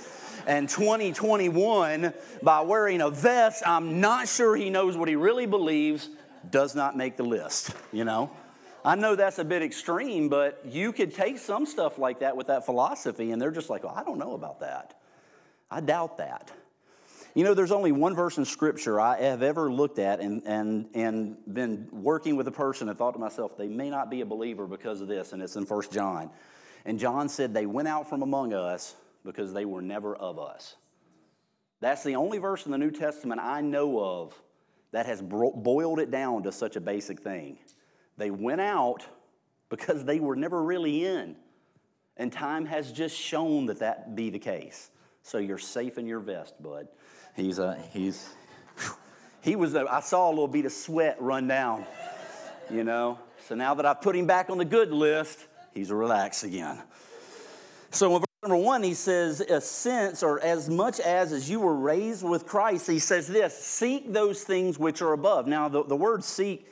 in 0.46 0.66
2021 0.66 2.12
by 2.42 2.60
wearing 2.60 3.00
a 3.00 3.08
vest? 3.08 3.62
I'm 3.66 3.98
not 3.98 4.28
sure 4.28 4.56
he 4.56 4.68
knows 4.68 4.94
what 4.98 5.08
he 5.08 5.16
really 5.16 5.46
believes, 5.46 6.10
does 6.50 6.74
not 6.74 6.98
make 6.98 7.16
the 7.16 7.22
list, 7.22 7.70
you 7.94 8.04
know? 8.04 8.30
I 8.84 8.94
know 8.96 9.16
that's 9.16 9.38
a 9.38 9.44
bit 9.44 9.62
extreme, 9.62 10.28
but 10.28 10.60
you 10.66 10.92
could 10.92 11.14
take 11.14 11.38
some 11.38 11.64
stuff 11.64 11.96
like 11.98 12.18
that 12.18 12.36
with 12.36 12.48
that 12.48 12.66
philosophy, 12.66 13.32
and 13.32 13.40
they're 13.40 13.50
just 13.50 13.70
like, 13.70 13.84
well, 13.84 13.94
I 13.96 14.04
don't 14.04 14.18
know 14.18 14.34
about 14.34 14.60
that. 14.60 15.00
I 15.70 15.80
doubt 15.80 16.18
that. 16.18 16.52
You 17.34 17.44
know, 17.44 17.54
there's 17.54 17.72
only 17.72 17.92
one 17.92 18.14
verse 18.14 18.38
in 18.38 18.44
Scripture 18.44 19.00
I 19.00 19.20
have 19.20 19.42
ever 19.42 19.70
looked 19.70 19.98
at 19.98 20.20
and, 20.20 20.42
and, 20.46 20.88
and 20.94 21.36
been 21.52 21.88
working 21.92 22.36
with 22.36 22.48
a 22.48 22.52
person 22.52 22.88
and 22.88 22.96
thought 22.96 23.12
to 23.12 23.18
myself, 23.18 23.56
they 23.56 23.68
may 23.68 23.90
not 23.90 24.10
be 24.10 24.22
a 24.22 24.26
believer 24.26 24.66
because 24.66 25.00
of 25.00 25.08
this, 25.08 25.32
and 25.32 25.42
it's 25.42 25.56
in 25.56 25.64
1 25.64 25.82
John. 25.92 26.30
And 26.84 26.98
John 26.98 27.28
said, 27.28 27.52
They 27.52 27.66
went 27.66 27.88
out 27.88 28.08
from 28.08 28.22
among 28.22 28.54
us 28.54 28.94
because 29.24 29.52
they 29.52 29.64
were 29.64 29.82
never 29.82 30.16
of 30.16 30.38
us. 30.38 30.76
That's 31.80 32.02
the 32.02 32.16
only 32.16 32.38
verse 32.38 32.64
in 32.64 32.72
the 32.72 32.78
New 32.78 32.90
Testament 32.90 33.40
I 33.40 33.60
know 33.60 34.00
of 34.02 34.40
that 34.92 35.06
has 35.06 35.20
boiled 35.22 36.00
it 36.00 36.10
down 36.10 36.42
to 36.44 36.52
such 36.52 36.76
a 36.76 36.80
basic 36.80 37.20
thing. 37.20 37.58
They 38.16 38.30
went 38.30 38.60
out 38.60 39.06
because 39.68 40.04
they 40.04 40.18
were 40.18 40.34
never 40.34 40.62
really 40.62 41.04
in. 41.04 41.36
And 42.16 42.32
time 42.32 42.66
has 42.66 42.90
just 42.90 43.16
shown 43.16 43.66
that 43.66 43.80
that 43.80 44.16
be 44.16 44.30
the 44.30 44.38
case. 44.38 44.90
So 45.22 45.38
you're 45.38 45.58
safe 45.58 45.98
in 45.98 46.06
your 46.06 46.20
vest, 46.20 46.60
bud. 46.60 46.88
He's, 47.38 47.60
uh, 47.60 47.80
he's, 47.92 48.28
he 49.42 49.54
was, 49.54 49.74
a, 49.76 49.86
I 49.88 50.00
saw 50.00 50.28
a 50.28 50.30
little 50.30 50.48
bit 50.48 50.64
of 50.64 50.72
sweat 50.72 51.16
run 51.20 51.46
down, 51.46 51.86
you 52.68 52.82
know. 52.82 53.20
So 53.46 53.54
now 53.54 53.74
that 53.74 53.86
I've 53.86 54.00
put 54.00 54.16
him 54.16 54.26
back 54.26 54.50
on 54.50 54.58
the 54.58 54.64
good 54.64 54.90
list, 54.90 55.46
he's 55.72 55.92
relaxed 55.92 56.42
again. 56.42 56.82
So 57.92 58.12
in 58.16 58.22
verse 58.22 58.26
number 58.42 58.56
one, 58.56 58.82
he 58.82 58.92
says, 58.92 59.40
a 59.40 59.60
sense 59.60 60.24
or 60.24 60.40
as 60.40 60.68
much 60.68 60.98
as 60.98 61.32
as 61.32 61.48
you 61.48 61.60
were 61.60 61.76
raised 61.76 62.24
with 62.24 62.44
Christ, 62.44 62.88
he 62.88 62.98
says 62.98 63.28
this, 63.28 63.56
seek 63.56 64.12
those 64.12 64.42
things 64.42 64.76
which 64.76 65.00
are 65.00 65.12
above. 65.12 65.46
Now 65.46 65.68
the, 65.68 65.84
the 65.84 65.96
word 65.96 66.24
seek 66.24 66.66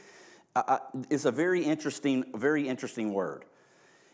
uh, 0.57 0.79
is 1.11 1.26
a 1.26 1.31
very 1.31 1.62
interesting, 1.62 2.24
very 2.35 2.68
interesting 2.68 3.12
word 3.12 3.44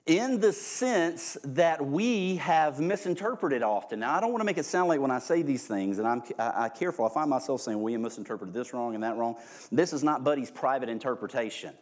in 0.07 0.41
the 0.41 0.53
sense 0.53 1.39
that 1.45 1.85
we 1.85 2.37
have 2.37 2.81
misinterpreted 2.81 3.63
often. 3.63 4.01
Now, 4.01 4.17
I 4.17 4.21
don't 4.21 4.33
want 4.33 4.41
to 4.41 4.45
make 4.45 4.59
it 4.59 4.65
sound 4.65 4.89
like 4.89 4.99
when 4.99 5.13
I 5.13 5.21
say 5.21 5.43
these 5.43 5.67
things, 5.67 5.99
and 5.99 6.09
I'm 6.09 6.23
I, 6.39 6.65
I 6.65 6.69
careful, 6.69 7.05
I 7.05 7.09
find 7.09 7.31
myself 7.31 7.61
saying, 7.61 7.81
we 7.81 7.97
misinterpreted 7.97 8.53
this 8.53 8.75
wrong 8.75 8.95
and 8.95 9.05
that 9.05 9.17
wrong. 9.17 9.37
This 9.71 9.93
is 9.93 10.03
not 10.03 10.25
Buddy's 10.25 10.51
private 10.51 10.89
interpretation. 10.89 11.73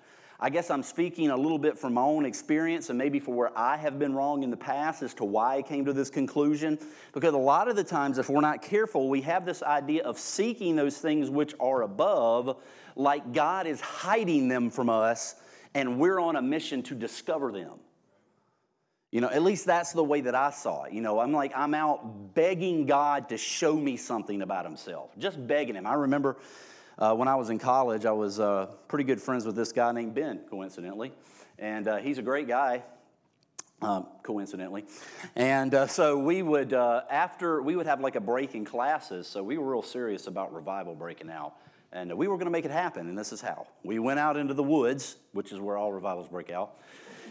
I 0.43 0.49
guess 0.49 0.71
I'm 0.71 0.83
speaking 0.83 1.31
a 1.31 1.37
little 1.37 1.59
bit 1.59 1.79
from 1.79 1.95
my 1.95 2.03
own 2.03 2.25
experience 2.25 2.89
and 2.89 2.99
maybe 2.99 3.21
for 3.21 3.35
where 3.35 3.59
I 3.59 3.77
have 3.77 3.99
been 3.99 4.15
wrong 4.15 4.43
in 4.43 4.51
the 4.51 4.57
past 4.57 5.03
as 5.03 5.13
to 5.15 5.25
why 5.25 5.57
I 5.59 5.63
came 5.63 5.85
to 5.85 5.93
this 5.93 6.09
conclusion. 6.09 6.79
Because 7.13 7.35
a 7.35 7.39
lot 7.39 7.69
of 7.69 7.77
the 7.77 7.85
times, 7.85 8.17
if 8.17 8.31
we're 8.31 8.41
not 8.41 8.63
careful, 8.63 9.11
we 9.11 9.21
have 9.23 9.45
this 9.45 9.63
idea 9.63 10.03
of 10.03 10.19
seeking 10.19 10.77
those 10.77 10.97
things 10.97 11.29
which 11.29 11.55
are 11.61 11.83
above, 11.83 12.57
like 12.97 13.35
God 13.35 13.67
is 13.67 13.83
hiding 13.83 14.49
them 14.49 14.71
from 14.71 14.89
us, 14.89 15.35
and 15.75 15.99
we're 15.99 16.19
on 16.19 16.37
a 16.37 16.43
mission 16.43 16.83
to 16.85 16.95
discover 16.95 17.53
them. 17.53 17.79
You 19.11 19.21
know, 19.21 19.29
at 19.29 19.43
least 19.43 19.67
that's 19.67 19.93
the 19.93 20.05
way 20.05 20.21
that 20.21 20.37
I 20.37 20.51
saw 20.51 20.85
it. 20.85 20.93
You 20.93 21.01
know, 21.01 21.19
I'm 21.19 21.33
like, 21.33 21.53
I'm 21.57 21.75
out 21.75 22.35
begging 22.35 22.87
God 22.87 23.29
to 23.31 23.37
show 23.37 23.75
me 23.75 23.97
something 23.97 24.41
about 24.41 24.65
Himself, 24.65 25.11
just 25.19 25.45
begging 25.49 25.75
Him. 25.75 25.85
I 25.85 25.95
remember 25.95 26.37
uh, 26.97 27.15
when 27.15 27.27
I 27.27 27.35
was 27.35 27.51
in 27.51 27.59
college, 27.59 28.07
I 28.07 28.13
was 28.13 28.39
uh, 28.39 28.67
pretty 28.87 29.05
good 29.05 29.21
friends 29.21 29.45
with 29.45 29.57
this 29.57 29.73
guy 29.73 29.91
named 29.91 30.15
Ben, 30.15 30.41
coincidentally. 30.49 31.13
And 31.59 31.89
uh, 31.89 31.97
he's 31.97 32.19
a 32.19 32.23
great 32.23 32.47
guy, 32.47 32.85
um, 33.83 34.07
coincidentally. 34.23 34.85
And 35.35 35.75
uh, 35.75 35.87
so 35.89 36.17
we 36.17 36.43
would, 36.43 36.73
uh, 36.73 37.03
after, 37.11 37.63
we 37.63 37.75
would 37.75 37.87
have 37.87 38.01
like 38.01 38.15
a 38.15 38.21
break 38.21 38.55
in 38.55 38.65
classes. 38.65 39.27
So 39.27 39.43
we 39.43 39.59
were 39.59 39.73
real 39.73 39.83
serious 39.83 40.29
about 40.29 40.55
revival 40.55 40.95
breaking 40.95 41.31
out. 41.31 41.55
And 41.93 42.17
we 42.17 42.29
were 42.29 42.37
going 42.37 42.47
to 42.47 42.53
make 42.53 42.65
it 42.65 42.71
happen, 42.71 43.09
and 43.09 43.19
this 43.19 43.33
is 43.33 43.41
how. 43.41 43.67
We 43.83 43.99
went 43.99 44.21
out 44.21 44.37
into 44.37 44.55
the 44.55 44.63
woods, 44.63 45.17
which 45.33 45.51
is 45.51 45.59
where 45.59 45.77
all 45.77 45.91
revivals 45.91 46.29
break 46.29 46.49
out. 46.49 46.77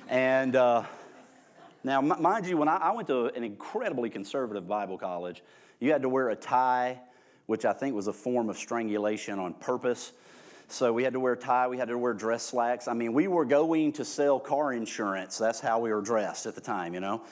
And 0.09 0.57
now, 1.83 2.01
mind 2.01 2.45
you, 2.45 2.57
when 2.57 2.67
I, 2.67 2.77
I 2.77 2.91
went 2.91 3.07
to 3.07 3.27
an 3.27 3.43
incredibly 3.43 4.09
conservative 4.09 4.67
Bible 4.67 4.97
college, 4.97 5.41
you 5.79 5.91
had 5.91 6.01
to 6.01 6.09
wear 6.09 6.29
a 6.29 6.35
tie, 6.35 6.99
which 7.45 7.65
I 7.65 7.73
think 7.73 7.95
was 7.95 8.07
a 8.07 8.13
form 8.13 8.49
of 8.49 8.57
strangulation 8.57 9.39
on 9.39 9.53
purpose. 9.53 10.11
So 10.67 10.93
we 10.93 11.03
had 11.03 11.13
to 11.13 11.19
wear 11.19 11.33
a 11.33 11.37
tie, 11.37 11.67
we 11.67 11.77
had 11.77 11.87
to 11.87 11.97
wear 11.97 12.13
dress 12.13 12.43
slacks. 12.43 12.87
I 12.87 12.93
mean, 12.93 13.13
we 13.13 13.27
were 13.27 13.45
going 13.45 13.93
to 13.93 14.05
sell 14.05 14.39
car 14.39 14.73
insurance. 14.73 15.37
That's 15.37 15.59
how 15.59 15.79
we 15.79 15.91
were 15.91 16.01
dressed 16.01 16.45
at 16.45 16.53
the 16.53 16.61
time, 16.61 16.93
you 16.93 16.99
know. 16.99 17.23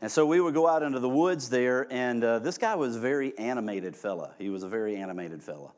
And 0.00 0.12
so 0.12 0.26
we 0.26 0.40
would 0.40 0.54
go 0.54 0.68
out 0.68 0.82
into 0.82 1.00
the 1.00 1.08
woods 1.08 1.48
there, 1.48 1.86
and 1.90 2.22
uh, 2.22 2.38
this 2.40 2.58
guy 2.58 2.74
was 2.74 2.96
a 2.96 3.00
very 3.00 3.36
animated 3.38 3.96
fella. 3.96 4.34
He 4.38 4.50
was 4.50 4.62
a 4.62 4.68
very 4.68 4.96
animated 4.96 5.42
fella. 5.42 5.72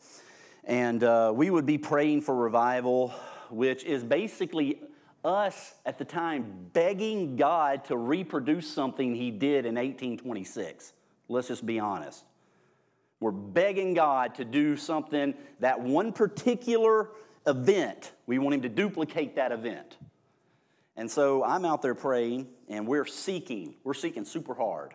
And 0.64 1.04
uh, 1.04 1.32
we 1.34 1.48
would 1.48 1.64
be 1.64 1.78
praying 1.78 2.22
for 2.22 2.34
revival, 2.34 3.14
which 3.50 3.84
is 3.84 4.02
basically 4.02 4.80
us 5.26 5.74
at 5.84 5.98
the 5.98 6.04
time 6.04 6.70
begging 6.72 7.36
God 7.36 7.84
to 7.86 7.96
reproduce 7.96 8.70
something 8.70 9.14
he 9.14 9.30
did 9.30 9.66
in 9.66 9.74
1826. 9.74 10.92
Let's 11.28 11.48
just 11.48 11.66
be 11.66 11.80
honest. 11.80 12.24
We're 13.18 13.32
begging 13.32 13.94
God 13.94 14.36
to 14.36 14.44
do 14.44 14.76
something, 14.76 15.34
that 15.60 15.80
one 15.80 16.12
particular 16.12 17.10
event, 17.46 18.12
we 18.26 18.38
want 18.38 18.54
Him 18.54 18.62
to 18.62 18.68
duplicate 18.68 19.36
that 19.36 19.52
event. 19.52 19.96
And 20.96 21.10
so 21.10 21.42
I'm 21.44 21.64
out 21.64 21.82
there 21.82 21.94
praying, 21.94 22.48
and 22.68 22.86
we're 22.86 23.06
seeking. 23.06 23.74
We're 23.84 23.94
seeking 23.94 24.24
super 24.24 24.54
hard. 24.54 24.94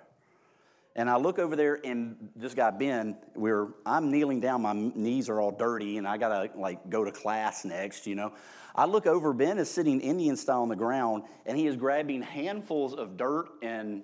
And 0.95 1.09
I 1.09 1.17
look 1.17 1.39
over 1.39 1.55
there, 1.55 1.79
and 1.85 2.29
this 2.35 2.53
guy 2.53 2.69
Ben, 2.69 3.17
we're 3.33 3.69
I'm 3.85 4.11
kneeling 4.11 4.39
down. 4.39 4.63
My 4.63 4.73
knees 4.73 5.29
are 5.29 5.39
all 5.39 5.51
dirty, 5.51 5.97
and 5.97 6.07
I 6.07 6.17
gotta 6.17 6.51
like 6.55 6.89
go 6.89 7.05
to 7.05 7.11
class 7.11 7.63
next. 7.63 8.05
You 8.05 8.15
know, 8.15 8.33
I 8.75 8.86
look 8.86 9.05
over. 9.05 9.34
Ben 9.34 9.57
is 9.57 9.69
sitting 9.69 10.01
Indian 10.01 10.38
style 10.38 10.62
on 10.62 10.69
the 10.69 10.75
ground, 10.75 11.23
and 11.45 11.57
he 11.57 11.67
is 11.67 11.75
grabbing 11.75 12.21
handfuls 12.21 12.93
of 12.93 13.17
dirt 13.17 13.49
and 13.62 14.03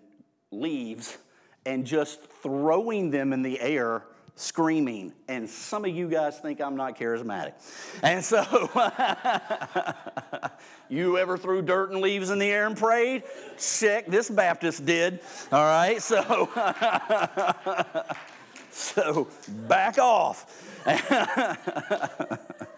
leaves 0.51 1.17
and 1.65 1.85
just 1.85 2.21
throwing 2.41 3.11
them 3.11 3.33
in 3.33 3.41
the 3.41 3.59
air 3.59 4.03
screaming. 4.35 5.11
And 5.27 5.49
some 5.49 5.83
of 5.83 5.93
you 5.93 6.07
guys 6.07 6.39
think 6.39 6.61
I'm 6.61 6.77
not 6.77 6.97
charismatic. 6.97 7.53
And 8.03 8.23
so, 8.23 8.43
you 10.89 11.17
ever 11.17 11.37
threw 11.37 11.61
dirt 11.61 11.91
and 11.91 11.99
leaves 11.99 12.29
in 12.29 12.39
the 12.39 12.45
air 12.45 12.67
and 12.67 12.77
prayed? 12.77 13.23
Check, 13.57 14.07
this 14.07 14.29
Baptist 14.29 14.85
did. 14.85 15.19
All 15.51 15.65
right, 15.65 16.01
so, 16.01 16.49
so 18.71 19.27
back 19.67 19.97
off. 19.97 20.63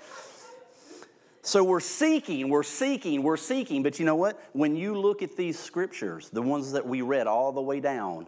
So 1.49 1.63
we're 1.63 1.79
seeking, 1.79 2.49
we're 2.49 2.61
seeking, 2.61 3.23
we're 3.23 3.35
seeking. 3.35 3.81
But 3.81 3.97
you 3.97 4.05
know 4.05 4.15
what? 4.15 4.39
When 4.53 4.75
you 4.75 4.95
look 4.95 5.23
at 5.23 5.35
these 5.35 5.57
scriptures, 5.57 6.29
the 6.29 6.43
ones 6.43 6.73
that 6.73 6.85
we 6.85 7.01
read 7.01 7.25
all 7.25 7.51
the 7.51 7.61
way 7.61 7.79
down, 7.79 8.27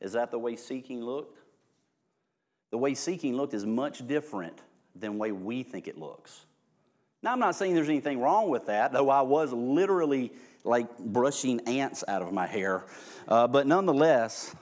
is 0.00 0.12
that 0.12 0.30
the 0.30 0.38
way 0.38 0.56
seeking 0.56 1.02
looked? 1.02 1.38
The 2.70 2.78
way 2.78 2.94
seeking 2.94 3.36
looked 3.36 3.52
is 3.52 3.66
much 3.66 4.08
different 4.08 4.58
than 4.98 5.12
the 5.12 5.18
way 5.18 5.32
we 5.32 5.64
think 5.64 5.86
it 5.86 5.98
looks. 5.98 6.46
Now, 7.22 7.32
I'm 7.32 7.40
not 7.40 7.56
saying 7.56 7.74
there's 7.74 7.90
anything 7.90 8.20
wrong 8.20 8.48
with 8.48 8.68
that, 8.68 8.90
though 8.90 9.10
I 9.10 9.20
was 9.20 9.52
literally 9.52 10.32
like 10.64 10.98
brushing 10.98 11.60
ants 11.68 12.04
out 12.08 12.22
of 12.22 12.32
my 12.32 12.46
hair. 12.46 12.86
Uh, 13.28 13.46
but 13.46 13.66
nonetheless, 13.66 14.56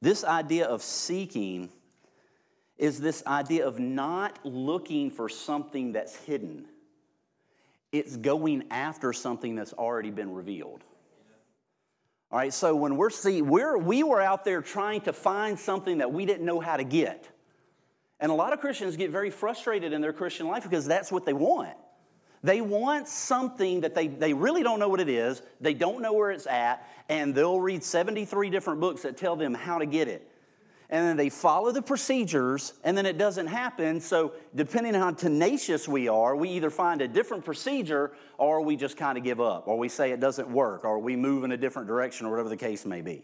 this 0.00 0.22
idea 0.22 0.66
of 0.66 0.80
seeking 0.80 1.70
is 2.78 3.00
this 3.00 3.26
idea 3.26 3.66
of 3.66 3.80
not 3.80 4.38
looking 4.44 5.10
for 5.10 5.28
something 5.28 5.90
that's 5.90 6.14
hidden. 6.14 6.66
It's 7.92 8.16
going 8.16 8.64
after 8.70 9.12
something 9.12 9.54
that's 9.56 9.72
already 9.72 10.10
been 10.10 10.32
revealed. 10.32 10.84
All 12.32 12.38
right, 12.38 12.52
so 12.52 12.76
when 12.76 12.96
we're 12.96 13.10
see, 13.10 13.42
we're, 13.42 13.76
we 13.76 14.04
were 14.04 14.20
out 14.20 14.44
there 14.44 14.62
trying 14.62 15.00
to 15.02 15.12
find 15.12 15.58
something 15.58 15.98
that 15.98 16.12
we 16.12 16.26
didn't 16.26 16.46
know 16.46 16.60
how 16.60 16.76
to 16.76 16.84
get. 16.84 17.28
And 18.20 18.30
a 18.30 18.34
lot 18.34 18.52
of 18.52 18.60
Christians 18.60 18.96
get 18.96 19.10
very 19.10 19.30
frustrated 19.30 19.92
in 19.92 20.00
their 20.00 20.12
Christian 20.12 20.46
life 20.46 20.62
because 20.62 20.86
that's 20.86 21.10
what 21.10 21.26
they 21.26 21.32
want. 21.32 21.76
They 22.42 22.60
want 22.60 23.08
something 23.08 23.80
that 23.80 23.94
they, 23.94 24.06
they 24.06 24.32
really 24.32 24.62
don't 24.62 24.78
know 24.78 24.88
what 24.88 25.00
it 25.00 25.08
is, 25.08 25.42
they 25.60 25.74
don't 25.74 26.00
know 26.00 26.12
where 26.12 26.30
it's 26.30 26.46
at, 26.46 26.86
and 27.08 27.34
they'll 27.34 27.60
read 27.60 27.82
73 27.82 28.48
different 28.50 28.80
books 28.80 29.02
that 29.02 29.16
tell 29.16 29.34
them 29.34 29.52
how 29.52 29.78
to 29.78 29.86
get 29.86 30.06
it 30.06 30.29
and 30.90 31.06
then 31.06 31.16
they 31.16 31.28
follow 31.28 31.70
the 31.70 31.82
procedures, 31.82 32.74
and 32.82 32.98
then 32.98 33.06
it 33.06 33.16
doesn't 33.16 33.46
happen. 33.46 34.00
So, 34.00 34.32
depending 34.56 34.96
on 34.96 35.00
how 35.00 35.10
tenacious 35.12 35.86
we 35.86 36.08
are, 36.08 36.34
we 36.34 36.50
either 36.50 36.68
find 36.68 37.00
a 37.00 37.06
different 37.06 37.44
procedure 37.44 38.10
or 38.38 38.60
we 38.60 38.74
just 38.74 38.96
kind 38.96 39.16
of 39.16 39.22
give 39.22 39.40
up, 39.40 39.68
or 39.68 39.78
we 39.78 39.88
say 39.88 40.10
it 40.10 40.18
doesn't 40.18 40.50
work, 40.50 40.84
or 40.84 40.98
we 40.98 41.14
move 41.14 41.44
in 41.44 41.52
a 41.52 41.56
different 41.56 41.86
direction, 41.86 42.26
or 42.26 42.30
whatever 42.30 42.48
the 42.48 42.56
case 42.56 42.84
may 42.84 43.02
be. 43.02 43.22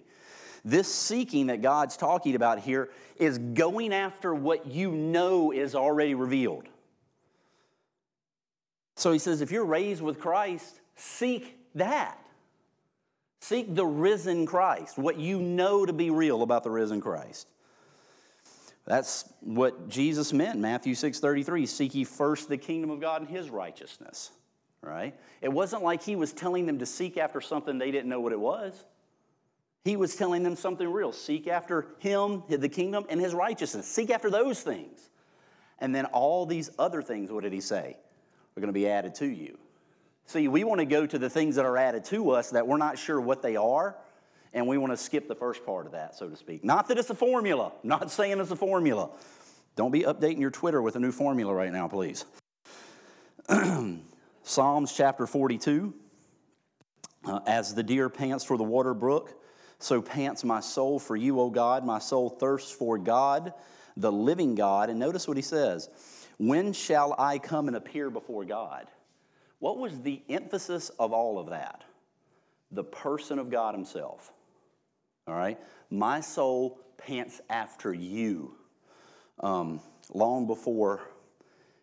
This 0.64 0.92
seeking 0.92 1.48
that 1.48 1.60
God's 1.60 1.96
talking 1.96 2.36
about 2.36 2.60
here 2.60 2.90
is 3.16 3.38
going 3.38 3.92
after 3.92 4.32
what 4.32 4.66
you 4.66 4.92
know 4.92 5.50
is 5.50 5.74
already 5.74 6.14
revealed. 6.14 6.68
So 8.94 9.12
he 9.12 9.18
says, 9.18 9.40
if 9.40 9.50
you're 9.50 9.64
raised 9.64 10.02
with 10.02 10.20
Christ, 10.20 10.80
seek 10.94 11.58
that. 11.74 12.18
Seek 13.40 13.74
the 13.74 13.86
risen 13.86 14.46
Christ, 14.46 14.98
what 14.98 15.18
you 15.18 15.40
know 15.40 15.84
to 15.84 15.92
be 15.92 16.10
real 16.10 16.42
about 16.42 16.64
the 16.64 16.70
risen 16.70 17.00
Christ. 17.00 17.46
That's 18.86 19.28
what 19.40 19.88
Jesus 19.88 20.32
meant, 20.32 20.60
Matthew 20.60 20.94
6:33, 20.94 21.66
seek 21.66 21.94
ye 21.94 22.04
first 22.04 22.48
the 22.48 22.56
kingdom 22.56 22.90
of 22.90 23.00
God 23.00 23.20
and 23.20 23.30
his 23.30 23.50
righteousness. 23.50 24.30
Right? 24.80 25.18
It 25.42 25.48
wasn't 25.52 25.82
like 25.82 26.02
he 26.02 26.14
was 26.14 26.32
telling 26.32 26.66
them 26.66 26.78
to 26.78 26.86
seek 26.86 27.18
after 27.18 27.40
something 27.40 27.78
they 27.78 27.90
didn't 27.90 28.08
know 28.08 28.20
what 28.20 28.32
it 28.32 28.38
was. 28.38 28.84
He 29.84 29.96
was 29.96 30.14
telling 30.14 30.44
them 30.44 30.54
something 30.54 30.88
real. 30.90 31.12
Seek 31.12 31.48
after 31.48 31.86
him, 31.98 32.44
the 32.48 32.68
kingdom, 32.68 33.04
and 33.08 33.20
his 33.20 33.34
righteousness. 33.34 33.86
Seek 33.86 34.10
after 34.10 34.30
those 34.30 34.62
things. 34.62 35.10
And 35.78 35.94
then 35.94 36.06
all 36.06 36.46
these 36.46 36.70
other 36.78 37.02
things, 37.02 37.30
what 37.30 37.42
did 37.42 37.52
he 37.52 37.60
say? 37.60 37.96
Are 38.56 38.60
going 38.60 38.68
to 38.68 38.72
be 38.72 38.88
added 38.88 39.14
to 39.16 39.26
you. 39.26 39.58
See, 40.26 40.48
we 40.48 40.64
want 40.64 40.80
to 40.80 40.86
go 40.86 41.06
to 41.06 41.18
the 41.18 41.30
things 41.30 41.56
that 41.56 41.64
are 41.64 41.76
added 41.76 42.04
to 42.06 42.30
us 42.30 42.50
that 42.50 42.66
we're 42.66 42.78
not 42.78 42.98
sure 42.98 43.20
what 43.20 43.42
they 43.42 43.56
are 43.56 43.96
and 44.52 44.66
we 44.66 44.78
want 44.78 44.92
to 44.92 44.96
skip 44.96 45.28
the 45.28 45.34
first 45.34 45.64
part 45.64 45.86
of 45.86 45.92
that, 45.92 46.14
so 46.14 46.28
to 46.28 46.36
speak. 46.36 46.64
Not 46.64 46.88
that 46.88 46.98
it's 46.98 47.10
a 47.10 47.14
formula, 47.14 47.72
not 47.82 48.10
saying 48.10 48.38
it's 48.40 48.50
a 48.50 48.56
formula. 48.56 49.10
Don't 49.76 49.90
be 49.90 50.02
updating 50.02 50.40
your 50.40 50.50
Twitter 50.50 50.80
with 50.80 50.96
a 50.96 51.00
new 51.00 51.12
formula 51.12 51.52
right 51.54 51.72
now, 51.72 51.88
please. 51.88 52.24
Psalms 54.42 54.92
chapter 54.92 55.26
42 55.26 55.92
uh, 57.26 57.40
As 57.46 57.74
the 57.74 57.82
deer 57.82 58.08
pants 58.08 58.44
for 58.44 58.56
the 58.56 58.64
water 58.64 58.94
brook, 58.94 59.34
so 59.78 60.00
pants 60.00 60.44
my 60.44 60.60
soul 60.60 60.98
for 60.98 61.16
you, 61.16 61.40
O 61.40 61.50
God. 61.50 61.84
My 61.84 61.98
soul 61.98 62.30
thirsts 62.30 62.72
for 62.72 62.96
God, 62.96 63.52
the 63.96 64.10
living 64.10 64.54
God. 64.54 64.88
And 64.88 64.98
notice 64.98 65.28
what 65.28 65.36
he 65.36 65.42
says 65.42 65.90
When 66.38 66.72
shall 66.72 67.14
I 67.18 67.38
come 67.38 67.68
and 67.68 67.76
appear 67.76 68.08
before 68.08 68.44
God? 68.44 68.86
What 69.58 69.78
was 69.78 70.00
the 70.00 70.22
emphasis 70.28 70.90
of 70.98 71.12
all 71.12 71.38
of 71.38 71.50
that? 71.50 71.84
The 72.70 72.84
person 72.84 73.38
of 73.38 73.50
God 73.50 73.74
Himself. 73.74 74.32
All 75.26 75.34
right? 75.34 75.58
My 75.90 76.20
soul 76.20 76.78
pants 76.98 77.40
after 77.48 77.92
you. 77.92 78.54
Um, 79.40 79.80
long 80.12 80.46
before 80.46 81.02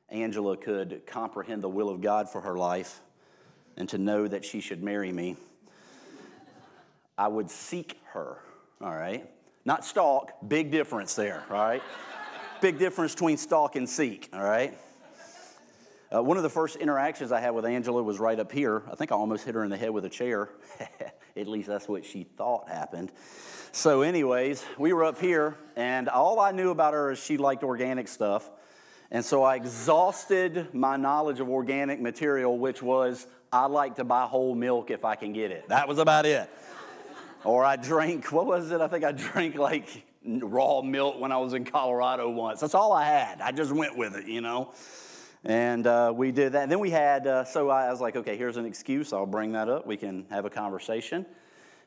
Angela 0.09 0.57
could 0.57 1.03
comprehend 1.05 1.61
the 1.61 1.69
will 1.69 1.89
of 1.89 2.01
God 2.01 2.29
for 2.29 2.41
her 2.41 2.57
life 2.57 3.01
and 3.77 3.87
to 3.89 3.97
know 3.97 4.27
that 4.27 4.45
she 4.45 4.61
should 4.61 4.83
marry 4.83 5.11
me, 5.11 5.35
I 7.17 7.27
would 7.27 7.49
seek 7.49 7.99
her. 8.11 8.37
All 8.81 8.93
right? 8.93 9.29
Not 9.65 9.85
stalk, 9.85 10.33
big 10.47 10.71
difference 10.71 11.15
there, 11.15 11.43
all 11.49 11.55
right? 11.55 11.81
big 12.61 12.79
difference 12.79 13.13
between 13.13 13.37
stalk 13.37 13.75
and 13.75 13.87
seek, 13.87 14.29
all 14.33 14.43
right? 14.43 14.77
Uh, 16.13 16.21
one 16.21 16.37
of 16.37 16.43
the 16.43 16.49
first 16.49 16.75
interactions 16.75 17.31
I 17.31 17.39
had 17.39 17.51
with 17.51 17.65
Angela 17.65 18.03
was 18.03 18.19
right 18.19 18.39
up 18.39 18.51
here. 18.51 18.83
I 18.91 18.95
think 18.95 19.11
I 19.11 19.15
almost 19.15 19.45
hit 19.45 19.55
her 19.55 19.63
in 19.63 19.69
the 19.69 19.77
head 19.77 19.89
with 19.89 20.05
a 20.05 20.09
chair. 20.09 20.49
At 21.35 21.47
least 21.47 21.67
that's 21.67 21.87
what 21.87 22.05
she 22.05 22.23
thought 22.23 22.69
happened. 22.69 23.11
So, 23.71 24.03
anyways, 24.03 24.63
we 24.77 24.93
were 24.93 25.03
up 25.03 25.19
here, 25.19 25.57
and 25.75 26.07
all 26.07 26.39
I 26.39 26.51
knew 26.51 26.69
about 26.69 26.93
her 26.93 27.11
is 27.11 27.19
she 27.23 27.37
liked 27.37 27.63
organic 27.63 28.07
stuff. 28.07 28.49
And 29.09 29.23
so 29.23 29.43
I 29.43 29.55
exhausted 29.55 30.73
my 30.73 30.97
knowledge 30.97 31.39
of 31.39 31.47
organic 31.47 32.01
material, 32.01 32.57
which 32.57 32.81
was 32.81 33.27
I 33.51 33.67
like 33.67 33.95
to 33.95 34.03
buy 34.03 34.25
whole 34.25 34.55
milk 34.55 34.89
if 34.89 35.05
I 35.05 35.15
can 35.15 35.33
get 35.33 35.51
it. 35.51 35.69
That 35.69 35.87
was 35.87 35.99
about 35.99 36.25
it. 36.25 36.49
or 37.43 37.63
I 37.63 37.75
drank, 37.75 38.31
what 38.31 38.47
was 38.47 38.71
it? 38.71 38.81
I 38.81 38.87
think 38.87 39.03
I 39.03 39.11
drank 39.11 39.55
like 39.55 40.03
raw 40.25 40.81
milk 40.81 41.19
when 41.19 41.31
I 41.31 41.37
was 41.37 41.53
in 41.53 41.63
Colorado 41.63 42.29
once. 42.31 42.59
That's 42.59 42.73
all 42.73 42.91
I 42.91 43.05
had. 43.05 43.41
I 43.41 43.51
just 43.51 43.71
went 43.71 43.97
with 43.97 44.15
it, 44.15 44.25
you 44.25 44.41
know. 44.41 44.73
And 45.45 45.85
uh, 45.87 46.13
we 46.15 46.31
did 46.31 46.53
that. 46.53 46.63
And 46.63 46.71
then 46.71 46.79
we 46.79 46.89
had, 46.89 47.27
uh, 47.27 47.43
so 47.43 47.69
I 47.69 47.91
was 47.91 47.99
like, 47.99 48.15
okay, 48.15 48.37
here's 48.37 48.55
an 48.55 48.65
excuse. 48.65 49.11
I'll 49.11 49.25
bring 49.25 49.51
that 49.53 49.67
up. 49.67 49.85
We 49.85 49.97
can 49.97 50.25
have 50.29 50.45
a 50.45 50.49
conversation. 50.49 51.25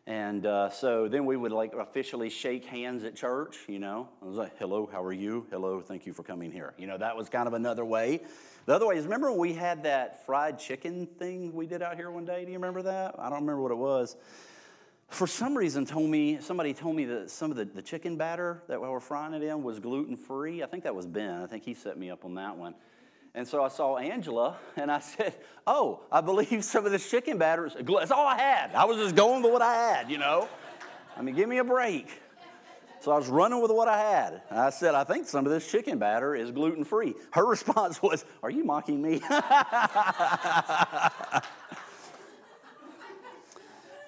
And 0.06 0.46
uh, 0.46 0.70
so 0.70 1.08
then 1.08 1.24
we 1.24 1.36
would 1.36 1.52
like 1.52 1.72
officially 1.74 2.28
shake 2.28 2.66
hands 2.66 3.02
at 3.02 3.16
church, 3.16 3.56
you 3.66 3.78
know. 3.78 4.08
I 4.22 4.26
was 4.26 4.36
like, 4.36 4.56
hello, 4.58 4.88
how 4.92 5.02
are 5.02 5.12
you? 5.12 5.46
Hello, 5.50 5.80
thank 5.80 6.06
you 6.06 6.12
for 6.12 6.22
coming 6.22 6.52
here. 6.52 6.74
You 6.78 6.86
know, 6.86 6.98
that 6.98 7.16
was 7.16 7.28
kind 7.28 7.48
of 7.48 7.54
another 7.54 7.84
way. 7.84 8.20
The 8.66 8.74
other 8.74 8.86
way 8.86 8.98
is 8.98 9.04
remember 9.04 9.30
when 9.30 9.40
we 9.40 9.54
had 9.54 9.82
that 9.84 10.24
fried 10.26 10.58
chicken 10.58 11.06
thing 11.18 11.52
we 11.54 11.66
did 11.66 11.82
out 11.82 11.96
here 11.96 12.10
one 12.10 12.24
day? 12.24 12.44
Do 12.44 12.52
you 12.52 12.58
remember 12.58 12.82
that? 12.82 13.16
I 13.18 13.24
don't 13.30 13.40
remember 13.40 13.62
what 13.62 13.72
it 13.72 13.78
was. 13.78 14.16
For 15.08 15.26
some 15.26 15.56
reason, 15.56 15.86
told 15.86 16.10
me 16.10 16.38
somebody 16.40 16.74
told 16.74 16.94
me 16.94 17.04
that 17.06 17.30
some 17.30 17.50
of 17.50 17.56
the, 17.56 17.64
the 17.64 17.82
chicken 17.82 18.16
batter 18.16 18.62
that 18.68 18.80
we 18.80 18.88
were 18.88 19.00
frying 19.00 19.34
it 19.34 19.42
in 19.42 19.62
was 19.62 19.80
gluten 19.80 20.16
free. 20.16 20.62
I 20.62 20.66
think 20.66 20.84
that 20.84 20.94
was 20.94 21.06
Ben. 21.06 21.42
I 21.42 21.46
think 21.46 21.64
he 21.64 21.74
set 21.74 21.96
me 21.96 22.10
up 22.10 22.24
on 22.24 22.34
that 22.34 22.56
one. 22.56 22.74
And 23.36 23.46
so 23.46 23.62
I 23.62 23.68
saw 23.68 23.98
Angela 23.98 24.56
and 24.76 24.90
I 24.90 24.98
said, 25.14 25.34
Oh, 25.66 26.00
I 26.10 26.22
believe 26.22 26.64
some 26.64 26.86
of 26.86 26.92
this 26.92 27.08
chicken 27.08 27.38
batter 27.38 27.66
is, 27.66 27.74
that's 27.74 28.10
all 28.10 28.26
I 28.26 28.38
had. 28.38 28.74
I 28.74 28.86
was 28.86 28.96
just 28.96 29.14
going 29.14 29.42
with 29.42 29.52
what 29.52 29.62
I 29.62 29.74
had, 29.74 30.10
you 30.10 30.18
know? 30.18 30.48
I 31.16 31.22
mean, 31.22 31.34
give 31.34 31.48
me 31.48 31.58
a 31.58 31.64
break. 31.64 32.08
So 33.00 33.12
I 33.12 33.16
was 33.16 33.28
running 33.28 33.60
with 33.60 33.70
what 33.70 33.88
I 33.88 33.98
had. 33.98 34.42
I 34.50 34.70
said, 34.70 34.94
I 34.94 35.04
think 35.04 35.28
some 35.28 35.44
of 35.46 35.52
this 35.52 35.70
chicken 35.70 35.98
batter 35.98 36.34
is 36.34 36.50
gluten 36.50 36.82
free. 36.82 37.14
Her 37.32 37.44
response 37.50 38.02
was, 38.02 38.24
Are 38.42 38.50
you 38.50 38.64
mocking 38.64 39.02
me? 39.02 39.18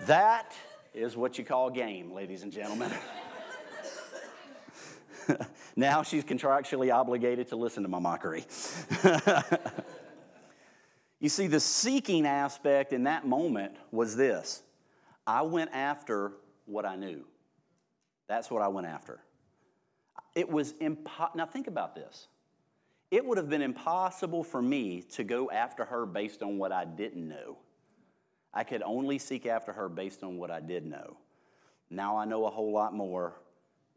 that 0.07 0.53
is 0.95 1.17
what 1.17 1.39
you 1.39 1.45
call 1.45 1.71
game, 1.71 2.13
ladies 2.13 2.43
and 2.43 2.51
gentlemen. 2.51 2.91
Now 5.79 6.03
she's 6.03 6.25
contractually 6.25 6.93
obligated 6.93 7.47
to 7.51 7.57
listen 7.57 7.85
to 7.85 7.89
my 7.89 8.01
mockery. 8.01 8.45
you 11.21 11.29
see, 11.29 11.47
the 11.47 11.61
seeking 11.61 12.27
aspect 12.27 12.93
in 12.93 13.05
that 13.05 13.29
moment 13.29 13.77
was 13.93 14.17
this 14.17 14.65
I 15.25 15.43
went 15.43 15.71
after 15.73 16.33
what 16.67 16.85
I 16.85 16.97
knew. 16.97 17.25
That's 18.27 18.51
what 18.51 18.61
I 18.61 18.67
went 18.67 18.89
after. 18.89 19.21
It 20.35 20.51
was 20.51 20.75
impossible. 20.81 21.37
Now, 21.37 21.47
think 21.47 21.69
about 21.69 21.95
this. 21.95 22.27
It 23.13 23.25
would 23.25 23.39
have 23.39 23.49
been 23.49 23.63
impossible 23.63 24.43
for 24.43 24.61
me 24.61 25.03
to 25.13 25.23
go 25.23 25.49
after 25.49 25.85
her 25.85 26.07
based 26.07 26.43
on 26.43 26.59
what 26.59 26.73
I 26.73 26.87
didn't 26.87 27.29
know. 27.29 27.57
I 28.53 28.65
could 28.65 28.83
only 28.83 29.21
seek 29.21 29.47
after 29.47 29.73
her 29.73 29.89
based 29.89 30.25
on 30.25 30.39
what 30.39 30.51
I 30.51 30.59
did 30.59 30.85
know. 30.85 31.19
Now 31.89 32.17
I 32.17 32.25
know 32.25 32.47
a 32.47 32.51
whole 32.51 32.73
lot 32.73 32.95
more. 32.95 33.37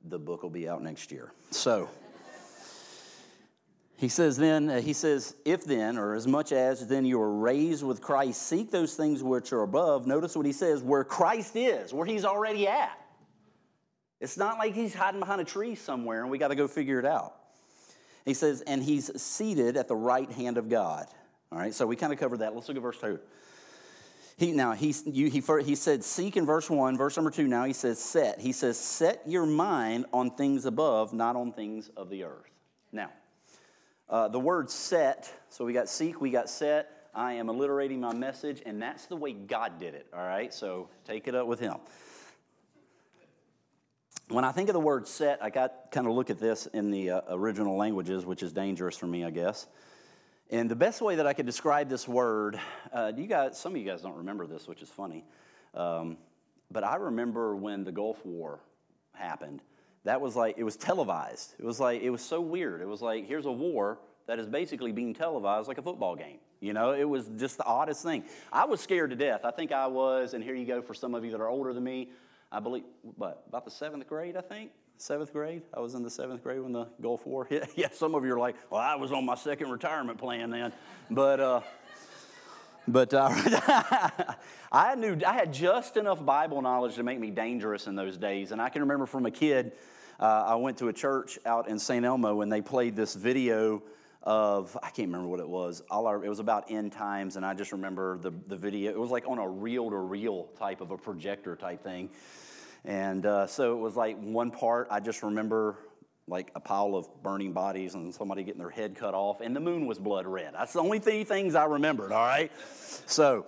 The 0.05 0.19
book 0.19 0.43
will 0.43 0.49
be 0.49 0.67
out 0.67 0.81
next 0.81 1.11
year. 1.11 1.31
So, 1.51 1.89
he 3.97 4.09
says, 4.09 4.35
then, 4.35 4.67
uh, 4.67 4.81
he 4.81 4.93
says, 4.93 5.35
if 5.45 5.63
then, 5.63 5.97
or 5.97 6.15
as 6.15 6.25
much 6.25 6.51
as 6.51 6.87
then 6.87 7.05
you 7.05 7.21
are 7.21 7.31
raised 7.31 7.83
with 7.83 8.01
Christ, 8.01 8.41
seek 8.41 8.71
those 8.71 8.95
things 8.95 9.21
which 9.21 9.53
are 9.53 9.61
above. 9.61 10.07
Notice 10.07 10.35
what 10.35 10.47
he 10.47 10.53
says, 10.53 10.81
where 10.81 11.03
Christ 11.03 11.55
is, 11.55 11.93
where 11.93 12.07
he's 12.07 12.25
already 12.25 12.67
at. 12.67 12.97
It's 14.19 14.37
not 14.37 14.57
like 14.57 14.73
he's 14.73 14.95
hiding 14.95 15.19
behind 15.19 15.39
a 15.39 15.43
tree 15.43 15.75
somewhere 15.75 16.21
and 16.21 16.31
we 16.31 16.39
got 16.39 16.47
to 16.47 16.55
go 16.55 16.67
figure 16.67 16.97
it 16.97 17.05
out. 17.05 17.35
He 18.25 18.33
says, 18.33 18.61
and 18.61 18.81
he's 18.81 19.21
seated 19.21 19.77
at 19.77 19.87
the 19.87 19.95
right 19.95 20.31
hand 20.31 20.57
of 20.57 20.67
God. 20.67 21.05
All 21.51 21.59
right, 21.59 21.73
so 21.73 21.85
we 21.85 21.95
kind 21.95 22.11
of 22.11 22.17
covered 22.17 22.39
that. 22.39 22.55
Let's 22.55 22.67
look 22.69 22.77
at 22.77 22.83
verse 22.83 22.99
2. 22.99 23.19
He, 24.41 24.53
now, 24.53 24.71
he, 24.71 24.95
you, 25.05 25.29
he, 25.29 25.43
he 25.63 25.75
said, 25.75 26.03
seek 26.03 26.35
in 26.35 26.47
verse 26.47 26.67
1. 26.67 26.97
Verse 26.97 27.15
number 27.15 27.29
2, 27.29 27.45
now 27.45 27.63
he 27.65 27.73
says, 27.73 27.99
set. 27.99 28.41
He 28.41 28.53
says, 28.53 28.75
set 28.75 29.21
your 29.27 29.45
mind 29.45 30.07
on 30.11 30.31
things 30.31 30.65
above, 30.65 31.13
not 31.13 31.35
on 31.35 31.51
things 31.51 31.91
of 31.95 32.09
the 32.09 32.23
earth. 32.23 32.49
Now, 32.91 33.11
uh, 34.09 34.29
the 34.29 34.39
word 34.39 34.71
set, 34.71 35.31
so 35.49 35.63
we 35.63 35.73
got 35.73 35.87
seek, 35.87 36.19
we 36.19 36.31
got 36.31 36.49
set. 36.49 37.09
I 37.13 37.33
am 37.33 37.49
alliterating 37.49 38.01
my 38.01 38.15
message, 38.15 38.63
and 38.65 38.81
that's 38.81 39.05
the 39.05 39.15
way 39.15 39.33
God 39.33 39.77
did 39.77 39.93
it, 39.93 40.07
all 40.11 40.25
right? 40.25 40.51
So 40.51 40.89
take 41.05 41.27
it 41.27 41.35
up 41.35 41.45
with 41.45 41.59
Him 41.59 41.75
when 44.31 44.45
I 44.45 44.51
think 44.53 44.69
of 44.69 44.73
the 44.73 44.79
word 44.79 45.07
set, 45.07 45.43
I 45.43 45.49
got 45.49 45.91
kind 45.91 46.07
of 46.07 46.13
look 46.13 46.29
at 46.29 46.39
this 46.39 46.65
in 46.67 46.89
the 46.89 47.11
uh, 47.11 47.21
original 47.31 47.75
languages, 47.75 48.25
which 48.25 48.43
is 48.43 48.53
dangerous 48.53 48.95
for 48.95 49.07
me, 49.07 49.25
I 49.25 49.29
guess. 49.29 49.67
And 50.51 50.69
the 50.69 50.75
best 50.75 51.01
way 51.01 51.15
that 51.15 51.25
I 51.25 51.31
could 51.31 51.45
describe 51.45 51.87
this 51.87 52.09
word, 52.09 52.59
uh, 52.91 53.13
you 53.15 53.25
guys, 53.25 53.57
some 53.57 53.71
of 53.71 53.77
you 53.77 53.87
guys 53.87 54.01
don't 54.01 54.17
remember 54.17 54.45
this, 54.45 54.67
which 54.67 54.81
is 54.81 54.89
funny, 54.89 55.23
um, 55.73 56.17
but 56.69 56.83
I 56.83 56.97
remember 56.97 57.55
when 57.55 57.85
the 57.85 57.91
Gulf 57.93 58.25
War 58.25 58.59
happened. 59.13 59.61
That 60.03 60.19
was 60.19 60.35
like 60.35 60.55
it 60.57 60.63
was 60.63 60.75
televised. 60.75 61.53
It 61.57 61.63
was 61.63 61.79
like 61.79 62.01
it 62.01 62.09
was 62.09 62.21
so 62.21 62.41
weird. 62.41 62.81
It 62.81 62.87
was 62.87 63.01
like 63.01 63.27
here's 63.27 63.45
a 63.45 63.51
war 63.51 63.99
that 64.27 64.39
is 64.39 64.47
basically 64.47 64.91
being 64.91 65.13
televised 65.13 65.69
like 65.69 65.77
a 65.77 65.81
football 65.81 66.17
game. 66.17 66.39
You 66.59 66.73
know, 66.73 66.91
it 66.91 67.07
was 67.07 67.29
just 67.37 67.57
the 67.57 67.65
oddest 67.65 68.03
thing. 68.03 68.25
I 68.51 68.65
was 68.65 68.81
scared 68.81 69.11
to 69.11 69.15
death. 69.15 69.45
I 69.45 69.51
think 69.51 69.71
I 69.71 69.87
was, 69.87 70.33
and 70.33 70.43
here 70.43 70.53
you 70.53 70.65
go 70.65 70.81
for 70.81 70.93
some 70.93 71.15
of 71.15 71.23
you 71.23 71.31
that 71.31 71.39
are 71.39 71.49
older 71.49 71.73
than 71.73 71.83
me. 71.83 72.09
I 72.51 72.59
believe, 72.59 72.83
what, 73.15 73.43
about 73.47 73.63
the 73.63 73.71
seventh 73.71 74.05
grade, 74.05 74.35
I 74.35 74.41
think? 74.41 74.71
Seventh 75.01 75.33
grade? 75.33 75.63
I 75.73 75.79
was 75.79 75.95
in 75.95 76.03
the 76.03 76.11
seventh 76.11 76.43
grade 76.43 76.59
when 76.59 76.73
the 76.73 76.85
Gulf 77.01 77.25
War 77.25 77.43
hit. 77.43 77.71
yeah, 77.75 77.87
some 77.91 78.13
of 78.13 78.23
you 78.23 78.35
are 78.35 78.39
like, 78.39 78.55
well, 78.69 78.79
I 78.79 78.93
was 78.93 79.11
on 79.11 79.25
my 79.25 79.33
second 79.33 79.71
retirement 79.71 80.19
plan 80.19 80.51
then. 80.51 80.71
But, 81.09 81.39
uh, 81.39 81.61
but 82.87 83.11
uh, 83.11 83.31
I 84.71 84.93
knew 84.93 85.17
I 85.25 85.33
had 85.33 85.53
just 85.53 85.97
enough 85.97 86.23
Bible 86.23 86.61
knowledge 86.61 86.97
to 86.97 87.03
make 87.03 87.19
me 87.19 87.31
dangerous 87.31 87.87
in 87.87 87.95
those 87.95 88.15
days. 88.15 88.51
And 88.51 88.61
I 88.61 88.69
can 88.69 88.83
remember 88.83 89.07
from 89.07 89.25
a 89.25 89.31
kid, 89.31 89.71
uh, 90.19 90.43
I 90.45 90.53
went 90.53 90.77
to 90.77 90.89
a 90.89 90.93
church 90.93 91.39
out 91.47 91.67
in 91.67 91.79
St. 91.79 92.05
Elmo 92.05 92.41
and 92.41 92.51
they 92.51 92.61
played 92.61 92.95
this 92.95 93.15
video 93.15 93.81
of 94.21 94.77
I 94.83 94.91
can't 94.91 95.07
remember 95.07 95.29
what 95.29 95.39
it 95.39 95.49
was. 95.49 95.81
All 95.89 96.05
our, 96.05 96.23
it 96.23 96.29
was 96.29 96.37
about 96.37 96.69
end 96.69 96.91
times, 96.91 97.37
and 97.37 97.43
I 97.43 97.55
just 97.55 97.71
remember 97.71 98.19
the 98.19 98.31
the 98.45 98.55
video. 98.55 98.91
It 98.91 98.99
was 98.99 99.09
like 99.09 99.27
on 99.27 99.39
a 99.39 99.49
reel 99.49 99.89
to 99.89 99.97
reel 99.97 100.49
type 100.59 100.79
of 100.79 100.91
a 100.91 100.97
projector 100.97 101.55
type 101.55 101.81
thing, 101.83 102.11
and 102.85 103.25
uh, 103.25 103.47
so 103.47 103.73
it 103.73 103.79
was 103.79 103.95
like 103.95 104.17
one 104.19 104.51
part, 104.51 104.87
I 104.89 104.99
just 104.99 105.23
remember 105.23 105.77
like 106.27 106.51
a 106.55 106.59
pile 106.59 106.95
of 106.95 107.07
burning 107.21 107.51
bodies 107.51 107.93
and 107.93 108.13
somebody 108.13 108.43
getting 108.43 108.59
their 108.59 108.69
head 108.69 108.95
cut 108.95 109.13
off, 109.13 109.41
and 109.41 109.55
the 109.55 109.59
moon 109.59 109.85
was 109.85 109.99
blood 109.99 110.25
red. 110.25 110.53
That's 110.53 110.73
the 110.73 110.79
only 110.79 110.99
three 110.99 111.23
things 111.23 111.55
I 111.55 111.65
remembered, 111.65 112.11
all 112.11 112.25
right? 112.25 112.51
So 113.05 113.45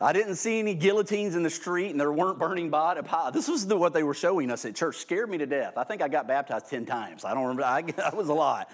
I 0.00 0.12
didn't 0.12 0.36
see 0.36 0.58
any 0.58 0.74
guillotines 0.74 1.34
in 1.34 1.42
the 1.42 1.50
street, 1.50 1.90
and 1.90 2.00
there 2.00 2.12
weren't 2.12 2.38
burning 2.38 2.70
bodies. 2.70 3.04
This 3.32 3.48
was 3.48 3.66
the, 3.66 3.76
what 3.76 3.92
they 3.92 4.02
were 4.02 4.14
showing 4.14 4.50
us 4.50 4.64
at 4.64 4.74
church. 4.74 4.96
Scared 4.96 5.30
me 5.30 5.38
to 5.38 5.46
death. 5.46 5.76
I 5.76 5.84
think 5.84 6.02
I 6.02 6.08
got 6.08 6.26
baptized 6.26 6.68
10 6.70 6.86
times. 6.86 7.24
I 7.24 7.34
don't 7.34 7.42
remember, 7.42 7.64
I, 7.64 7.82
that 7.96 8.16
was 8.16 8.28
a 8.28 8.34
lot. 8.34 8.70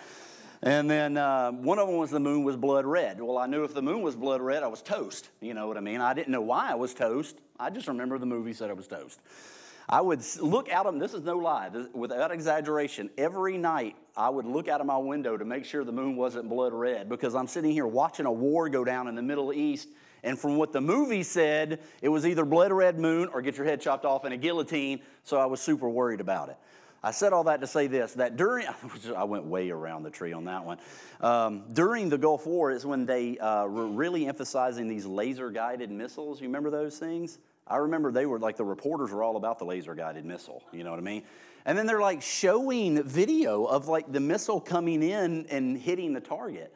And 0.63 0.91
then 0.91 1.17
uh, 1.17 1.53
one 1.53 1.79
of 1.79 1.87
them 1.87 1.99
was 1.99 2.11
the 2.11 2.21
moon 2.21 2.43
was 2.43 2.57
blood 2.57 2.87
red. 2.87 3.21
Well, 3.21 3.39
I 3.39 3.47
knew 3.47 3.65
if 3.65 3.75
the 3.75 3.83
moon 3.83 4.03
was 4.03 4.17
blood 4.17 4.41
red, 4.41 4.63
I 4.63 4.69
was 4.69 4.83
toast. 4.83 5.29
You 5.41 5.55
know 5.55 5.69
what 5.69 5.77
I 5.77 5.81
mean? 5.81 6.01
I 6.01 6.15
didn't 6.15 6.33
know 6.33 6.41
why 6.41 6.71
I 6.71 6.75
was 6.75 6.95
toast. 6.95 7.37
I 7.59 7.71
just 7.71 7.89
remember 7.89 8.19
the 8.19 8.27
movie 8.27 8.53
said 8.53 8.71
I 8.71 8.73
was 8.73 8.87
toast. 8.87 9.21
I 9.89 10.01
would 10.01 10.23
look 10.41 10.69
out 10.69 10.87
of, 10.87 10.99
this 10.99 11.15
is 11.15 11.23
no 11.23 11.37
lie, 11.37 11.71
without 11.93 12.33
exaggeration, 12.33 13.09
every 13.17 13.57
night 13.57 13.95
I 14.17 14.29
would 14.29 14.45
look 14.45 14.69
out 14.69 14.81
of 14.81 14.87
my 14.87 14.97
window 14.97 15.37
to 15.37 15.45
make 15.45 15.65
sure 15.65 15.85
the 15.85 15.93
moon 15.93 16.17
wasn't 16.17 16.49
blood 16.49 16.73
red 16.73 17.09
because 17.09 17.35
I'm 17.35 17.47
sitting 17.47 17.71
here 17.71 17.87
watching 17.87 18.27
a 18.27 18.33
war 18.33 18.69
go 18.69 18.85
down 18.85 19.07
in 19.07 19.15
the 19.15 19.23
Middle 19.23 19.53
East. 19.53 19.89
And 20.25 20.37
from 20.37 20.57
what 20.57 20.73
the 20.73 20.81
movie 20.81 21.23
said, 21.23 21.81
it 22.03 22.09
was 22.09 22.27
either 22.27 22.45
blood 22.45 22.73
red 22.73 22.99
moon 22.99 23.29
or 23.33 23.43
get 23.43 23.57
your 23.57 23.67
head 23.67 23.81
chopped 23.81 24.05
off 24.05 24.25
in 24.25 24.33
a 24.33 24.37
guillotine. 24.37 25.03
So 25.23 25.37
I 25.37 25.47
was 25.47 25.61
super 25.61 25.89
worried 25.89 26.21
about 26.21 26.49
it. 26.49 26.57
I 27.01 27.13
said 27.13 27.33
all 27.33 27.45
that 27.45 27.61
to 27.61 27.69
say 27.69 27.87
this 27.87 28.15
that 28.15 28.37
during, 28.37 28.67
I 29.17 29.23
went 29.23 29.45
way 29.45 29.71
around 29.71 30.03
the 30.03 30.11
tree 30.11 30.33
on 30.33 30.47
that 30.47 30.65
one. 30.65 30.79
Um, 31.21 31.63
during 31.73 32.09
the 32.09 32.19
Gulf 32.19 32.45
War 32.45 32.73
is 32.73 32.85
when 32.85 33.07
they 33.07 33.39
uh, 33.39 33.67
were 33.67 33.87
really 33.87 34.27
emphasizing 34.27 34.89
these 34.89 35.07
laser 35.07 35.51
guided 35.51 35.93
missiles. 35.93 36.41
You 36.41 36.49
remember 36.49 36.71
those 36.71 36.99
things? 36.99 37.39
I 37.69 37.77
remember 37.77 38.13
they 38.13 38.27
were 38.27 38.39
like 38.39 38.57
the 38.57 38.65
reporters 38.65 39.11
were 39.11 39.23
all 39.23 39.37
about 39.37 39.59
the 39.59 39.65
laser 39.65 39.95
guided 39.95 40.25
missile, 40.25 40.63
you 40.73 40.85
know 40.85 40.91
what 40.91 40.99
I 40.99 41.03
mean? 41.03 41.25
And 41.65 41.77
then 41.77 41.87
they're 41.87 42.01
like 42.01 42.23
showing 42.23 43.03
video 43.03 43.65
of 43.65 43.89
like 43.89 44.13
the 44.13 44.21
missile 44.21 44.61
coming 44.61 45.03
in 45.03 45.47
and 45.47 45.77
hitting 45.77 46.13
the 46.13 46.21
target. 46.21 46.73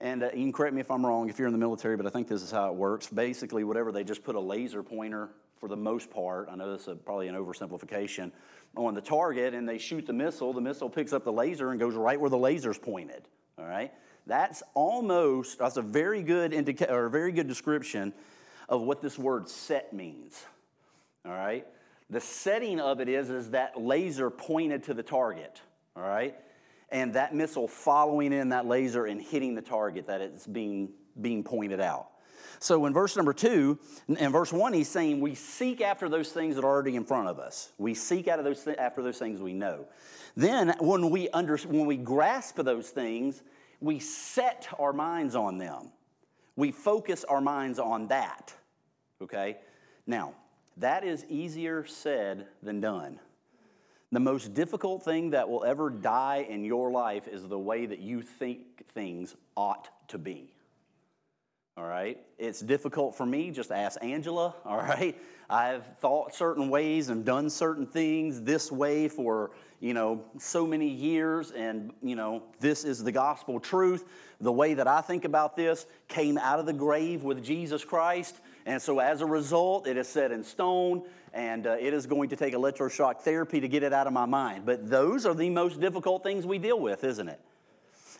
And 0.00 0.22
uh, 0.22 0.30
you 0.32 0.44
can 0.44 0.52
correct 0.52 0.74
me 0.74 0.80
if 0.80 0.90
I'm 0.90 1.04
wrong 1.04 1.28
if 1.28 1.38
you're 1.38 1.48
in 1.48 1.52
the 1.52 1.58
military, 1.58 1.96
but 1.96 2.06
I 2.06 2.10
think 2.10 2.28
this 2.28 2.42
is 2.42 2.50
how 2.50 2.68
it 2.68 2.74
works. 2.74 3.08
Basically, 3.08 3.64
whatever, 3.64 3.92
they 3.92 4.04
just 4.04 4.24
put 4.24 4.34
a 4.34 4.40
laser 4.40 4.82
pointer 4.82 5.30
for 5.58 5.68
the 5.68 5.76
most 5.76 6.10
part. 6.10 6.48
I 6.50 6.56
know 6.56 6.72
this 6.72 6.86
is 6.88 6.96
probably 7.04 7.28
an 7.28 7.34
oversimplification 7.34 8.30
on 8.76 8.94
the 8.94 9.00
target, 9.00 9.54
and 9.54 9.68
they 9.68 9.78
shoot 9.78 10.06
the 10.06 10.12
missile. 10.12 10.52
The 10.52 10.60
missile 10.60 10.90
picks 10.90 11.12
up 11.12 11.24
the 11.24 11.32
laser 11.32 11.70
and 11.70 11.80
goes 11.80 11.94
right 11.94 12.20
where 12.20 12.30
the 12.30 12.38
laser's 12.38 12.78
pointed. 12.78 13.22
All 13.58 13.66
right? 13.66 13.92
That's 14.26 14.62
almost, 14.74 15.58
that's 15.58 15.76
a 15.76 15.82
very 15.82 16.22
good 16.22 16.52
indica- 16.52 16.92
or 16.92 17.06
a 17.06 17.10
very 17.10 17.32
good 17.32 17.48
description 17.48 18.12
of 18.68 18.82
what 18.82 19.00
this 19.00 19.18
word 19.18 19.48
set 19.48 19.92
means. 19.92 20.44
All 21.24 21.32
right? 21.32 21.66
The 22.10 22.20
setting 22.20 22.80
of 22.80 23.00
it 23.00 23.08
is, 23.08 23.30
is 23.30 23.50
that 23.50 23.80
laser 23.80 24.30
pointed 24.30 24.84
to 24.84 24.94
the 24.94 25.02
target. 25.02 25.60
All 25.96 26.02
right? 26.02 26.36
And 26.90 27.14
that 27.14 27.34
missile 27.34 27.66
following 27.66 28.32
in 28.32 28.50
that 28.50 28.66
laser 28.66 29.06
and 29.06 29.20
hitting 29.20 29.54
the 29.54 29.62
target 29.62 30.06
that 30.06 30.20
it's 30.20 30.46
being, 30.46 30.90
being 31.20 31.42
pointed 31.42 31.80
out. 31.80 32.08
So 32.58 32.86
in 32.86 32.94
verse 32.94 33.16
number 33.16 33.32
two, 33.32 33.78
in 34.08 34.32
verse 34.32 34.52
one, 34.52 34.72
he's 34.72 34.88
saying 34.88 35.20
we 35.20 35.34
seek 35.34 35.80
after 35.80 36.08
those 36.08 36.30
things 36.30 36.56
that 36.56 36.64
are 36.64 36.68
already 36.68 36.96
in 36.96 37.04
front 37.04 37.28
of 37.28 37.38
us. 37.38 37.72
We 37.76 37.92
seek 37.94 38.28
out 38.28 38.38
of 38.38 38.44
those 38.44 38.64
th- 38.64 38.78
after 38.78 39.02
those 39.02 39.18
things 39.18 39.40
we 39.40 39.52
know. 39.52 39.86
Then 40.36 40.74
when 40.78 41.10
we 41.10 41.28
under, 41.30 41.56
when 41.58 41.86
we 41.86 41.96
grasp 41.96 42.56
those 42.56 42.88
things, 42.88 43.42
we 43.80 43.98
set 43.98 44.68
our 44.78 44.92
minds 44.92 45.34
on 45.34 45.58
them 45.58 45.90
we 46.56 46.72
focus 46.72 47.24
our 47.24 47.40
minds 47.40 47.78
on 47.78 48.08
that. 48.08 48.52
Okay? 49.22 49.58
Now, 50.06 50.34
that 50.78 51.04
is 51.04 51.24
easier 51.28 51.86
said 51.86 52.46
than 52.62 52.80
done. 52.80 53.20
The 54.12 54.20
most 54.20 54.54
difficult 54.54 55.02
thing 55.02 55.30
that 55.30 55.48
will 55.48 55.64
ever 55.64 55.90
die 55.90 56.46
in 56.48 56.64
your 56.64 56.90
life 56.90 57.28
is 57.28 57.46
the 57.46 57.58
way 57.58 57.86
that 57.86 57.98
you 57.98 58.22
think 58.22 58.86
things 58.94 59.34
ought 59.56 59.88
to 60.08 60.18
be. 60.18 60.52
All 61.76 61.84
right? 61.84 62.18
It's 62.38 62.60
difficult 62.60 63.16
for 63.16 63.26
me, 63.26 63.50
just 63.50 63.70
ask 63.70 64.02
Angela, 64.02 64.54
all 64.64 64.78
right? 64.78 65.20
I've 65.50 65.86
thought 65.98 66.34
certain 66.34 66.68
ways 66.68 67.08
and 67.08 67.24
done 67.24 67.50
certain 67.50 67.86
things 67.86 68.42
this 68.42 68.72
way 68.72 69.08
for, 69.08 69.50
you 69.80 69.94
know, 69.94 70.24
so 70.38 70.66
many 70.66 70.88
years 70.88 71.50
and, 71.50 71.92
you 72.02 72.16
know, 72.16 72.42
this 72.60 72.84
is 72.84 73.04
the 73.04 73.12
gospel 73.12 73.60
truth. 73.60 74.04
The 74.40 74.52
way 74.52 74.74
that 74.74 74.86
I 74.86 75.00
think 75.00 75.24
about 75.24 75.56
this 75.56 75.86
came 76.08 76.38
out 76.38 76.58
of 76.58 76.66
the 76.66 76.72
grave 76.72 77.22
with 77.22 77.44
Jesus 77.44 77.84
Christ. 77.84 78.40
And 78.64 78.80
so 78.80 78.98
as 78.98 79.20
a 79.20 79.26
result, 79.26 79.86
it 79.86 79.96
is 79.96 80.08
set 80.08 80.32
in 80.32 80.42
stone 80.42 81.04
and 81.32 81.66
uh, 81.66 81.76
it 81.78 81.92
is 81.92 82.06
going 82.06 82.30
to 82.30 82.36
take 82.36 82.54
electroshock 82.54 83.20
therapy 83.20 83.60
to 83.60 83.68
get 83.68 83.82
it 83.82 83.92
out 83.92 84.06
of 84.06 84.12
my 84.12 84.26
mind. 84.26 84.64
But 84.64 84.88
those 84.88 85.26
are 85.26 85.34
the 85.34 85.50
most 85.50 85.80
difficult 85.80 86.22
things 86.22 86.46
we 86.46 86.58
deal 86.58 86.80
with, 86.80 87.04
isn't 87.04 87.28
it? 87.28 87.40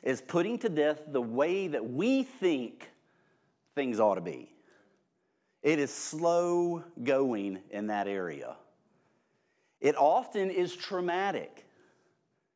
Is 0.02 0.20
putting 0.20 0.58
to 0.58 0.68
death 0.68 1.00
the 1.08 1.22
way 1.22 1.68
that 1.68 1.90
we 1.90 2.22
think 2.22 2.90
things 3.74 3.98
ought 3.98 4.16
to 4.16 4.20
be. 4.20 4.50
It 5.62 5.78
is 5.78 5.92
slow 5.92 6.84
going 7.02 7.60
in 7.70 7.88
that 7.88 8.06
area. 8.06 8.56
It 9.80 9.96
often 9.96 10.50
is 10.50 10.74
traumatic. 10.74 11.66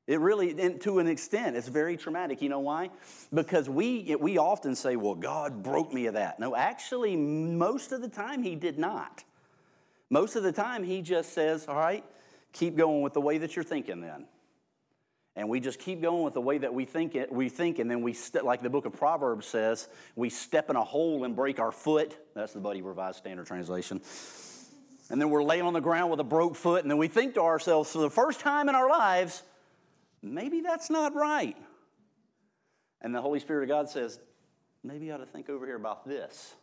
It 0.07 0.19
really, 0.19 0.55
to 0.81 0.99
an 0.99 1.07
extent, 1.07 1.57
it's 1.57 1.69
very 1.69 1.97
traumatic. 1.97 2.43
You 2.43 2.49
know 2.49 2.61
why? 2.61 2.91
Because 3.33 3.69
we, 3.69 4.17
we 4.19 4.39
often 4.39 4.75
say, 4.75 4.97
well, 4.97 5.15
God 5.15 5.63
broke 5.63 5.93
me 5.93 6.07
of 6.07 6.15
that. 6.15 6.41
No, 6.41 6.57
actually, 6.57 7.15
most 7.15 7.93
of 7.93 8.03
the 8.03 8.09
time, 8.09 8.43
He 8.43 8.57
did 8.57 8.79
not. 8.79 9.23
Most 10.09 10.35
of 10.35 10.43
the 10.43 10.51
time, 10.51 10.83
He 10.83 11.01
just 11.01 11.33
says, 11.33 11.69
all 11.69 11.77
right, 11.77 12.05
keep 12.53 12.77
going 12.77 13.03
with 13.03 13.13
the 13.13 13.21
way 13.21 13.39
that 13.39 13.55
you're 13.55 13.65
thinking 13.65 14.01
then. 14.01 14.25
And 15.37 15.49
we 15.49 15.61
just 15.61 15.79
keep 15.79 16.03
going 16.03 16.25
with 16.25 16.35
the 16.35 16.41
way 16.41 16.59
that 16.59 16.75
we 16.75 16.85
think 16.85 17.15
it, 17.15 17.31
we 17.31 17.49
think, 17.49 17.79
and 17.79 17.89
then 17.89 18.03
we, 18.03 18.13
st- 18.13 18.45
like 18.45 18.63
the 18.63 18.71
book 18.71 18.87
of 18.87 18.93
Proverbs 18.95 19.47
says, 19.47 19.89
we 20.17 20.29
step 20.29 20.71
in 20.71 20.77
a 20.77 20.83
hole 20.83 21.23
and 21.23 21.37
break 21.37 21.61
our 21.61 21.71
foot. 21.71 22.17
That's 22.35 22.53
the 22.53 22.59
Buddy 22.59 22.83
Revised 22.83 23.19
Standard 23.19 23.47
Translation. 23.47 24.01
And 25.11 25.21
then 25.21 25.29
we're 25.29 25.43
laying 25.43 25.63
on 25.63 25.73
the 25.73 25.81
ground 25.81 26.11
with 26.11 26.21
a 26.21 26.25
broke 26.25 26.55
foot, 26.55 26.83
and 26.83 26.91
then 26.91 26.97
we 26.97 27.09
think 27.09 27.35
to 27.35 27.43
ourselves, 27.43 27.91
for 27.93 27.99
the 27.99 28.09
first 28.09 28.39
time 28.41 28.69
in 28.69 28.77
our 28.77 28.89
lives, 28.89 29.43
maybe 30.23 30.61
that's 30.61 30.89
not 30.89 31.15
right. 31.17 31.57
And 33.03 33.13
the 33.13 33.21
Holy 33.21 33.41
Spirit 33.41 33.65
of 33.65 33.69
God 33.69 33.89
says, 33.89 34.21
maybe 34.85 35.07
you 35.07 35.13
ought 35.13 35.19
to 35.19 35.27
think 35.27 35.51
over 35.51 35.67
here 35.67 35.75
about 35.75 36.07
this. 36.07 36.55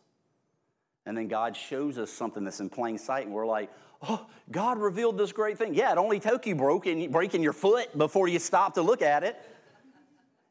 And 1.04 1.16
then 1.16 1.28
God 1.28 1.56
shows 1.56 1.98
us 1.98 2.10
something 2.10 2.42
that's 2.42 2.60
in 2.60 2.70
plain 2.70 2.96
sight, 2.96 3.26
and 3.26 3.34
we're 3.34 3.46
like, 3.46 3.70
oh, 4.08 4.26
God 4.50 4.78
revealed 4.78 5.18
this 5.18 5.32
great 5.32 5.58
thing. 5.58 5.74
Yeah, 5.74 5.92
it 5.92 5.98
only 5.98 6.18
took 6.18 6.46
you 6.46 6.54
broken, 6.54 7.10
breaking 7.12 7.42
your 7.42 7.52
foot 7.52 7.96
before 7.98 8.28
you 8.28 8.38
stopped 8.38 8.76
to 8.76 8.82
look 8.82 9.02
at 9.02 9.24
it. 9.24 9.36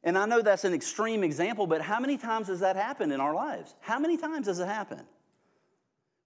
And 0.03 0.17
I 0.17 0.25
know 0.27 0.43
that's 0.43 0.65
an 0.65 0.73
extreme 0.73 1.23
example, 1.23 1.65
but 1.65 1.81
how 1.81 1.99
many 1.99 2.17
times 2.17 2.47
has 2.47 2.59
that 2.59 2.75
happened 2.75 3.11
in 3.11 3.19
our 3.19 3.33
lives? 3.33 3.73
How 3.81 3.97
many 3.97 4.17
times 4.17 4.45
has 4.45 4.59
it 4.59 4.67
happened? 4.67 5.05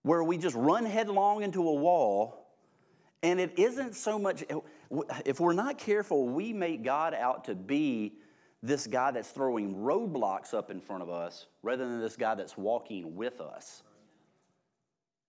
Where 0.04 0.24
we 0.24 0.38
just 0.38 0.56
run 0.56 0.86
headlong 0.86 1.44
into 1.44 1.68
a 1.68 1.74
wall, 1.74 2.48
and 3.22 3.40
it 3.40 3.58
isn't 3.58 3.96
so 3.96 4.18
much, 4.18 4.44
if 5.26 5.40
we're 5.40 5.54
not 5.54 5.78
careful, 5.78 6.28
we 6.28 6.54
make 6.54 6.84
God 6.84 7.14
out 7.14 7.46
to 7.46 7.56
be 7.56 8.14
this 8.64 8.88
guy 8.88 9.12
that's 9.12 9.30
throwing 9.30 9.76
roadblocks 9.76 10.54
up 10.54 10.72
in 10.72 10.80
front 10.80 11.04
of 11.04 11.10
us 11.10 11.48
rather 11.64 11.88
than 11.88 12.00
this 12.00 12.16
guy 12.16 12.36
that's 12.36 12.58
walking 12.58 13.16
with 13.16 13.42
us. 13.42 13.84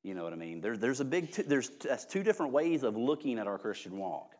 You 0.03 0.15
know 0.15 0.25
what 0.25 0.33
I 0.33 0.37
mean? 0.37 0.61
There, 0.61 0.77
there's 0.77 1.01
a 1.01 1.05
big, 1.05 1.33
t- 1.33 1.43
there's 1.43 1.69
that's 1.69 2.05
two 2.05 2.23
different 2.23 2.53
ways 2.53 2.83
of 2.83 2.97
looking 2.97 3.39
at 3.39 3.47
our 3.47 3.59
Christian 3.59 3.99
walk. 3.99 4.35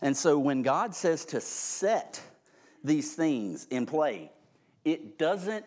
And 0.00 0.16
so 0.16 0.38
when 0.38 0.62
God 0.62 0.94
says 0.94 1.24
to 1.26 1.40
set 1.40 2.20
these 2.82 3.14
things 3.14 3.66
in 3.70 3.86
play, 3.86 4.32
it 4.84 5.18
doesn't. 5.18 5.66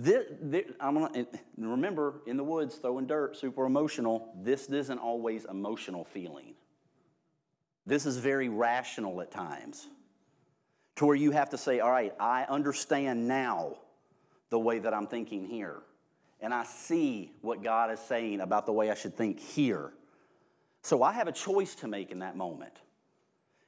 This, 0.00 0.26
this, 0.40 0.64
I'm 0.78 0.94
gonna, 0.94 1.26
remember, 1.56 2.20
in 2.24 2.36
the 2.36 2.44
woods, 2.44 2.76
throwing 2.76 3.08
dirt, 3.08 3.36
super 3.36 3.64
emotional. 3.64 4.32
This 4.40 4.68
isn't 4.68 4.98
always 4.98 5.44
emotional 5.44 6.04
feeling. 6.04 6.54
This 7.84 8.06
is 8.06 8.16
very 8.16 8.48
rational 8.48 9.20
at 9.20 9.32
times, 9.32 9.88
to 10.96 11.06
where 11.06 11.16
you 11.16 11.32
have 11.32 11.50
to 11.50 11.58
say, 11.58 11.80
All 11.80 11.90
right, 11.90 12.14
I 12.20 12.44
understand 12.44 13.26
now 13.26 13.74
the 14.50 14.58
way 14.58 14.78
that 14.78 14.94
I'm 14.94 15.08
thinking 15.08 15.44
here. 15.44 15.82
And 16.40 16.54
I 16.54 16.62
see 16.62 17.32
what 17.40 17.64
God 17.64 17.90
is 17.90 17.98
saying 17.98 18.40
about 18.40 18.66
the 18.66 18.72
way 18.72 18.92
I 18.92 18.94
should 18.94 19.16
think 19.16 19.40
here. 19.40 19.92
So 20.82 21.02
I 21.02 21.12
have 21.12 21.26
a 21.26 21.32
choice 21.32 21.74
to 21.76 21.88
make 21.88 22.12
in 22.12 22.20
that 22.20 22.36
moment. 22.36 22.74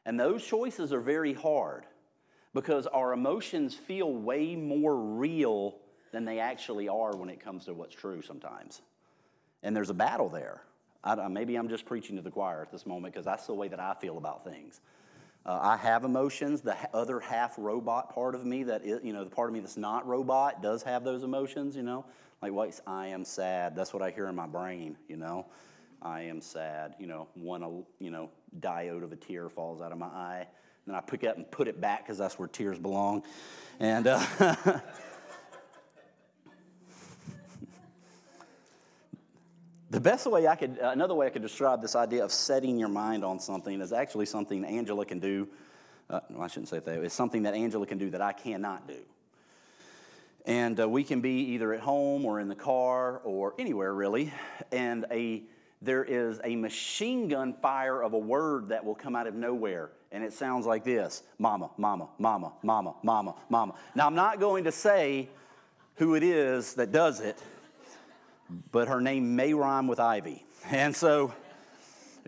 And 0.06 0.18
those 0.18 0.46
choices 0.46 0.92
are 0.92 1.00
very 1.00 1.32
hard 1.34 1.86
because 2.54 2.86
our 2.86 3.12
emotions 3.12 3.74
feel 3.74 4.12
way 4.12 4.54
more 4.54 4.96
real 4.96 5.80
than 6.12 6.24
they 6.24 6.40
actually 6.40 6.88
are 6.88 7.16
when 7.16 7.28
it 7.28 7.40
comes 7.40 7.66
to 7.66 7.74
what's 7.74 7.94
true 7.94 8.22
sometimes. 8.22 8.82
And 9.62 9.76
there's 9.76 9.90
a 9.90 9.94
battle 9.94 10.28
there. 10.28 10.62
I, 11.02 11.28
maybe 11.28 11.56
I'm 11.56 11.68
just 11.68 11.86
preaching 11.86 12.16
to 12.16 12.22
the 12.22 12.30
choir 12.30 12.62
at 12.62 12.70
this 12.70 12.86
moment 12.86 13.14
because 13.14 13.24
that's 13.24 13.46
the 13.46 13.54
way 13.54 13.68
that 13.68 13.80
I 13.80 13.94
feel 13.94 14.18
about 14.18 14.44
things. 14.44 14.80
Uh, 15.46 15.58
I 15.62 15.76
have 15.78 16.04
emotions. 16.04 16.60
The 16.60 16.76
other 16.92 17.20
half 17.20 17.54
robot 17.56 18.14
part 18.14 18.34
of 18.34 18.44
me, 18.44 18.64
that 18.64 18.84
is, 18.84 19.00
you 19.02 19.12
know, 19.12 19.24
the 19.24 19.30
part 19.30 19.48
of 19.48 19.54
me 19.54 19.60
that's 19.60 19.78
not 19.78 20.06
robot, 20.06 20.62
does 20.62 20.82
have 20.82 21.02
those 21.02 21.22
emotions. 21.22 21.74
You 21.74 21.82
know, 21.82 22.04
like 22.42 22.52
what 22.52 22.78
I 22.86 23.08
am 23.08 23.24
sad. 23.24 23.74
That's 23.74 23.94
what 23.94 24.02
I 24.02 24.10
hear 24.10 24.26
in 24.26 24.34
my 24.34 24.46
brain. 24.46 24.98
You 25.08 25.16
know, 25.16 25.46
I 26.02 26.22
am 26.22 26.42
sad. 26.42 26.94
You 26.98 27.06
know, 27.06 27.28
one 27.34 27.84
you 27.98 28.10
know 28.10 28.28
diode 28.60 29.02
of 29.02 29.12
a 29.12 29.16
tear 29.16 29.48
falls 29.48 29.80
out 29.80 29.92
of 29.92 29.98
my 29.98 30.08
eye, 30.08 30.40
and 30.40 30.94
then 30.94 30.94
I 30.94 31.00
pick 31.00 31.22
it 31.22 31.28
up 31.28 31.36
and 31.36 31.50
put 31.50 31.68
it 31.68 31.80
back 31.80 32.04
because 32.04 32.18
that's 32.18 32.38
where 32.38 32.48
tears 32.48 32.78
belong, 32.78 33.22
and. 33.78 34.06
Uh, 34.06 34.80
The 39.90 40.00
best 40.00 40.24
way 40.28 40.46
I 40.46 40.54
could, 40.54 40.78
another 40.78 41.14
way 41.14 41.26
I 41.26 41.30
could 41.30 41.42
describe 41.42 41.82
this 41.82 41.96
idea 41.96 42.24
of 42.24 42.30
setting 42.30 42.78
your 42.78 42.88
mind 42.88 43.24
on 43.24 43.40
something 43.40 43.80
is 43.80 43.92
actually 43.92 44.26
something 44.26 44.64
Angela 44.64 45.04
can 45.04 45.18
do. 45.18 45.48
Uh, 46.08 46.20
I 46.38 46.46
shouldn't 46.46 46.68
say 46.68 46.78
that. 46.78 47.02
It's 47.02 47.14
something 47.14 47.42
that 47.42 47.54
Angela 47.54 47.86
can 47.86 47.98
do 47.98 48.08
that 48.10 48.20
I 48.20 48.32
cannot 48.32 48.86
do. 48.86 48.98
And 50.46 50.78
uh, 50.78 50.88
we 50.88 51.02
can 51.02 51.20
be 51.20 51.40
either 51.52 51.72
at 51.74 51.80
home 51.80 52.24
or 52.24 52.38
in 52.38 52.48
the 52.48 52.54
car 52.54 53.20
or 53.24 53.54
anywhere 53.58 53.92
really, 53.92 54.32
and 54.70 55.06
a 55.10 55.42
there 55.82 56.04
is 56.04 56.40
a 56.44 56.56
machine 56.56 57.28
gun 57.28 57.54
fire 57.54 58.02
of 58.02 58.12
a 58.12 58.18
word 58.18 58.68
that 58.68 58.84
will 58.84 58.94
come 58.94 59.16
out 59.16 59.26
of 59.26 59.34
nowhere, 59.34 59.90
and 60.12 60.22
it 60.24 60.32
sounds 60.32 60.66
like 60.66 60.84
this: 60.84 61.22
"Mama, 61.38 61.70
mama, 61.76 62.08
mama, 62.18 62.52
mama, 62.62 62.94
mama, 63.02 63.34
mama." 63.48 63.74
Now, 63.94 64.06
I'm 64.06 64.14
not 64.14 64.40
going 64.40 64.64
to 64.64 64.72
say 64.72 65.28
who 65.96 66.14
it 66.14 66.22
is 66.22 66.74
that 66.74 66.90
does 66.90 67.20
it 67.20 67.38
but 68.72 68.88
her 68.88 69.00
name 69.00 69.36
may 69.36 69.54
rhyme 69.54 69.86
with 69.86 70.00
Ivy. 70.00 70.44
And 70.70 70.94
so, 70.94 71.32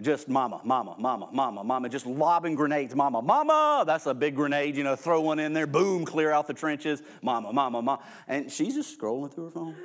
just 0.00 0.26
mama, 0.26 0.62
mama, 0.64 0.96
mama, 0.98 1.28
mama, 1.32 1.62
mama, 1.62 1.88
just 1.90 2.06
lobbing 2.06 2.54
grenades, 2.54 2.94
mama, 2.94 3.20
mama. 3.20 3.84
That's 3.86 4.06
a 4.06 4.14
big 4.14 4.34
grenade, 4.34 4.74
you 4.74 4.84
know, 4.84 4.96
throw 4.96 5.20
one 5.20 5.38
in 5.38 5.52
there, 5.52 5.66
boom, 5.66 6.06
clear 6.06 6.30
out 6.30 6.46
the 6.46 6.54
trenches, 6.54 7.02
mama, 7.20 7.52
mama, 7.52 7.82
mama. 7.82 8.02
And 8.26 8.50
she's 8.50 8.74
just 8.74 8.98
scrolling 8.98 9.32
through 9.32 9.44
her 9.44 9.50
phone. 9.50 9.76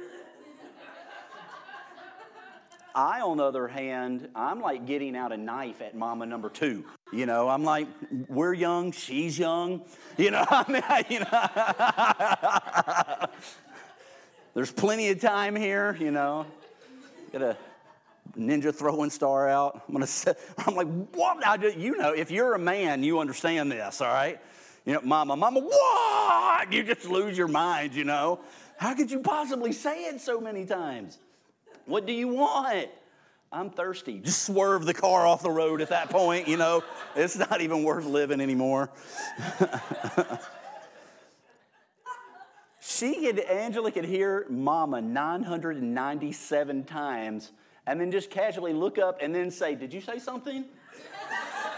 I, 2.95 3.21
on 3.21 3.37
the 3.37 3.43
other 3.43 3.67
hand, 3.67 4.27
I'm 4.33 4.59
like 4.59 4.87
getting 4.87 5.15
out 5.15 5.31
a 5.31 5.37
knife 5.37 5.81
at 5.81 5.95
mama 5.95 6.25
number 6.25 6.49
two. 6.49 6.83
You 7.13 7.27
know, 7.27 7.47
I'm 7.47 7.63
like, 7.63 7.87
we're 8.27 8.55
young, 8.55 8.91
she's 8.91 9.37
young. 9.37 9.83
You 10.17 10.31
know, 10.31 10.43
I 10.49 10.71
mean, 10.71 10.81
you 11.11 11.19
know. 11.19 11.27
There's 14.57 14.71
plenty 14.71 15.09
of 15.09 15.21
time 15.21 15.55
here, 15.55 15.95
you 15.99 16.09
know. 16.09 16.47
Get 17.31 17.43
a 17.43 17.55
ninja 18.35 18.73
throwing 18.73 19.11
star 19.11 19.47
out. 19.47 19.83
I'm 19.87 19.93
gonna. 19.93 20.07
Say, 20.07 20.33
I'm 20.57 20.73
like, 20.73 20.87
what? 21.13 21.45
I 21.45 21.57
do, 21.57 21.69
you 21.69 21.95
know, 21.95 22.11
if 22.11 22.31
you're 22.31 22.55
a 22.55 22.59
man, 22.59 23.03
you 23.03 23.19
understand 23.19 23.71
this, 23.71 24.01
all 24.01 24.07
right? 24.07 24.39
You 24.83 24.93
know, 24.93 25.01
mama, 25.03 25.35
mama, 25.35 25.59
what? 25.59 26.73
You 26.73 26.81
just 26.81 27.05
lose 27.05 27.37
your 27.37 27.47
mind, 27.47 27.93
you 27.93 28.03
know. 28.03 28.39
How 28.77 28.95
could 28.95 29.11
you 29.11 29.19
possibly 29.19 29.73
say 29.73 30.05
it 30.05 30.21
so 30.21 30.41
many 30.41 30.65
times? 30.65 31.19
What 31.85 32.07
do 32.07 32.13
you 32.13 32.29
want? 32.29 32.89
I'm 33.51 33.69
thirsty. 33.69 34.17
Just 34.21 34.41
swerve 34.41 34.85
the 34.85 34.93
car 34.95 35.27
off 35.27 35.43
the 35.43 35.51
road 35.51 35.81
at 35.81 35.89
that 35.89 36.09
point, 36.09 36.47
you 36.47 36.57
know. 36.57 36.83
It's 37.15 37.37
not 37.37 37.61
even 37.61 37.83
worth 37.83 38.05
living 38.05 38.41
anymore. 38.41 38.89
She 42.89 43.15
could, 43.15 43.39
Angela 43.39 43.91
could 43.91 44.05
hear 44.05 44.45
mama 44.49 45.01
997 45.01 46.85
times 46.85 47.51
and 47.85 47.99
then 47.99 48.11
just 48.11 48.29
casually 48.29 48.71
look 48.71 48.97
up 48.97 49.17
and 49.21 49.35
then 49.35 49.51
say, 49.51 49.75
Did 49.75 49.93
you 49.93 49.99
say 49.99 50.19
something? 50.19 50.63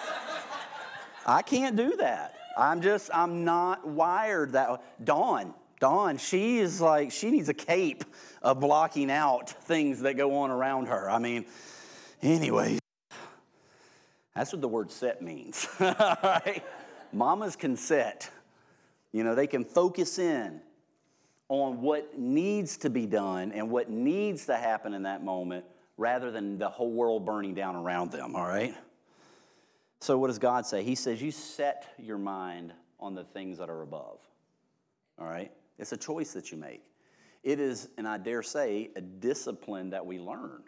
I 1.26 1.42
can't 1.42 1.76
do 1.76 1.96
that. 1.98 2.36
I'm 2.56 2.82
just, 2.82 3.10
I'm 3.12 3.44
not 3.44 3.88
wired 3.88 4.52
that 4.52 4.70
way. 4.72 4.78
Dawn, 5.04 5.56
Dawn, 5.80 6.18
she 6.18 6.60
is 6.60 6.80
like, 6.80 7.12
she 7.12 7.32
needs 7.32 7.50
a 7.50 7.56
cape 7.56 8.04
of 8.44 8.60
blocking 8.60 9.10
out 9.10 9.50
things 9.50 10.02
that 10.02 10.16
go 10.16 10.38
on 10.38 10.52
around 10.52 10.90
her. 10.90 11.10
I 11.10 11.18
mean, 11.18 11.48
anyways, 12.22 12.80
that's 14.36 14.52
what 14.52 14.62
the 14.62 14.68
word 14.68 14.92
set 14.92 15.24
means. 15.24 15.68
right? 15.80 16.64
Mamas 17.12 17.56
can 17.56 17.78
set. 17.78 18.30
You 19.12 19.24
know, 19.24 19.34
they 19.34 19.48
can 19.48 19.66
focus 19.66 20.20
in 20.20 20.62
on 21.50 21.82
what 21.82 22.18
needs 22.18 22.78
to 22.78 22.90
be 22.90 23.08
done 23.08 23.52
and 23.52 23.70
what 23.70 23.90
needs 23.90 24.46
to 24.46 24.56
happen 24.56 24.94
in 24.94 25.04
that 25.04 25.24
moment 25.24 25.66
rather 25.98 26.32
than 26.32 26.58
the 26.58 26.70
whole 26.70 26.92
world 26.92 27.26
burning 27.26 27.54
down 27.54 27.76
around 27.76 28.12
them, 28.12 28.36
all 28.36 28.48
right? 28.48 28.76
So, 30.00 30.18
what 30.18 30.28
does 30.28 30.40
God 30.40 30.66
say? 30.66 30.84
He 30.84 30.96
says, 30.96 31.22
You 31.22 31.32
set 31.32 31.94
your 31.98 32.18
mind 32.18 32.72
on 33.00 33.16
the 33.16 33.24
things 33.24 33.58
that 33.58 33.70
are 33.70 33.82
above, 33.82 34.20
all 35.18 35.28
right? 35.28 35.52
It's 35.78 35.92
a 35.92 35.98
choice 35.98 36.34
that 36.34 36.52
you 36.52 36.58
make. 36.58 36.84
It 37.44 37.60
is, 37.60 37.90
and 37.98 38.08
I 38.08 38.18
dare 38.18 38.44
say, 38.44 38.92
a 38.96 39.02
discipline 39.02 39.90
that 39.92 40.06
we 40.06 40.20
learn. 40.20 40.62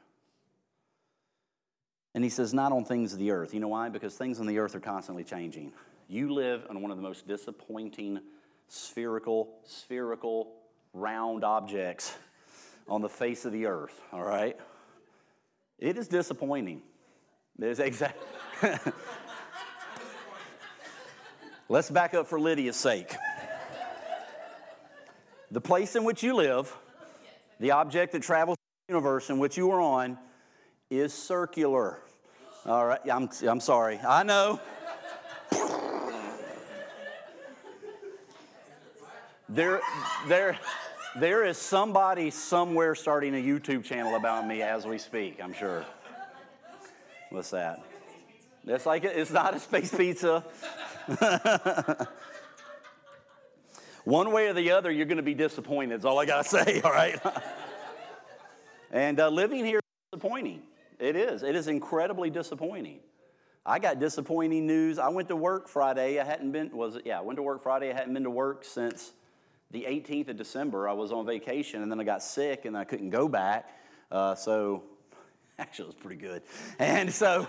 And 2.14 2.24
he 2.24 2.30
says, 2.30 2.54
Not 2.54 2.72
on 2.72 2.84
things 2.84 3.14
of 3.14 3.20
the 3.20 3.32
earth. 3.32 3.54
You 3.54 3.60
know 3.60 3.70
why? 3.70 3.88
Because 3.90 4.16
things 4.16 4.40
on 4.40 4.48
the 4.48 4.58
earth 4.58 4.76
are 4.76 4.82
constantly 4.82 5.24
changing. 5.24 5.72
You 6.10 6.34
live 6.34 6.66
on 6.70 6.82
one 6.82 6.92
of 6.92 6.98
the 6.98 7.04
most 7.04 7.26
disappointing, 7.26 8.20
spherical, 8.68 9.60
spherical, 9.64 10.61
round 10.94 11.44
objects 11.44 12.16
on 12.88 13.02
the 13.02 13.10
face 13.10 13.46
of 13.46 13.52
the 13.52 13.66
earth, 13.66 14.00
all 14.12 14.24
right? 14.24 14.58
It 15.80 15.98
is 15.98 16.08
disappointing. 16.08 16.82
Is 17.60 17.80
exactly. 17.80 18.26
Let's 21.70 21.90
back 21.90 22.14
up 22.14 22.28
for 22.28 22.40
Lydia's 22.40 22.76
sake. 22.76 23.16
the 25.52 25.62
place 25.62 25.96
in 25.96 26.04
which 26.04 26.24
you 26.24 26.36
live, 26.36 26.76
the 27.60 27.72
object 27.72 28.14
that 28.14 28.22
travels 28.24 28.58
the 28.88 28.94
universe 28.94 29.30
in 29.30 29.40
which 29.40 29.58
you 29.58 29.72
are 29.72 29.80
on, 29.80 30.18
is 30.90 31.14
circular. 31.14 32.00
All 32.66 32.86
right, 32.86 33.00
I'm, 33.12 33.30
I'm 33.48 33.60
sorry. 33.60 34.00
I 34.00 34.24
know. 34.24 34.60
There, 39.52 39.82
there, 40.28 40.58
there 41.20 41.46
is 41.46 41.58
somebody 41.58 42.32
somewhere 42.32 42.96
starting 42.96 43.36
a 43.36 43.44
YouTube 43.44 43.84
channel 43.84 44.16
about 44.16 44.48
me 44.48 44.62
as 44.62 44.86
we 44.86 44.98
speak, 44.98 45.40
I'm 45.44 45.54
sure. 45.54 45.86
What's 47.30 47.50
that? 47.52 47.84
It's 48.66 48.86
like 48.86 49.04
it's 49.04 49.32
not 49.32 49.56
a 49.56 49.60
space 49.60 49.94
pizza. 49.94 50.46
One 54.06 54.32
way 54.32 54.48
or 54.48 54.54
the 54.54 54.72
other, 54.72 54.90
you're 54.92 55.06
going 55.06 55.18
to 55.18 55.24
be 55.24 55.34
disappointed. 55.34 56.00
Is 56.00 56.06
all 56.06 56.20
I 56.20 56.26
got 56.26 56.46
to 56.46 56.50
say. 56.64 56.82
All 56.82 56.92
right. 56.92 57.20
and 58.92 59.20
uh, 59.20 59.30
living 59.30 59.66
here 59.66 59.80
is 59.80 59.84
disappointing. 60.14 60.62
It 61.00 61.16
is. 61.16 61.44
It 61.44 61.56
is 61.56 61.68
incredibly 61.68 62.30
disappointing. 62.30 63.00
I 63.66 63.80
got 63.80 64.00
disappointing 64.00 64.66
news. 64.66 64.98
I 64.98 65.10
went 65.10 65.28
to 65.30 65.36
work 65.36 65.68
Friday. 65.68 66.20
I 66.20 66.24
hadn't 66.24 66.52
been. 66.52 66.70
Was 66.72 66.96
it? 66.96 67.04
Yeah, 67.06 67.20
I 67.20 67.22
went 67.22 67.38
to 67.38 67.44
work 67.44 67.62
Friday. 67.62 67.92
I 67.92 67.94
hadn't 67.94 68.14
been 68.14 68.24
to 68.24 68.30
work 68.30 68.64
since 68.64 69.12
the 69.72 69.84
18th 69.84 70.30
of 70.30 70.38
December. 70.38 70.88
I 70.88 70.94
was 70.94 71.12
on 71.12 71.26
vacation, 71.26 71.82
and 71.82 71.92
then 71.92 72.00
I 72.00 72.04
got 72.04 72.24
sick, 72.24 72.66
and 72.66 72.78
I 72.78 72.84
couldn't 72.84 73.10
go 73.10 73.28
back. 73.28 73.70
Uh, 74.12 74.36
so, 74.36 74.84
actually, 75.60 75.86
it 75.86 75.88
was 75.88 75.96
pretty 75.96 76.22
good. 76.22 76.44
And 76.80 77.12
so. 77.12 77.48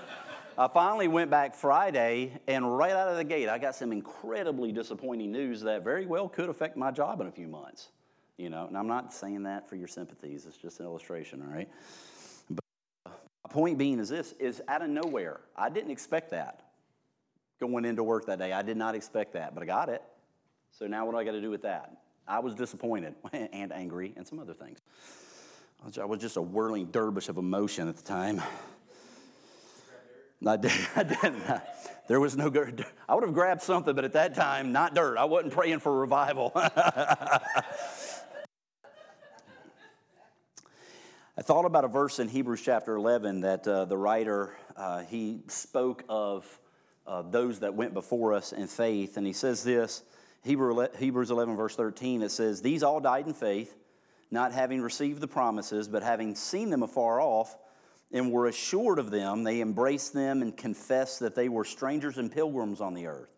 I 0.59 0.69
finally 0.69 1.09
went 1.09 1.31
back 1.31 1.55
Friday, 1.55 2.39
and 2.47 2.77
right 2.77 2.93
out 2.93 3.09
of 3.09 3.17
the 3.17 3.25
gate, 3.25 3.49
I 3.49 3.57
got 3.57 3.75
some 3.75 3.91
incredibly 3.91 4.71
disappointing 4.71 5.33
news 5.33 5.63
that 5.63 5.83
very 5.83 6.05
well 6.05 6.29
could 6.29 6.51
affect 6.51 6.77
my 6.77 6.91
job 6.91 7.23
in 7.23 7.27
a 7.27 7.33
few 7.33 7.49
months. 7.49 7.89
You 8.37 8.51
know, 8.51 8.67
and 8.67 8.77
I'm 8.77 8.87
not 8.87 9.15
saying 9.15 9.45
that 9.45 9.67
for 9.69 9.77
your 9.77 9.89
sympathies, 9.89 10.45
it's 10.45 10.59
just 10.59 10.81
an 10.81 10.85
illustration, 10.85 11.43
all 11.43 11.55
right? 11.55 11.71
But 12.51 12.65
my 13.07 13.51
point 13.51 13.79
being 13.79 13.99
is 13.99 14.11
this 14.11 14.33
is 14.39 14.61
out 14.69 14.83
of 14.83 14.91
nowhere. 14.91 15.41
I 15.57 15.71
didn't 15.71 15.91
expect 15.91 16.31
that 16.31 16.61
going 17.61 17.85
into 17.85 18.03
work 18.03 18.27
that 18.27 18.39
day. 18.39 18.53
I 18.53 18.63
did 18.63 18.77
not 18.77 18.95
expect 18.95 19.33
that, 19.35 19.55
but 19.55 19.63
I 19.63 19.67
got 19.67 19.89
it. 19.89 20.03
So 20.73 20.87
now 20.87 21.07
what 21.07 21.13
do 21.13 21.19
I 21.19 21.25
got 21.25 21.33
to 21.33 21.41
do 21.41 21.51
with 21.51 21.63
that? 21.63 22.02
I 22.27 22.39
was 22.39 22.55
disappointed 22.55 23.15
and 23.33 23.73
angry 23.73 24.13
and 24.17 24.27
some 24.27 24.39
other 24.39 24.55
things. 24.55 24.79
I 26.01 26.05
was 26.05 26.21
just 26.21 26.37
a 26.37 26.43
whirling 26.43 26.87
dervish 26.87 27.29
of 27.29 27.39
emotion 27.39 27.89
at 27.89 27.97
the 27.97 28.03
time. 28.03 28.41
I, 30.47 30.57
did, 30.57 30.73
I 30.97 31.03
didn't. 31.03 31.43
There 32.09 32.19
was 32.19 32.37
no 32.37 32.51
dirt. 32.51 32.85
I 33.09 33.15
would 33.15 33.23
have 33.23 33.33
grabbed 33.33 33.63
something, 33.63 33.95
but 33.95 34.05
at 34.05 34.15
that 34.15 34.35
time, 34.35 34.73
not 34.73 34.93
dirt. 34.93 35.17
I 35.17 35.25
wasn't 35.25 35.55
praying 35.55 35.79
for 35.79 35.97
revival. 35.97 36.51
I 36.55 37.41
thought 41.41 41.65
about 41.65 41.85
a 41.85 41.89
verse 41.89 42.19
in 42.19 42.29
Hebrews 42.29 42.61
chapter 42.61 42.97
11 42.97 43.43
that 43.43 43.67
uh, 43.67 43.85
the 43.87 43.97
writer, 43.97 44.55
uh, 44.77 45.05
he 45.05 45.43
spoke 45.47 46.05
of 46.09 46.59
uh, 47.07 47.23
those 47.23 47.61
that 47.61 47.75
went 47.75 47.95
before 47.95 48.35
us 48.35 48.53
in 48.53 48.67
faith. 48.67 49.17
And 49.17 49.27
he 49.27 49.33
says 49.33 49.65
this, 49.65 50.03
Hebrews 50.45 51.31
11 51.31 51.57
verse 51.57 51.77
13, 51.77 52.23
it 52.23 52.31
says, 52.31 52.63
These 52.63 52.83
all 52.83 53.01
died 53.01 53.27
in 53.27 53.35
faith, 53.35 53.75
not 54.31 54.53
having 54.53 54.81
received 54.81 55.21
the 55.21 55.29
promises, 55.29 55.89
but 55.89 56.03
having 56.03 56.35
seen 56.35 56.71
them 56.71 56.83
afar 56.83 57.21
off, 57.21 57.57
and 58.13 58.31
were 58.31 58.47
assured 58.47 58.99
of 58.99 59.11
them, 59.11 59.45
they 59.45 59.61
embraced 59.61 60.13
them 60.13 60.43
and 60.43 60.57
confessed 60.57 61.21
that 61.21 61.35
they 61.35 61.49
were 61.49 61.65
strangers 61.65 62.19
and 62.19 62.31
pilgrims 62.31 62.81
on 62.81 62.95
the 62.95 63.07
earth. 63.07 63.31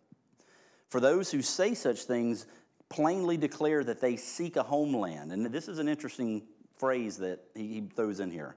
For 0.89 1.01
those 1.01 1.31
who 1.31 1.43
say 1.43 1.75
such 1.75 2.05
things 2.05 2.47
plainly 2.89 3.37
declare 3.37 3.85
that 3.85 4.01
they 4.01 4.17
seek 4.17 4.57
a 4.57 4.63
homeland. 4.63 5.33
And 5.33 5.47
this 5.47 5.69
is 5.69 5.79
an 5.79 5.89
interesting 5.89 6.43
phrase 6.79 7.19
that 7.19 7.41
he 7.55 7.85
throws 7.95 8.21
in 8.21 8.31
here. 8.31 8.57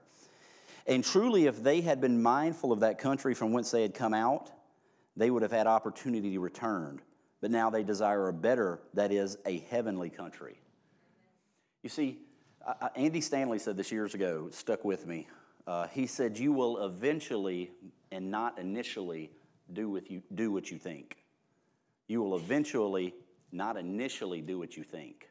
And 0.86 1.04
truly, 1.04 1.46
if 1.46 1.62
they 1.62 1.80
had 1.80 2.00
been 2.00 2.22
mindful 2.22 2.72
of 2.72 2.80
that 2.80 2.98
country 2.98 3.34
from 3.34 3.52
whence 3.52 3.70
they 3.70 3.82
had 3.82 3.94
come 3.94 4.14
out, 4.14 4.50
they 5.16 5.30
would 5.30 5.42
have 5.42 5.52
had 5.52 5.66
opportunity 5.66 6.32
to 6.32 6.40
return. 6.40 7.00
But 7.40 7.50
now 7.50 7.70
they 7.70 7.82
desire 7.82 8.28
a 8.28 8.32
better, 8.32 8.80
that 8.94 9.12
is, 9.12 9.38
a 9.46 9.58
heavenly 9.70 10.10
country. 10.10 10.60
You 11.82 11.88
see, 11.88 12.18
Andy 12.96 13.20
Stanley 13.20 13.58
said 13.58 13.76
this 13.76 13.92
years 13.92 14.14
ago, 14.14 14.46
it 14.48 14.54
stuck 14.54 14.84
with 14.84 15.06
me. 15.06 15.28
Uh, 15.66 15.86
he 15.88 16.06
said, 16.06 16.38
You 16.38 16.52
will 16.52 16.84
eventually 16.84 17.70
and 18.10 18.30
not 18.30 18.58
initially 18.58 19.30
do, 19.72 19.88
with 19.88 20.10
you, 20.10 20.22
do 20.34 20.50
what 20.50 20.70
you 20.70 20.78
think. 20.78 21.18
You 22.08 22.22
will 22.22 22.36
eventually, 22.36 23.14
not 23.52 23.76
initially, 23.76 24.40
do 24.40 24.58
what 24.58 24.76
you 24.76 24.82
think. 24.82 25.28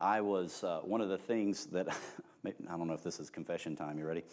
I 0.00 0.20
was, 0.20 0.62
uh, 0.64 0.80
one 0.80 1.00
of 1.00 1.08
the 1.08 1.18
things 1.18 1.66
that, 1.66 1.88
I 2.46 2.76
don't 2.76 2.86
know 2.86 2.94
if 2.94 3.02
this 3.02 3.20
is 3.20 3.30
confession 3.30 3.76
time, 3.76 3.98
you 3.98 4.06
ready? 4.06 4.24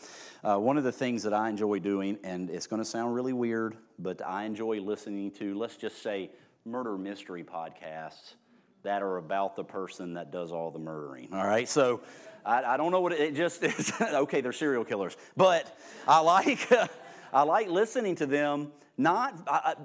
Uh, 0.44 0.58
one 0.58 0.78
of 0.78 0.84
the 0.84 0.92
things 0.92 1.24
that 1.24 1.34
I 1.34 1.48
enjoy 1.50 1.80
doing, 1.80 2.18
and 2.24 2.50
it's 2.50 2.68
going 2.68 2.82
to 2.82 2.86
sound 2.86 3.14
really 3.16 3.34
weird, 3.34 3.78
but 4.00 4.22
I 4.26 4.44
enjoy 4.44 4.82
listening 4.82 5.32
to, 5.32 5.58
let's 5.58 5.78
just 5.78 6.02
say, 6.02 6.32
murder 6.70 6.98
mystery 6.98 7.44
podcasts 7.44 8.36
that 8.84 9.02
are 9.02 9.18
about 9.18 9.56
the 9.56 9.64
person 9.64 10.14
that 10.14 10.32
does 10.32 10.52
all 10.52 10.72
the 10.72 10.80
murdering. 10.80 11.30
All 11.34 11.46
right, 11.46 11.68
so 11.68 12.02
I, 12.46 12.64
I 12.64 12.78
don't 12.78 12.92
know 12.92 13.02
what 13.02 13.12
it, 13.12 13.20
it 13.20 13.36
just 13.36 13.64
is. 13.64 13.92
okay, 14.02 14.42
they're 14.42 14.54
serial 14.54 14.86
killers, 14.86 15.18
but 15.36 15.78
I 16.08 16.20
like 16.20 16.72
I 17.34 17.44
like 17.44 17.70
listening 17.70 18.16
to 18.16 18.26
them. 18.26 18.72
Not 18.98 19.34
uh, 19.48 19.76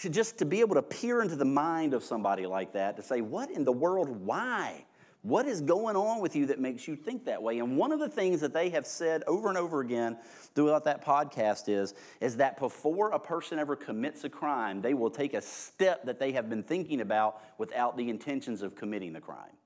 to 0.00 0.10
just 0.10 0.38
to 0.38 0.44
be 0.44 0.60
able 0.60 0.74
to 0.74 0.82
peer 0.82 1.22
into 1.22 1.36
the 1.36 1.44
mind 1.44 1.94
of 1.94 2.02
somebody 2.02 2.44
like 2.44 2.72
that 2.72 2.96
to 2.96 3.02
say, 3.02 3.20
what 3.20 3.50
in 3.50 3.64
the 3.64 3.72
world? 3.72 4.08
Why? 4.08 4.84
What 5.24 5.46
is 5.46 5.62
going 5.62 5.96
on 5.96 6.20
with 6.20 6.36
you 6.36 6.44
that 6.46 6.60
makes 6.60 6.86
you 6.86 6.96
think 6.96 7.24
that 7.24 7.42
way? 7.42 7.58
And 7.58 7.78
one 7.78 7.92
of 7.92 7.98
the 7.98 8.10
things 8.10 8.42
that 8.42 8.52
they 8.52 8.68
have 8.68 8.86
said 8.86 9.22
over 9.26 9.48
and 9.48 9.56
over 9.56 9.80
again 9.80 10.18
throughout 10.54 10.84
that 10.84 11.02
podcast 11.02 11.66
is, 11.66 11.94
is 12.20 12.36
that 12.36 12.60
before 12.60 13.08
a 13.08 13.18
person 13.18 13.58
ever 13.58 13.74
commits 13.74 14.24
a 14.24 14.28
crime, 14.28 14.82
they 14.82 14.92
will 14.92 15.08
take 15.08 15.32
a 15.32 15.40
step 15.40 16.04
that 16.04 16.18
they 16.18 16.32
have 16.32 16.50
been 16.50 16.62
thinking 16.62 17.00
about 17.00 17.40
without 17.56 17.96
the 17.96 18.10
intentions 18.10 18.60
of 18.60 18.76
committing 18.76 19.14
the 19.14 19.20
crime. 19.20 19.56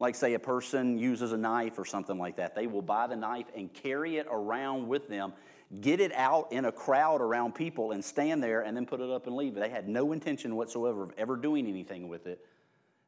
Like, 0.00 0.14
say, 0.16 0.34
a 0.34 0.38
person 0.38 0.98
uses 0.98 1.32
a 1.32 1.38
knife 1.38 1.78
or 1.78 1.86
something 1.86 2.18
like 2.18 2.36
that. 2.36 2.54
They 2.54 2.66
will 2.66 2.82
buy 2.82 3.06
the 3.06 3.16
knife 3.16 3.46
and 3.56 3.72
carry 3.72 4.18
it 4.18 4.26
around 4.30 4.86
with 4.86 5.08
them, 5.08 5.32
get 5.80 5.98
it 5.98 6.12
out 6.12 6.52
in 6.52 6.66
a 6.66 6.72
crowd 6.72 7.22
around 7.22 7.54
people, 7.54 7.92
and 7.92 8.04
stand 8.04 8.44
there 8.44 8.60
and 8.60 8.76
then 8.76 8.84
put 8.84 9.00
it 9.00 9.08
up 9.08 9.26
and 9.26 9.34
leave. 9.34 9.54
They 9.54 9.70
had 9.70 9.88
no 9.88 10.12
intention 10.12 10.56
whatsoever 10.56 11.04
of 11.04 11.12
ever 11.16 11.36
doing 11.36 11.66
anything 11.66 12.08
with 12.08 12.26
it. 12.26 12.44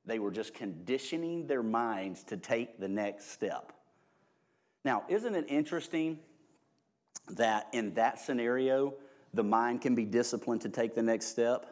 They 0.07 0.19
were 0.19 0.31
just 0.31 0.55
conditioning 0.55 1.47
their 1.47 1.63
minds 1.63 2.23
to 2.25 2.37
take 2.37 2.79
the 2.79 2.89
next 2.89 3.33
step. 3.33 3.73
Now, 4.85 5.05
isn't 5.09 5.35
it 5.35 5.47
interesting 5.49 6.21
that 7.31 7.67
in 7.73 7.95
that 7.95 8.21
scenario, 8.21 8.95
the 9.35 9.43
mind 9.43 9.83
can 9.83 9.97
be 9.97 10.05
disciplined 10.05 10.61
to 10.63 10.69
take 10.69 10.95
the 10.95 11.03
next 11.03 11.27
step? 11.27 11.67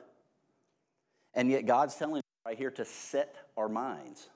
And 1.33 1.49
yet, 1.49 1.65
God's 1.67 1.95
telling 1.95 2.17
us 2.17 2.23
right 2.45 2.59
here 2.59 2.73
to 2.73 2.85
set 2.85 3.37
our 3.57 3.69
minds. 3.69 4.29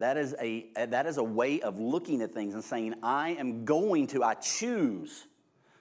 That 0.00 0.16
is, 0.16 0.34
a, 0.40 0.66
that 0.74 1.06
is 1.06 1.18
a 1.18 1.22
way 1.22 1.60
of 1.60 1.78
looking 1.78 2.22
at 2.22 2.34
things 2.34 2.54
and 2.54 2.64
saying, 2.64 2.94
I 3.04 3.30
am 3.30 3.64
going 3.64 4.08
to, 4.08 4.24
I 4.24 4.34
choose 4.34 5.26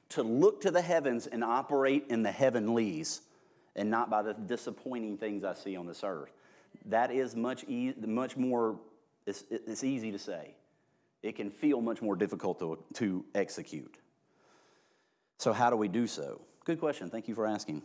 to 0.09 0.21
look 0.21 0.61
to 0.61 0.69
the 0.69 0.81
heavens 0.81 1.25
and 1.25 1.43
operate 1.43 2.05
in 2.09 2.21
the 2.21 2.31
heavenlies 2.31 3.21
and 3.75 3.89
not 3.89 4.11
by 4.11 4.21
the 4.21 4.33
disappointing 4.33 5.17
things 5.17 5.43
I 5.43 5.55
see 5.55 5.75
on 5.75 5.87
this 5.87 6.03
earth. 6.03 6.31
That 6.85 7.11
is 7.11 7.35
much, 7.35 7.63
e- 7.67 7.93
much 8.05 8.37
more, 8.37 8.79
it's, 9.25 9.43
it's 9.49 9.83
easy 9.83 10.11
to 10.11 10.19
say. 10.19 10.55
It 11.23 11.35
can 11.35 11.51
feel 11.51 11.81
much 11.81 12.01
more 12.01 12.15
difficult 12.15 12.59
to, 12.59 12.79
to 12.95 13.25
execute. 13.35 13.97
So, 15.37 15.53
how 15.53 15.69
do 15.69 15.75
we 15.75 15.87
do 15.87 16.07
so? 16.07 16.41
Good 16.65 16.79
question. 16.79 17.09
Thank 17.09 17.27
you 17.27 17.35
for 17.35 17.45
asking. 17.45 17.81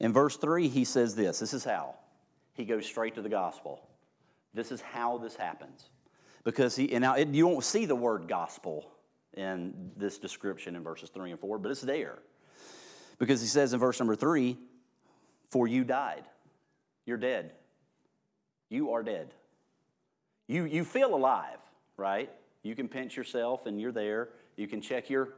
In 0.00 0.12
verse 0.12 0.36
3, 0.36 0.68
he 0.68 0.84
says 0.84 1.14
this 1.14 1.38
this 1.38 1.54
is 1.54 1.64
how. 1.64 1.94
He 2.54 2.64
goes 2.64 2.86
straight 2.86 3.14
to 3.16 3.22
the 3.22 3.28
gospel. 3.28 3.80
This 4.52 4.70
is 4.70 4.80
how 4.80 5.18
this 5.18 5.34
happens. 5.34 5.88
Because 6.44 6.76
he, 6.76 6.92
and 6.92 7.02
now 7.02 7.14
it, 7.14 7.28
you 7.28 7.46
won't 7.46 7.64
see 7.64 7.86
the 7.86 7.96
word 7.96 8.28
gospel 8.28 8.90
in 9.36 9.90
this 9.96 10.18
description 10.18 10.76
in 10.76 10.82
verses 10.82 11.10
3 11.10 11.32
and 11.32 11.40
4, 11.40 11.58
but 11.58 11.70
it's 11.70 11.80
there. 11.80 12.18
Because 13.18 13.40
he 13.40 13.48
says 13.48 13.72
in 13.72 13.80
verse 13.80 13.98
number 13.98 14.14
3, 14.14 14.56
For 15.50 15.66
you 15.66 15.84
died. 15.84 16.24
You're 17.06 17.18
dead. 17.18 17.52
You 18.68 18.92
are 18.92 19.02
dead. 19.02 19.34
You, 20.46 20.64
you 20.64 20.84
feel 20.84 21.14
alive, 21.14 21.58
right? 21.96 22.30
You 22.62 22.74
can 22.74 22.88
pinch 22.88 23.16
yourself 23.16 23.66
and 23.66 23.80
you're 23.80 23.92
there. 23.92 24.30
You 24.56 24.66
can 24.66 24.80
check 24.80 25.10
your 25.10 25.34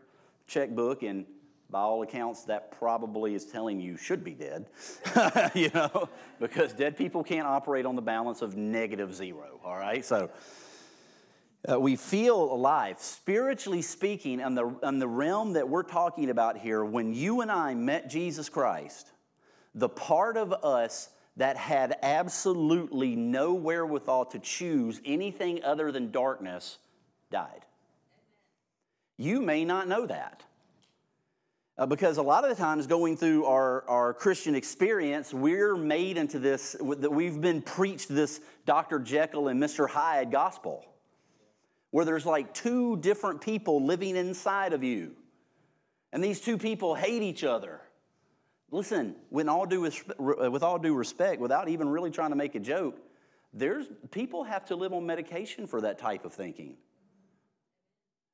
checkbook 0.46 1.02
and 1.02 1.26
by 1.70 1.80
all 1.80 2.02
accounts, 2.02 2.44
that 2.44 2.70
probably 2.78 3.34
is 3.34 3.44
telling 3.44 3.80
you 3.80 3.96
should 3.96 4.22
be 4.22 4.34
dead, 4.34 4.66
you 5.54 5.70
know, 5.74 6.08
because 6.38 6.72
dead 6.72 6.96
people 6.96 7.24
can't 7.24 7.46
operate 7.46 7.86
on 7.86 7.96
the 7.96 8.02
balance 8.02 8.42
of 8.42 8.56
negative 8.56 9.14
zero, 9.14 9.60
all 9.64 9.76
right? 9.76 10.04
So 10.04 10.30
uh, 11.70 11.80
we 11.80 11.96
feel 11.96 12.40
alive. 12.40 13.00
Spiritually 13.00 13.82
speaking, 13.82 14.38
in 14.38 14.54
the, 14.54 14.68
in 14.84 15.00
the 15.00 15.08
realm 15.08 15.54
that 15.54 15.68
we're 15.68 15.82
talking 15.82 16.30
about 16.30 16.56
here, 16.56 16.84
when 16.84 17.12
you 17.12 17.40
and 17.40 17.50
I 17.50 17.74
met 17.74 18.08
Jesus 18.08 18.48
Christ, 18.48 19.10
the 19.74 19.88
part 19.88 20.36
of 20.36 20.52
us 20.52 21.08
that 21.36 21.56
had 21.56 21.98
absolutely 22.02 23.14
no 23.14 23.54
wherewithal 23.54 24.26
to 24.26 24.38
choose 24.38 25.00
anything 25.04 25.62
other 25.62 25.92
than 25.92 26.10
darkness 26.10 26.78
died. 27.30 27.64
You 29.18 29.40
may 29.40 29.64
not 29.64 29.88
know 29.88 30.06
that. 30.06 30.42
Uh, 31.78 31.84
because 31.84 32.16
a 32.16 32.22
lot 32.22 32.42
of 32.42 32.48
the 32.48 32.56
times 32.56 32.86
going 32.86 33.18
through 33.18 33.44
our, 33.44 33.86
our 33.86 34.14
Christian 34.14 34.54
experience, 34.54 35.34
we're 35.34 35.76
made 35.76 36.16
into 36.16 36.38
this, 36.38 36.74
that 36.80 37.10
we've 37.10 37.38
been 37.38 37.60
preached 37.60 38.08
this 38.08 38.40
Dr. 38.64 38.98
Jekyll 38.98 39.48
and 39.48 39.62
Mr. 39.62 39.86
Hyde 39.86 40.30
gospel, 40.30 40.86
where 41.90 42.06
there's 42.06 42.24
like 42.24 42.54
two 42.54 42.96
different 42.96 43.42
people 43.42 43.84
living 43.84 44.16
inside 44.16 44.72
of 44.72 44.82
you. 44.82 45.12
And 46.14 46.24
these 46.24 46.40
two 46.40 46.56
people 46.56 46.94
hate 46.94 47.22
each 47.22 47.44
other. 47.44 47.82
Listen, 48.70 49.14
with 49.30 49.48
all 49.48 49.66
due, 49.66 49.86
uh, 49.86 50.50
with 50.50 50.62
all 50.62 50.78
due 50.78 50.94
respect, 50.94 51.40
without 51.40 51.68
even 51.68 51.88
really 51.88 52.10
trying 52.10 52.30
to 52.30 52.36
make 52.36 52.54
a 52.54 52.60
joke, 52.60 52.98
there's, 53.52 53.86
people 54.10 54.44
have 54.44 54.64
to 54.66 54.76
live 54.76 54.92
on 54.92 55.06
medication 55.06 55.66
for 55.66 55.80
that 55.80 55.98
type 55.98 56.24
of 56.24 56.32
thinking 56.32 56.76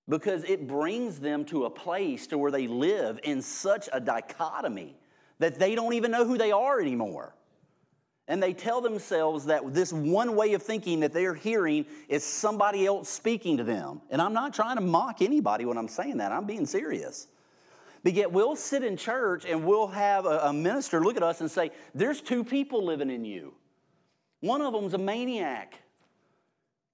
because 0.09 0.43
it 0.45 0.67
brings 0.67 1.21
them 1.21 1.45
to 1.45 1.65
a 1.65 1.71
place 1.71 2.27
to 2.29 2.39
where 2.39 2.51
they 2.51 2.67
live 2.67 3.21
in 3.23 3.41
such 3.41 3.89
a 3.93 4.01
dichotomy 4.01 4.97
that 5.39 5.59
they 5.59 5.75
don't 5.75 5.93
even 5.95 6.11
know 6.11 6.25
who 6.25 6.39
they 6.39 6.53
are 6.53 6.81
anymore. 6.81 7.35
And 8.29 8.43
they 8.43 8.53
tell 8.53 8.81
themselves 8.81 9.47
that 9.47 9.75
this 9.75 9.93
one 9.93 10.37
way 10.37 10.55
of 10.55 10.63
thinking 10.63 11.01
that 11.01 11.13
they're 11.13 11.35
hearing 11.35 11.87
is 12.09 12.25
somebody 12.25 12.87
else 12.87 13.09
speaking 13.09 13.57
to 13.59 13.65
them. 13.65 14.01
And 14.11 14.23
I'm 14.23 14.33
not 14.33 14.55
trying 14.55 14.77
to 14.77 14.83
mock 14.83 15.21
anybody 15.21 15.65
when 15.65 15.77
I'm 15.77 15.89
saying 15.89 16.19
that, 16.19 16.33
I'm 16.33 16.47
being 16.47 16.67
serious. 16.67 17.27
But 18.03 18.15
yet 18.15 18.33
we'll 18.33 18.57
sit 18.57 18.83
in 18.83 18.97
church 18.97 19.45
and 19.45 19.65
we'll 19.65 19.89
have 19.89 20.27
a, 20.27 20.41
a 20.45 20.53
minister 20.53 21.01
look 21.01 21.17
at 21.17 21.23
us 21.23 21.41
and 21.41 21.51
say, 21.51 21.71
There's 21.95 22.21
two 22.21 22.45
people 22.45 22.85
living 22.85 23.11
in 23.11 23.25
you. 23.25 23.55
One 24.41 24.61
of 24.61 24.73
them's 24.73 24.95
a 24.95 24.99
maniac, 24.99 25.81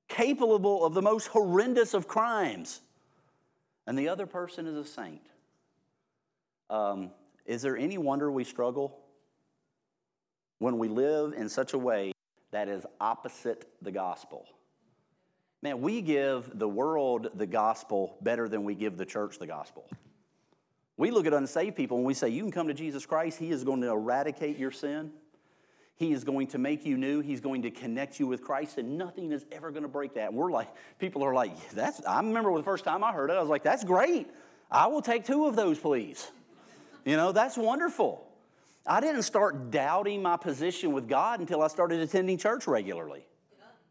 capable 0.08 0.84
of 0.84 0.92
the 0.92 1.02
most 1.02 1.28
horrendous 1.28 1.94
of 1.94 2.06
crimes 2.06 2.80
and 3.88 3.98
the 3.98 4.10
other 4.10 4.26
person 4.26 4.66
is 4.66 4.76
a 4.76 4.84
saint. 4.84 5.22
Um, 6.68 7.10
is 7.46 7.62
there 7.62 7.74
any 7.74 7.96
wonder 7.96 8.30
we 8.30 8.44
struggle 8.44 9.00
when 10.58 10.76
we 10.76 10.88
live 10.88 11.32
in 11.32 11.48
such 11.48 11.72
a 11.72 11.78
way 11.78 12.12
that 12.50 12.68
is 12.68 12.84
opposite 13.00 13.66
the 13.80 13.90
gospel? 13.90 14.44
Man, 15.62 15.80
we 15.80 16.02
give 16.02 16.58
the 16.58 16.68
world 16.68 17.30
the 17.34 17.46
gospel 17.46 18.18
better 18.20 18.46
than 18.46 18.62
we 18.62 18.74
give 18.74 18.98
the 18.98 19.06
church 19.06 19.38
the 19.38 19.46
gospel. 19.46 19.88
We 20.98 21.10
look 21.12 21.26
at 21.26 21.32
unsaved 21.32 21.76
people 21.76 21.96
and 21.96 22.04
we 22.04 22.12
say, 22.12 22.28
You 22.28 22.42
can 22.42 22.50
come 22.50 22.68
to 22.68 22.74
Jesus 22.74 23.06
Christ, 23.06 23.38
He 23.38 23.50
is 23.50 23.64
going 23.64 23.80
to 23.80 23.88
eradicate 23.88 24.58
your 24.58 24.70
sin. 24.70 25.12
He 25.96 26.12
is 26.12 26.22
going 26.22 26.46
to 26.48 26.58
make 26.58 26.86
you 26.86 26.96
new. 26.96 27.20
He's 27.20 27.40
going 27.40 27.62
to 27.62 27.72
connect 27.72 28.20
you 28.20 28.28
with 28.28 28.42
Christ, 28.42 28.78
and 28.78 28.96
nothing 28.96 29.32
is 29.32 29.44
ever 29.50 29.72
going 29.72 29.82
to 29.82 29.88
break 29.88 30.14
that. 30.14 30.28
And 30.28 30.36
we're 30.36 30.52
like, 30.52 30.68
people 31.00 31.24
are 31.24 31.34
like, 31.34 31.70
that's, 31.70 32.04
I 32.06 32.18
remember 32.18 32.56
the 32.56 32.62
first 32.62 32.84
time 32.84 33.02
I 33.02 33.10
heard 33.12 33.30
it, 33.30 33.32
I 33.32 33.40
was 33.40 33.48
like, 33.48 33.64
that's 33.64 33.82
great. 33.82 34.28
I 34.70 34.86
will 34.86 35.02
take 35.02 35.24
two 35.24 35.46
of 35.46 35.56
those, 35.56 35.76
please. 35.76 36.30
You 37.04 37.16
know, 37.16 37.32
that's 37.32 37.56
wonderful. 37.56 38.28
I 38.86 39.00
didn't 39.00 39.22
start 39.22 39.72
doubting 39.72 40.22
my 40.22 40.36
position 40.36 40.92
with 40.92 41.08
God 41.08 41.40
until 41.40 41.62
I 41.62 41.68
started 41.68 41.98
attending 42.00 42.38
church 42.38 42.68
regularly. 42.68 43.26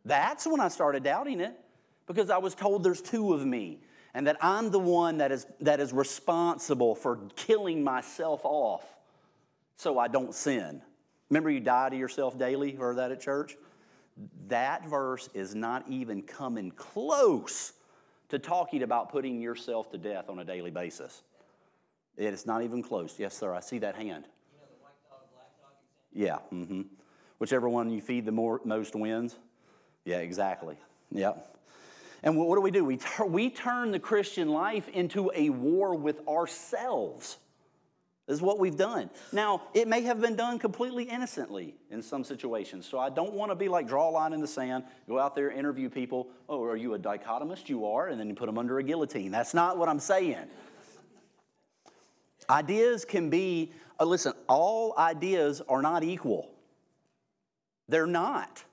That's 0.06 0.48
when 0.48 0.62
I 0.62 0.70
started 0.70 1.04
doubting 1.04 1.42
it 1.42 1.60
because 2.06 2.30
I 2.30 2.38
was 2.38 2.56
told 2.56 2.84
there's 2.84 3.02
two 3.02 3.34
of 3.34 3.46
me 3.46 3.82
and 4.14 4.28
that 4.28 4.38
I'm 4.42 4.72
the 4.72 4.80
one 4.80 5.18
that 5.18 5.32
is, 5.32 5.46
that 5.62 5.80
is 5.80 5.94
responsible 5.94 6.96
for 6.96 7.20
killing 7.36 7.84
myself 7.84 8.42
off 8.44 8.84
so 9.76 10.00
I 10.00 10.08
don't 10.08 10.34
sin. 10.34 10.82
Remember, 11.30 11.50
you 11.50 11.60
die 11.60 11.90
to 11.90 11.96
yourself 11.96 12.38
daily, 12.38 12.72
heard 12.72 12.98
that 12.98 13.12
at 13.12 13.22
church? 13.22 13.56
That 14.48 14.88
verse 14.88 15.30
is 15.34 15.54
not 15.54 15.86
even 15.88 16.24
coming 16.24 16.72
close 16.72 17.74
to 18.30 18.40
talking 18.40 18.84
about 18.84 19.10
putting 19.12 19.42
yourself 19.42 19.92
to 19.92 19.98
death 19.98 20.30
on 20.30 20.40
a 20.40 20.44
daily 20.44 20.72
basis. 20.72 21.22
It 22.18 22.34
is 22.34 22.46
not 22.46 22.64
even 22.64 22.82
close. 22.82 23.16
Yes, 23.20 23.38
sir, 23.38 23.54
I 23.54 23.60
see 23.60 23.78
that 23.80 23.96
hand. 23.96 24.26
yeah, 26.14 26.38
mm-hmm. 26.52 26.82
Whichever 27.38 27.70
one 27.70 27.92
you 27.92 28.02
feed 28.02 28.26
the 28.26 28.32
more, 28.32 28.60
most 28.64 28.96
wins. 28.96 29.36
Yeah, 30.04 30.18
exactly. 30.18 30.78
Yeah. 31.12 31.34
And 32.24 32.38
what 32.38 32.56
do 32.56 32.62
we 32.62 32.72
do? 32.72 32.84
We, 32.84 33.00
we 33.28 33.50
turn 33.50 33.92
the 33.92 34.00
Christian 34.00 34.50
life 34.50 34.90
into 34.90 35.32
a 35.36 35.50
war 35.50 35.96
with 35.96 36.28
ourselves 36.28 37.38
is 38.28 38.42
what 38.42 38.60
we've 38.60 38.76
done. 38.76 39.10
Now, 39.32 39.64
it 39.74 39.88
may 39.88 40.02
have 40.02 40.20
been 40.20 40.36
done 40.36 40.60
completely 40.60 41.06
innocently 41.06 41.76
in 41.90 42.02
some 42.02 42.24
situations. 42.24 42.86
So 42.86 43.00
I 43.00 43.10
don't 43.10 43.34
want 43.34 43.52
to 43.52 43.56
be 43.56 43.70
like 43.70 43.88
draw 43.88 44.10
a 44.10 44.12
line 44.12 44.34
in 44.34 44.42
the 44.42 44.48
sand, 44.48 44.84
go 45.08 45.18
out 45.18 45.34
there, 45.34 45.50
interview 45.50 45.90
people. 45.90 46.28
Oh, 46.50 46.64
are 46.64 46.76
you 46.76 46.94
a 46.94 47.00
dichotomist? 47.00 47.70
You 47.70 47.86
are, 47.86 48.08
and 48.08 48.20
then 48.20 48.28
you 48.28 48.36
put 48.36 48.48
them 48.48 48.58
under 48.58 48.80
a 48.80 48.84
guillotine. 48.84 49.32
That's 49.32 49.54
not 49.54 49.78
what 49.78 49.88
I'm 49.88 50.00
saying. 50.00 50.48
ideas 52.50 53.06
can 53.06 53.30
be, 53.30 53.72
uh, 54.00 54.06
listen, 54.06 54.34
all 54.50 54.94
ideas 54.98 55.62
are 55.70 55.82
not 55.82 56.04
equal. 56.04 56.52
They're 57.88 58.08
not. 58.08 58.64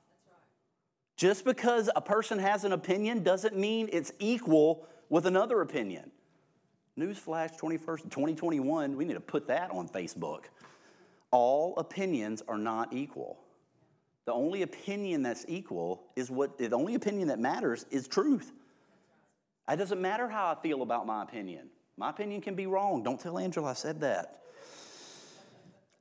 Just 1.17 1.45
because 1.45 1.89
a 1.95 2.01
person 2.01 2.39
has 2.39 2.65
an 2.65 2.73
opinion 2.73 3.23
doesn't 3.23 3.57
mean 3.57 3.89
it's 3.93 4.12
equal 4.19 4.87
with 5.09 5.27
another 5.27 5.61
opinion. 5.61 6.11
Newsflash 6.99 7.59
21st, 7.59 8.03
2021, 8.05 8.97
we 8.97 9.05
need 9.05 9.15
to 9.15 9.21
put 9.21 9.47
that 9.49 9.71
on 9.71 9.89
Facebook. 9.89 10.45
All 11.31 11.75
opinions 11.77 12.43
are 12.47 12.59
not 12.59 12.93
equal. 12.93 13.41
The 14.27 14.33
only 14.33 14.62
opinion 14.62 15.23
that's 15.23 15.45
equal 15.49 16.05
is 16.17 16.31
what, 16.31 16.57
the 16.57 16.71
only 16.73 16.95
opinion 16.95 17.29
that 17.29 17.39
matters 17.39 17.85
is 17.91 18.09
truth. 18.09 18.53
It 19.69 19.77
doesn't 19.77 20.01
matter 20.01 20.29
how 20.29 20.47
I 20.47 20.62
feel 20.62 20.83
about 20.83 21.07
my 21.07 21.23
opinion. 21.23 21.69
My 21.97 22.11
opinion 22.11 22.41
can 22.41 22.55
be 22.55 22.67
wrong. 22.67 23.03
Don't 23.03 23.21
tell 23.21 23.39
Angela 23.39 23.71
I 23.71 23.75
said 23.75 24.01
that. 24.01 24.41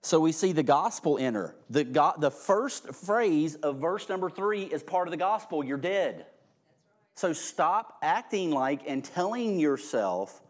So 0.03 0.19
we 0.19 0.33
see 0.33 0.51
the 0.51 0.63
gospel 0.63 1.17
enter. 1.17 1.55
The, 1.69 1.85
go, 1.85 2.11
the 2.17 2.29
first 2.29 2.93
phrase 2.93 3.55
of 3.55 3.77
verse 3.77 4.09
number 4.09 4.29
three 4.29 4.63
is 4.63 4.83
part 4.83 5.07
of 5.07 5.11
the 5.11 5.17
gospel 5.17 5.63
you're 5.63 5.77
dead. 5.77 6.25
So 7.15 7.31
stop 7.31 7.99
acting 8.03 8.51
like 8.51 8.81
and 8.85 9.01
telling 9.01 9.59
yourself 9.59 10.41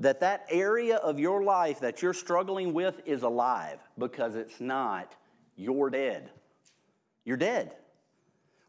that 0.00 0.20
that 0.20 0.44
area 0.50 0.96
of 0.96 1.20
your 1.20 1.44
life 1.44 1.80
that 1.80 2.02
you're 2.02 2.12
struggling 2.12 2.74
with 2.74 3.00
is 3.06 3.22
alive 3.22 3.78
because 3.96 4.34
it's 4.34 4.60
not, 4.60 5.14
you're 5.54 5.90
dead. 5.90 6.28
You're 7.24 7.36
dead. 7.36 7.76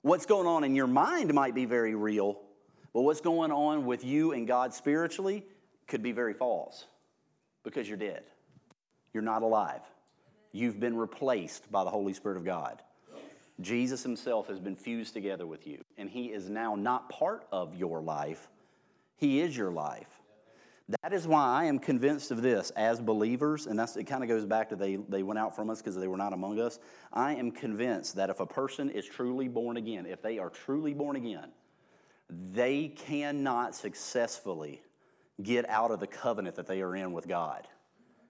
What's 0.03 0.27
going 0.27 0.45
on 0.45 0.63
in 0.63 0.75
your 0.75 0.87
mind 0.87 1.33
might 1.33 1.55
be 1.55 1.65
very 1.65 1.95
real, 1.95 2.39
but 2.93 3.01
what's 3.01 3.21
going 3.21 3.51
on 3.51 3.87
with 3.87 4.03
you 4.03 4.33
and 4.33 4.45
God 4.45 4.71
spiritually 4.75 5.45
could 5.87 6.03
be 6.03 6.11
very 6.11 6.35
false 6.35 6.85
because 7.63 7.87
you're 7.87 7.97
dead. 7.97 8.23
You're 9.13 9.23
not 9.23 9.41
alive. 9.41 9.81
You've 10.51 10.79
been 10.79 10.97
replaced 10.97 11.71
by 11.71 11.83
the 11.83 11.89
Holy 11.89 12.13
Spirit 12.13 12.37
of 12.37 12.45
God. 12.45 12.81
Jesus 13.59 14.03
himself 14.03 14.47
has 14.47 14.59
been 14.59 14.75
fused 14.75 15.13
together 15.13 15.45
with 15.45 15.67
you, 15.67 15.83
and 15.97 16.09
he 16.09 16.27
is 16.27 16.49
now 16.49 16.75
not 16.75 17.09
part 17.09 17.45
of 17.51 17.75
your 17.75 18.01
life, 18.01 18.49
he 19.17 19.39
is 19.39 19.55
your 19.55 19.71
life. 19.71 20.21
That 21.01 21.13
is 21.13 21.25
why 21.25 21.61
I 21.61 21.65
am 21.65 21.79
convinced 21.79 22.31
of 22.31 22.41
this 22.41 22.71
as 22.71 22.99
believers, 22.99 23.67
and 23.67 23.79
that's, 23.79 23.95
it 23.95 24.05
kind 24.05 24.23
of 24.23 24.29
goes 24.29 24.45
back 24.45 24.69
to 24.69 24.75
they, 24.75 24.97
they 24.97 25.23
went 25.23 25.39
out 25.39 25.55
from 25.55 25.69
us 25.69 25.77
because 25.77 25.95
they 25.95 26.07
were 26.07 26.17
not 26.17 26.33
among 26.33 26.59
us. 26.59 26.79
I 27.13 27.35
am 27.35 27.51
convinced 27.51 28.15
that 28.15 28.29
if 28.29 28.39
a 28.41 28.45
person 28.45 28.89
is 28.89 29.05
truly 29.05 29.47
born 29.47 29.77
again, 29.77 30.05
if 30.05 30.21
they 30.21 30.37
are 30.37 30.49
truly 30.49 30.93
born 30.93 31.15
again, 31.15 31.51
they 32.51 32.89
cannot 32.89 33.75
successfully 33.75 34.81
get 35.41 35.69
out 35.69 35.91
of 35.91 35.99
the 35.99 36.07
covenant 36.07 36.55
that 36.55 36.67
they 36.67 36.81
are 36.81 36.95
in 36.95 37.13
with 37.13 37.27
God. 37.27 37.67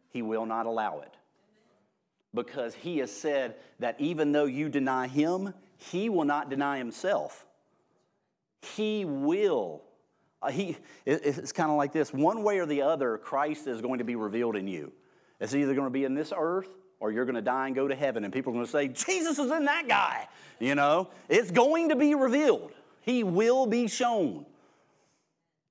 He 0.10 0.22
will 0.22 0.46
not 0.46 0.66
allow 0.66 1.00
it. 1.00 1.16
Because 2.34 2.76
he 2.76 3.00
has 3.00 3.12
said 3.12 3.56
that 3.80 3.96
even 4.00 4.32
though 4.32 4.46
you 4.46 4.70
deny 4.70 5.08
him, 5.08 5.54
he 5.78 6.10
will 6.10 6.26
not 6.26 6.50
deny 6.50 6.78
himself. 6.78 7.46
He 8.62 9.04
will 9.06 9.82
uh, 10.42 10.50
he, 10.50 10.76
it, 11.06 11.22
it's 11.24 11.52
kind 11.52 11.70
of 11.70 11.78
like 11.78 11.92
this 11.92 12.14
one 12.14 12.44
way 12.44 12.60
or 12.60 12.66
the 12.66 12.82
other, 12.82 13.18
Christ 13.18 13.68
is 13.68 13.82
going 13.82 14.00
to 14.00 14.04
be 14.04 14.16
revealed 14.16 14.56
in 14.56 14.68
you. 14.68 14.92
It's 15.40 15.54
either 15.54 15.74
going 15.74 15.88
to 15.88 15.92
be 15.92 16.04
in 16.04 16.16
this 16.16 16.34
earth 16.36 16.70
or 17.00 17.12
you're 17.12 17.26
going 17.26 17.36
to 17.36 17.42
die 17.42 17.68
and 17.68 17.76
go 17.76 17.88
to 17.88 17.96
heaven, 17.96 18.24
and 18.24 18.32
people 18.32 18.52
are 18.52 18.56
going 18.56 18.66
to 18.66 18.72
say, 18.72 18.88
Jesus 18.88 19.40
is 19.40 19.52
in 19.52 19.66
that 19.66 19.88
guy. 19.88 20.28
You 20.60 20.76
know, 20.76 21.10
it's 21.30 21.50
going 21.50 21.90
to 21.90 21.96
be 21.96 22.14
revealed. 22.14 22.72
He 23.02 23.24
will 23.24 23.66
be 23.66 23.88
shown. 23.88 24.46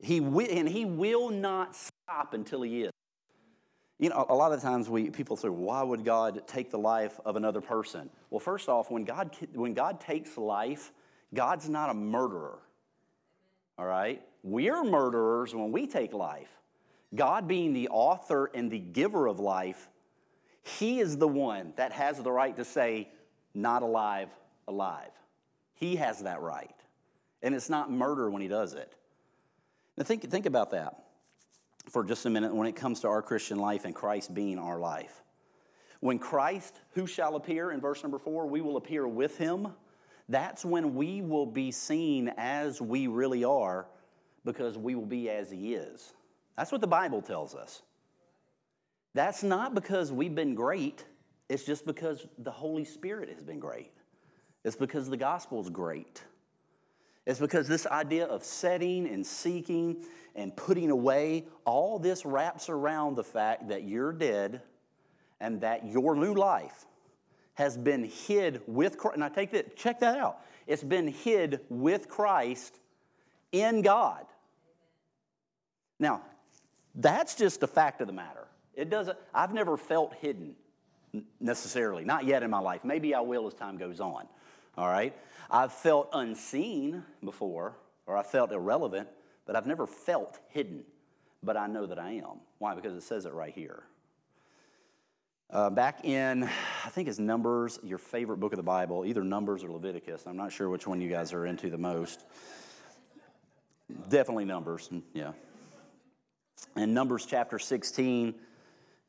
He 0.01 0.19
will, 0.19 0.49
and 0.51 0.69
he 0.69 0.85
will 0.85 1.31
not 1.31 1.77
stop 1.77 2.35
until 2.35 2.63
he 2.63 2.83
is. 2.83 2.91
You 4.01 4.09
know, 4.09 4.25
a 4.31 4.35
lot 4.35 4.53
of 4.53 4.63
times 4.63 4.89
we 4.89 5.11
people 5.11 5.37
say, 5.37 5.51
"Why 5.51 5.83
would 5.83 6.07
God 6.07 6.43
take 6.47 6.71
the 6.71 6.79
life 6.79 7.21
of 7.27 7.37
another 7.37 7.61
person?" 7.61 8.09
Well, 8.31 8.41
first 8.41 8.67
off, 8.71 8.91
when 8.91 9.05
God 9.05 9.37
when 9.53 9.75
God 9.75 10.01
takes 10.01 10.39
life, 10.39 10.91
God's 11.35 11.69
not 11.69 11.91
a 11.91 11.95
murderer. 11.95 12.59
All 13.79 13.85
right? 13.85 14.23
We're 14.43 14.83
murderers 14.85 15.55
when 15.55 15.71
we 15.71 15.87
take 15.87 16.15
life. 16.15 16.51
God, 17.15 17.47
being 17.47 17.75
the 17.75 17.89
author 17.91 18.51
and 18.55 18.71
the 18.71 18.79
giver 18.79 19.27
of 19.27 19.39
life, 19.39 19.91
He 20.63 20.99
is 20.99 21.19
the 21.19 21.29
one 21.29 21.75
that 21.77 21.93
has 21.93 22.23
the 22.23 22.33
right 22.33 22.57
to 22.57 22.65
say, 22.65 23.11
not 23.53 23.83
alive, 23.83 24.31
alive. 24.67 25.13
He 25.75 25.97
has 25.97 26.21
that 26.21 26.41
right. 26.41 26.75
And 27.43 27.55
it's 27.55 27.69
not 27.69 27.91
murder 27.91 28.31
when 28.31 28.41
he 28.41 28.49
does 28.49 28.75
it. 28.75 28.95
Now, 29.97 30.05
think, 30.05 30.31
think 30.31 30.47
about 30.47 30.71
that 30.71 31.10
for 31.89 32.05
just 32.05 32.27
a 32.27 32.31
minute 32.31 32.55
when 32.55 32.67
it 32.67 32.77
comes 32.77 33.01
to 33.01 33.09
our 33.09 33.23
Christian 33.23 33.59
life 33.59 33.85
and 33.85 33.95
Christ 33.95 34.35
being 34.35 34.59
our 34.59 34.79
life. 34.79 35.23
When 36.01 36.19
Christ, 36.19 36.81
who 36.93 37.07
shall 37.07 37.37
appear 37.37 37.73
in 37.73 37.81
verse 37.81 38.03
number 38.03 38.19
four, 38.19 38.47
we 38.47 38.61
will 38.61 38.77
appear 38.77 39.07
with 39.07 39.37
him. 39.39 39.69
That's 40.29 40.65
when 40.65 40.95
we 40.95 41.21
will 41.21 41.47
be 41.47 41.71
seen 41.71 42.33
as 42.37 42.81
we 42.81 43.07
really 43.07 43.45
are 43.45 43.87
because 44.45 44.79
we 44.79 44.95
will 44.95 45.07
be 45.07 45.29
as 45.29 45.51
he 45.51 45.75
is. 45.75 46.15
That's 46.57 46.73
what 46.73 46.81
the 46.81 46.87
Bible 46.87 47.21
tells 47.21 47.55
us. 47.55 47.83
That's 49.15 49.43
not 49.43 49.75
because 49.75 50.13
we've 50.13 50.35
been 50.35 50.55
great, 50.55 51.05
it's 51.49 51.65
just 51.65 51.85
because 51.85 52.27
the 52.39 52.51
Holy 52.51 52.85
Spirit 52.85 53.29
has 53.31 53.43
been 53.43 53.59
great. 53.59 53.93
It's 54.65 54.77
because 54.77 55.11
the 55.11 55.17
gospel 55.17 55.61
is 55.61 55.69
great. 55.69 56.23
It's 57.27 57.41
because 57.41 57.67
this 57.67 57.87
idea 57.87 58.27
of 58.27 58.45
setting 58.45 59.09
and 59.09 59.27
seeking 59.27 60.05
and 60.41 60.57
putting 60.57 60.91
away, 60.91 61.45
all 61.67 61.99
this 61.99 62.25
wraps 62.25 62.71
around 62.71 63.15
the 63.15 63.25
fact 63.25 63.69
that 63.69 63.85
you're 63.85 64.13
dead 64.13 64.63
and 65.39 65.61
that 65.61 65.87
your 65.87 66.17
new 66.17 66.33
life 66.33 66.87
has 67.55 67.77
been 67.77 68.05
hid 68.05 68.63
with 68.67 68.97
Christ. 68.97 69.19
Now 69.19 69.29
take 69.29 69.51
that, 69.53 69.77
check 69.77 70.01
that 70.01 70.17
out. 70.17 70.39
It's 70.67 70.83
been 70.83 71.09
hid 71.09 71.61
with 71.69 72.09
Christ 72.09 72.79
in 73.53 73.83
God. 73.83 74.25
Now, 75.99 76.23
that's 76.95 77.35
just 77.35 77.63
a 77.63 77.67
fact 77.67 78.01
of 78.01 78.07
the 78.07 78.13
matter. 78.15 78.47
It 78.75 78.89
doesn't, 78.89 79.19
I've 79.35 79.53
never 79.53 79.77
felt 79.77 80.15
hidden 80.15 80.55
necessarily, 81.39 82.05
not 82.05 82.25
yet 82.25 82.43
in 82.43 82.51
my 82.51 82.61
life. 82.61 82.83
Maybe 82.83 83.15
I 83.15 83.21
will 83.21 83.47
as 83.47 83.53
time 83.53 83.77
goes 83.77 84.01
on. 84.01 84.27
All 84.79 84.89
right? 84.89 85.15
I've 85.51 85.73
felt 85.73 86.09
unseen 86.15 87.05
before, 87.23 87.77
or 88.07 88.17
I 88.17 88.23
felt 88.23 88.53
irrelevant, 88.53 89.09
but 89.51 89.57
I've 89.57 89.67
never 89.67 89.85
felt 89.85 90.39
hidden. 90.51 90.85
But 91.43 91.57
I 91.57 91.67
know 91.67 91.85
that 91.85 91.99
I 91.99 92.13
am. 92.13 92.39
Why? 92.59 92.77
Because 92.77 92.95
it 92.95 93.03
says 93.03 93.25
it 93.25 93.33
right 93.33 93.53
here. 93.53 93.83
Uh, 95.51 95.69
back 95.71 96.05
in, 96.05 96.45
I 96.45 96.89
think 96.91 97.09
it's 97.09 97.19
Numbers, 97.19 97.81
your 97.83 97.99
favorite 97.99 98.37
book 98.37 98.53
of 98.53 98.59
the 98.59 98.63
Bible, 98.63 99.05
either 99.05 99.25
Numbers 99.25 99.65
or 99.65 99.73
Leviticus. 99.73 100.23
I'm 100.25 100.37
not 100.37 100.53
sure 100.53 100.71
which 100.71 100.87
one 100.87 101.01
you 101.01 101.11
guys 101.11 101.33
are 101.33 101.47
into 101.47 101.69
the 101.69 101.79
most. 101.79 102.25
Definitely 104.09 104.45
Numbers, 104.45 104.89
yeah. 105.15 105.33
In 106.77 106.95
Numbers 106.95 107.27
chapter 107.27 107.59
16, 107.59 108.37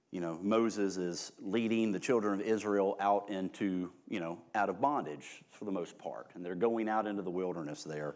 you 0.09 0.21
know, 0.21 0.39
Moses 0.41 0.97
is 0.97 1.33
leading 1.39 1.91
the 1.91 1.99
children 1.99 2.41
of 2.41 2.47
Israel 2.47 2.97
out 2.99 3.29
into, 3.29 3.91
you 4.09 4.19
know, 4.19 4.39
out 4.55 4.69
of 4.69 4.81
bondage 4.81 5.43
for 5.51 5.65
the 5.65 5.71
most 5.71 5.99
part. 5.99 6.31
And 6.33 6.43
they're 6.43 6.55
going 6.55 6.89
out 6.89 7.05
into 7.05 7.21
the 7.21 7.29
wilderness 7.29 7.83
there. 7.83 8.15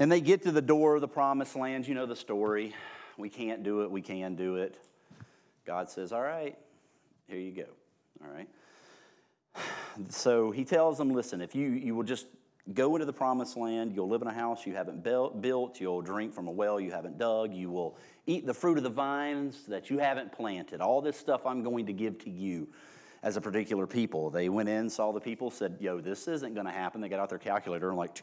And 0.00 0.10
they 0.10 0.22
get 0.22 0.42
to 0.44 0.50
the 0.50 0.62
door 0.62 0.94
of 0.94 1.02
the 1.02 1.08
promised 1.08 1.54
land. 1.54 1.86
You 1.86 1.94
know 1.94 2.06
the 2.06 2.16
story. 2.16 2.74
We 3.18 3.28
can't 3.28 3.62
do 3.62 3.82
it. 3.82 3.90
We 3.90 4.00
can 4.00 4.34
do 4.34 4.56
it. 4.56 4.78
God 5.66 5.90
says, 5.90 6.10
All 6.10 6.22
right, 6.22 6.56
here 7.28 7.38
you 7.38 7.52
go. 7.52 7.66
All 8.24 8.32
right. 8.32 8.48
So 10.08 10.52
he 10.52 10.64
tells 10.64 10.96
them, 10.96 11.10
Listen, 11.10 11.42
if 11.42 11.54
you, 11.54 11.68
you 11.68 11.94
will 11.94 12.04
just 12.04 12.26
go 12.72 12.94
into 12.94 13.04
the 13.04 13.12
promised 13.12 13.58
land. 13.58 13.92
You'll 13.94 14.08
live 14.08 14.22
in 14.22 14.28
a 14.28 14.32
house 14.32 14.64
you 14.64 14.74
haven't 14.74 15.02
built. 15.02 15.80
You'll 15.80 16.00
drink 16.00 16.32
from 16.32 16.48
a 16.48 16.50
well 16.50 16.80
you 16.80 16.92
haven't 16.92 17.18
dug. 17.18 17.52
You 17.52 17.70
will 17.70 17.98
eat 18.26 18.46
the 18.46 18.54
fruit 18.54 18.78
of 18.78 18.84
the 18.84 18.90
vines 18.90 19.64
that 19.66 19.90
you 19.90 19.98
haven't 19.98 20.32
planted. 20.32 20.80
All 20.80 21.02
this 21.02 21.18
stuff 21.18 21.44
I'm 21.44 21.62
going 21.62 21.84
to 21.86 21.92
give 21.92 22.18
to 22.20 22.30
you 22.30 22.68
as 23.22 23.36
a 23.36 23.40
particular 23.40 23.86
people. 23.86 24.30
They 24.30 24.48
went 24.48 24.68
in, 24.68 24.88
saw 24.88 25.12
the 25.12 25.20
people, 25.20 25.50
said, 25.50 25.76
Yo, 25.80 26.00
this 26.00 26.26
isn't 26.28 26.54
going 26.54 26.66
to 26.66 26.72
happen. 26.72 27.00
They 27.00 27.08
got 27.08 27.20
out 27.20 27.28
their 27.28 27.38
calculator 27.38 27.88
and 27.88 27.98
like, 27.98 28.22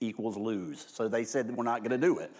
equals 0.00 0.36
lose. 0.36 0.86
So 0.88 1.08
they 1.08 1.24
said, 1.24 1.54
We're 1.56 1.64
not 1.64 1.80
going 1.80 1.98
to 2.00 2.06
do 2.06 2.18
it. 2.18 2.30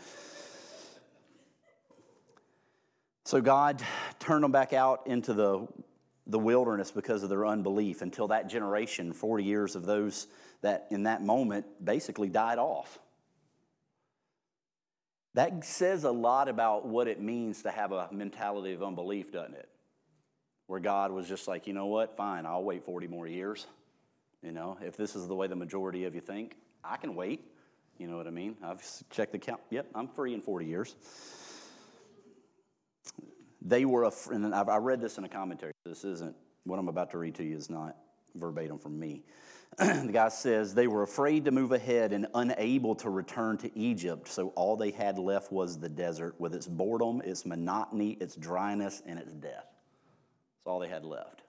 So 3.24 3.40
God 3.42 3.82
turned 4.18 4.42
them 4.42 4.52
back 4.52 4.72
out 4.72 5.06
into 5.06 5.34
the, 5.34 5.68
the 6.26 6.38
wilderness 6.38 6.90
because 6.90 7.22
of 7.22 7.28
their 7.28 7.44
unbelief 7.44 8.00
until 8.00 8.28
that 8.28 8.48
generation, 8.48 9.12
40 9.12 9.44
years 9.44 9.76
of 9.76 9.84
those 9.84 10.28
that 10.62 10.86
in 10.90 11.02
that 11.02 11.22
moment 11.22 11.66
basically 11.84 12.28
died 12.28 12.58
off. 12.58 12.98
That 15.34 15.64
says 15.64 16.04
a 16.04 16.10
lot 16.10 16.48
about 16.48 16.86
what 16.86 17.06
it 17.06 17.20
means 17.20 17.62
to 17.64 17.70
have 17.70 17.92
a 17.92 18.08
mentality 18.10 18.72
of 18.72 18.82
unbelief, 18.82 19.30
doesn't 19.30 19.54
it? 19.54 19.68
Where 20.68 20.80
God 20.80 21.10
was 21.10 21.26
just 21.26 21.48
like, 21.48 21.66
you 21.66 21.72
know 21.72 21.86
what, 21.86 22.16
fine, 22.16 22.46
I'll 22.46 22.62
wait 22.62 22.84
40 22.84 23.08
more 23.08 23.26
years. 23.26 23.66
You 24.42 24.52
know, 24.52 24.78
if 24.80 24.96
this 24.96 25.16
is 25.16 25.26
the 25.26 25.34
way 25.34 25.48
the 25.48 25.56
majority 25.56 26.04
of 26.04 26.14
you 26.14 26.20
think, 26.20 26.56
I 26.84 26.96
can 26.98 27.16
wait. 27.16 27.42
You 27.98 28.06
know 28.06 28.16
what 28.16 28.26
I 28.26 28.30
mean? 28.30 28.54
I've 28.62 28.82
checked 29.10 29.32
the 29.32 29.38
count. 29.38 29.60
Yep, 29.70 29.86
I'm 29.94 30.08
free 30.08 30.34
in 30.34 30.42
40 30.42 30.66
years. 30.66 30.94
They 33.62 33.84
were, 33.84 34.04
a, 34.04 34.12
and 34.30 34.54
I 34.54 34.76
read 34.76 35.00
this 35.00 35.18
in 35.18 35.24
a 35.24 35.28
commentary. 35.28 35.72
This 35.84 36.04
isn't, 36.04 36.36
what 36.64 36.78
I'm 36.78 36.88
about 36.88 37.10
to 37.10 37.18
read 37.18 37.34
to 37.36 37.44
you 37.44 37.56
is 37.56 37.68
not 37.70 37.96
verbatim 38.36 38.78
from 38.78 39.00
me. 39.00 39.22
the 39.78 40.10
guy 40.12 40.28
says 40.28 40.74
they 40.74 40.86
were 40.86 41.02
afraid 41.02 41.46
to 41.46 41.50
move 41.50 41.72
ahead 41.72 42.12
and 42.12 42.26
unable 42.34 42.94
to 42.96 43.10
return 43.10 43.56
to 43.58 43.76
Egypt, 43.76 44.28
so 44.28 44.48
all 44.48 44.76
they 44.76 44.90
had 44.90 45.18
left 45.18 45.50
was 45.50 45.78
the 45.78 45.88
desert 45.88 46.34
with 46.38 46.54
its 46.54 46.66
boredom, 46.66 47.22
its 47.24 47.46
monotony, 47.46 48.18
its 48.20 48.36
dryness, 48.36 49.02
and 49.06 49.18
its 49.18 49.32
death. 49.32 49.66
All 50.68 50.78
they 50.78 50.88
had 50.88 51.04
left. 51.04 51.42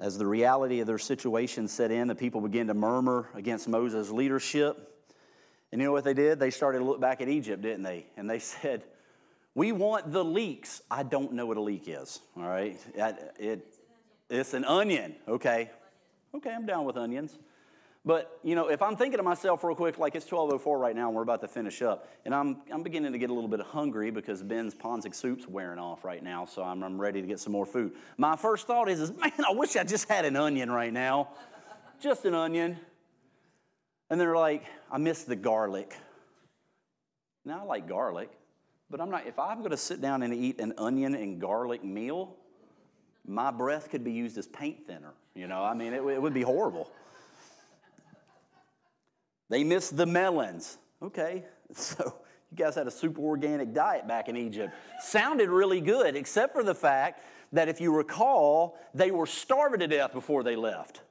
As 0.00 0.16
the 0.16 0.26
reality 0.26 0.78
of 0.80 0.86
their 0.86 0.98
situation 0.98 1.66
set 1.66 1.90
in, 1.90 2.06
the 2.06 2.14
people 2.14 2.40
began 2.40 2.68
to 2.68 2.74
murmur 2.74 3.28
against 3.34 3.68
Moses' 3.68 4.10
leadership. 4.10 4.94
And 5.72 5.80
you 5.80 5.88
know 5.88 5.92
what 5.92 6.04
they 6.04 6.14
did? 6.14 6.38
They 6.38 6.50
started 6.50 6.78
to 6.78 6.84
look 6.84 7.00
back 7.00 7.20
at 7.20 7.28
Egypt, 7.28 7.62
didn't 7.62 7.82
they? 7.82 8.06
And 8.16 8.30
they 8.30 8.38
said, 8.38 8.84
We 9.54 9.72
want 9.72 10.12
the 10.12 10.24
leeks. 10.24 10.82
I 10.90 11.02
don't 11.02 11.32
know 11.32 11.46
what 11.46 11.56
a 11.56 11.60
leek 11.60 11.88
is, 11.88 12.20
all 12.36 12.44
right? 12.44 12.78
It, 12.94 13.34
it, 13.38 13.74
it's 14.30 14.54
an 14.54 14.64
onion, 14.64 15.16
okay? 15.26 15.70
Okay, 16.34 16.50
I'm 16.50 16.66
down 16.66 16.84
with 16.84 16.96
onions. 16.96 17.38
But, 18.04 18.38
you 18.42 18.54
know, 18.54 18.68
if 18.68 18.80
I'm 18.80 18.96
thinking 18.96 19.18
to 19.18 19.22
myself 19.22 19.62
real 19.64 19.74
quick, 19.74 19.98
like 19.98 20.14
it's 20.14 20.26
12.04 20.26 20.78
right 20.78 20.94
now 20.94 21.08
and 21.08 21.16
we're 21.16 21.22
about 21.22 21.40
to 21.42 21.48
finish 21.48 21.82
up, 21.82 22.08
and 22.24 22.34
I'm, 22.34 22.58
I'm 22.72 22.82
beginning 22.82 23.12
to 23.12 23.18
get 23.18 23.28
a 23.30 23.34
little 23.34 23.48
bit 23.48 23.60
hungry 23.60 24.10
because 24.10 24.42
Ben's 24.42 24.74
Ponzic 24.74 25.14
soup's 25.14 25.46
wearing 25.46 25.78
off 25.78 26.04
right 26.04 26.22
now, 26.22 26.46
so 26.46 26.62
I'm, 26.62 26.82
I'm 26.82 27.00
ready 27.00 27.20
to 27.20 27.26
get 27.26 27.40
some 27.40 27.52
more 27.52 27.66
food. 27.66 27.92
My 28.16 28.36
first 28.36 28.66
thought 28.66 28.88
is, 28.88 29.00
is, 29.00 29.12
man, 29.12 29.32
I 29.46 29.52
wish 29.52 29.76
I 29.76 29.84
just 29.84 30.08
had 30.08 30.24
an 30.24 30.36
onion 30.36 30.70
right 30.70 30.92
now. 30.92 31.30
just 32.00 32.24
an 32.24 32.34
onion. 32.34 32.78
And 34.10 34.20
they're 34.20 34.36
like, 34.36 34.64
I 34.90 34.98
miss 34.98 35.24
the 35.24 35.36
garlic. 35.36 35.94
Now 37.44 37.60
I 37.60 37.64
like 37.64 37.88
garlic, 37.88 38.30
but 38.90 39.00
I'm 39.00 39.10
not, 39.10 39.26
if 39.26 39.38
I'm 39.38 39.58
going 39.58 39.70
to 39.70 39.76
sit 39.76 40.00
down 40.00 40.22
and 40.22 40.32
eat 40.32 40.60
an 40.60 40.72
onion 40.78 41.14
and 41.14 41.40
garlic 41.40 41.84
meal, 41.84 42.36
my 43.26 43.50
breath 43.50 43.90
could 43.90 44.04
be 44.04 44.12
used 44.12 44.38
as 44.38 44.46
paint 44.46 44.86
thinner. 44.86 45.12
You 45.34 45.46
know, 45.46 45.62
I 45.62 45.74
mean, 45.74 45.92
it, 45.92 46.02
it 46.02 46.22
would 46.22 46.34
be 46.34 46.42
horrible. 46.42 46.90
They 49.48 49.64
missed 49.64 49.96
the 49.96 50.06
melons. 50.06 50.78
Okay, 51.02 51.44
so 51.72 52.14
you 52.50 52.56
guys 52.56 52.74
had 52.74 52.86
a 52.86 52.90
super 52.90 53.22
organic 53.22 53.72
diet 53.72 54.06
back 54.08 54.28
in 54.28 54.36
Egypt. 54.36 54.74
Sounded 55.00 55.48
really 55.48 55.80
good, 55.80 56.16
except 56.16 56.52
for 56.52 56.62
the 56.62 56.74
fact 56.74 57.22
that 57.52 57.68
if 57.68 57.80
you 57.80 57.94
recall, 57.94 58.78
they 58.94 59.10
were 59.10 59.26
starving 59.26 59.80
to 59.80 59.86
death 59.86 60.12
before 60.12 60.42
they 60.42 60.56
left. 60.56 61.02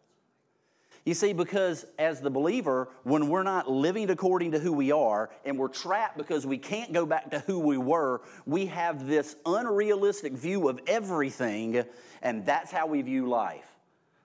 You 1.07 1.13
see, 1.13 1.31
because 1.31 1.85
as 1.97 2.19
the 2.19 2.29
believer, 2.29 2.89
when 3.03 3.29
we're 3.29 3.43
not 3.43 3.71
living 3.71 4.09
according 4.09 4.51
to 4.51 4.59
who 4.59 4.73
we 4.73 4.91
are 4.91 5.29
and 5.45 5.57
we're 5.57 5.69
trapped 5.69 6.17
because 6.17 6.45
we 6.45 6.57
can't 6.57 6.91
go 6.91 7.05
back 7.05 7.31
to 7.31 7.39
who 7.39 7.59
we 7.59 7.77
were, 7.77 8.21
we 8.45 8.65
have 8.65 9.07
this 9.07 9.37
unrealistic 9.45 10.33
view 10.33 10.67
of 10.67 10.81
everything, 10.85 11.85
and 12.21 12.45
that's 12.45 12.71
how 12.71 12.87
we 12.87 13.01
view 13.01 13.29
life. 13.29 13.76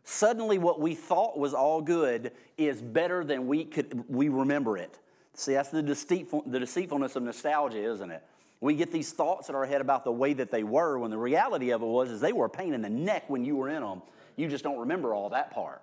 Suddenly, 0.04 0.58
what 0.58 0.80
we 0.80 0.94
thought 0.94 1.38
was 1.38 1.54
all 1.54 1.80
good 1.80 2.32
is 2.58 2.80
better 2.80 3.24
than 3.24 3.46
we 3.46 3.64
could 3.64 4.04
we 4.08 4.28
remember 4.28 4.76
it. 4.76 4.98
See, 5.34 5.54
that's 5.54 5.70
the, 5.70 5.82
deceitful, 5.82 6.44
the 6.46 6.58
deceitfulness 6.58 7.16
of 7.16 7.22
nostalgia, 7.22 7.82
isn't 7.82 8.10
it? 8.10 8.22
We 8.60 8.74
get 8.74 8.92
these 8.92 9.12
thoughts 9.12 9.48
in 9.48 9.54
our 9.54 9.64
head 9.64 9.80
about 9.80 10.04
the 10.04 10.12
way 10.12 10.34
that 10.34 10.50
they 10.50 10.62
were 10.62 10.98
when 10.98 11.10
the 11.10 11.18
reality 11.18 11.70
of 11.70 11.82
it 11.82 11.86
was 11.86 12.10
is 12.10 12.20
they 12.20 12.32
were 12.32 12.46
a 12.46 12.50
pain 12.50 12.74
in 12.74 12.82
the 12.82 12.90
neck 12.90 13.24
when 13.28 13.44
you 13.44 13.56
were 13.56 13.68
in 13.68 13.82
them. 13.82 14.02
You 14.36 14.48
just 14.48 14.62
don't 14.62 14.78
remember 14.78 15.14
all 15.14 15.30
that 15.30 15.52
part. 15.52 15.82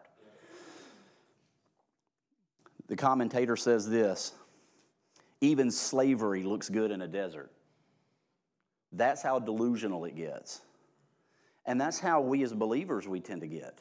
The 2.87 2.95
commentator 2.95 3.55
says 3.55 3.89
this 3.89 4.33
even 5.41 5.71
slavery 5.71 6.43
looks 6.43 6.69
good 6.69 6.91
in 6.91 7.01
a 7.01 7.07
desert. 7.07 7.51
That's 8.91 9.21
how 9.21 9.39
delusional 9.39 10.05
it 10.05 10.15
gets. 10.15 10.61
And 11.65 11.79
that's 11.79 11.99
how 11.99 12.21
we 12.21 12.43
as 12.43 12.53
believers 12.53 13.07
we 13.07 13.19
tend 13.19 13.41
to 13.41 13.47
get. 13.47 13.79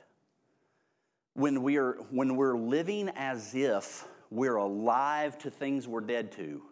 When 1.38 1.62
we're, 1.62 1.92
when 2.10 2.34
we're 2.34 2.58
living 2.58 3.10
as 3.10 3.54
if 3.54 4.04
we're 4.28 4.56
alive 4.56 5.38
to 5.38 5.52
things 5.52 5.86
we're 5.86 6.00
dead 6.00 6.32
to, 6.32 6.62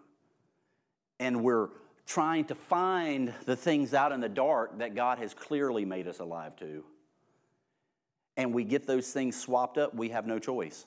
and 1.20 1.44
we're 1.44 1.68
trying 2.04 2.46
to 2.46 2.56
find 2.56 3.32
the 3.44 3.54
things 3.54 3.94
out 3.94 4.10
in 4.10 4.18
the 4.18 4.28
dark 4.28 4.80
that 4.80 4.96
God 4.96 5.18
has 5.18 5.34
clearly 5.34 5.84
made 5.84 6.08
us 6.08 6.18
alive 6.18 6.56
to. 6.56 6.82
And 8.36 8.52
we 8.52 8.64
get 8.64 8.88
those 8.88 9.12
things 9.12 9.40
swapped 9.40 9.78
up, 9.78 9.94
we 9.94 10.08
have 10.08 10.26
no 10.26 10.40
choice. 10.40 10.84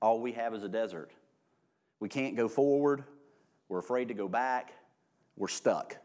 All 0.00 0.20
we 0.20 0.30
have 0.30 0.54
is 0.54 0.62
a 0.62 0.68
desert. 0.68 1.10
We 1.98 2.08
can't 2.08 2.36
go 2.36 2.46
forward. 2.46 3.02
We're 3.68 3.80
afraid 3.80 4.06
to 4.06 4.14
go 4.14 4.28
back. 4.28 4.72
We're 5.36 5.48
stuck. 5.48 5.96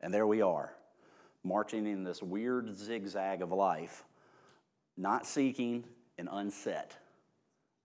And 0.00 0.12
there 0.12 0.26
we 0.26 0.42
are, 0.42 0.74
marching 1.44 1.86
in 1.86 2.02
this 2.02 2.20
weird 2.20 2.74
zigzag 2.74 3.42
of 3.42 3.52
life, 3.52 4.02
not 4.96 5.24
seeking 5.24 5.84
and 6.22 6.28
unset. 6.30 6.96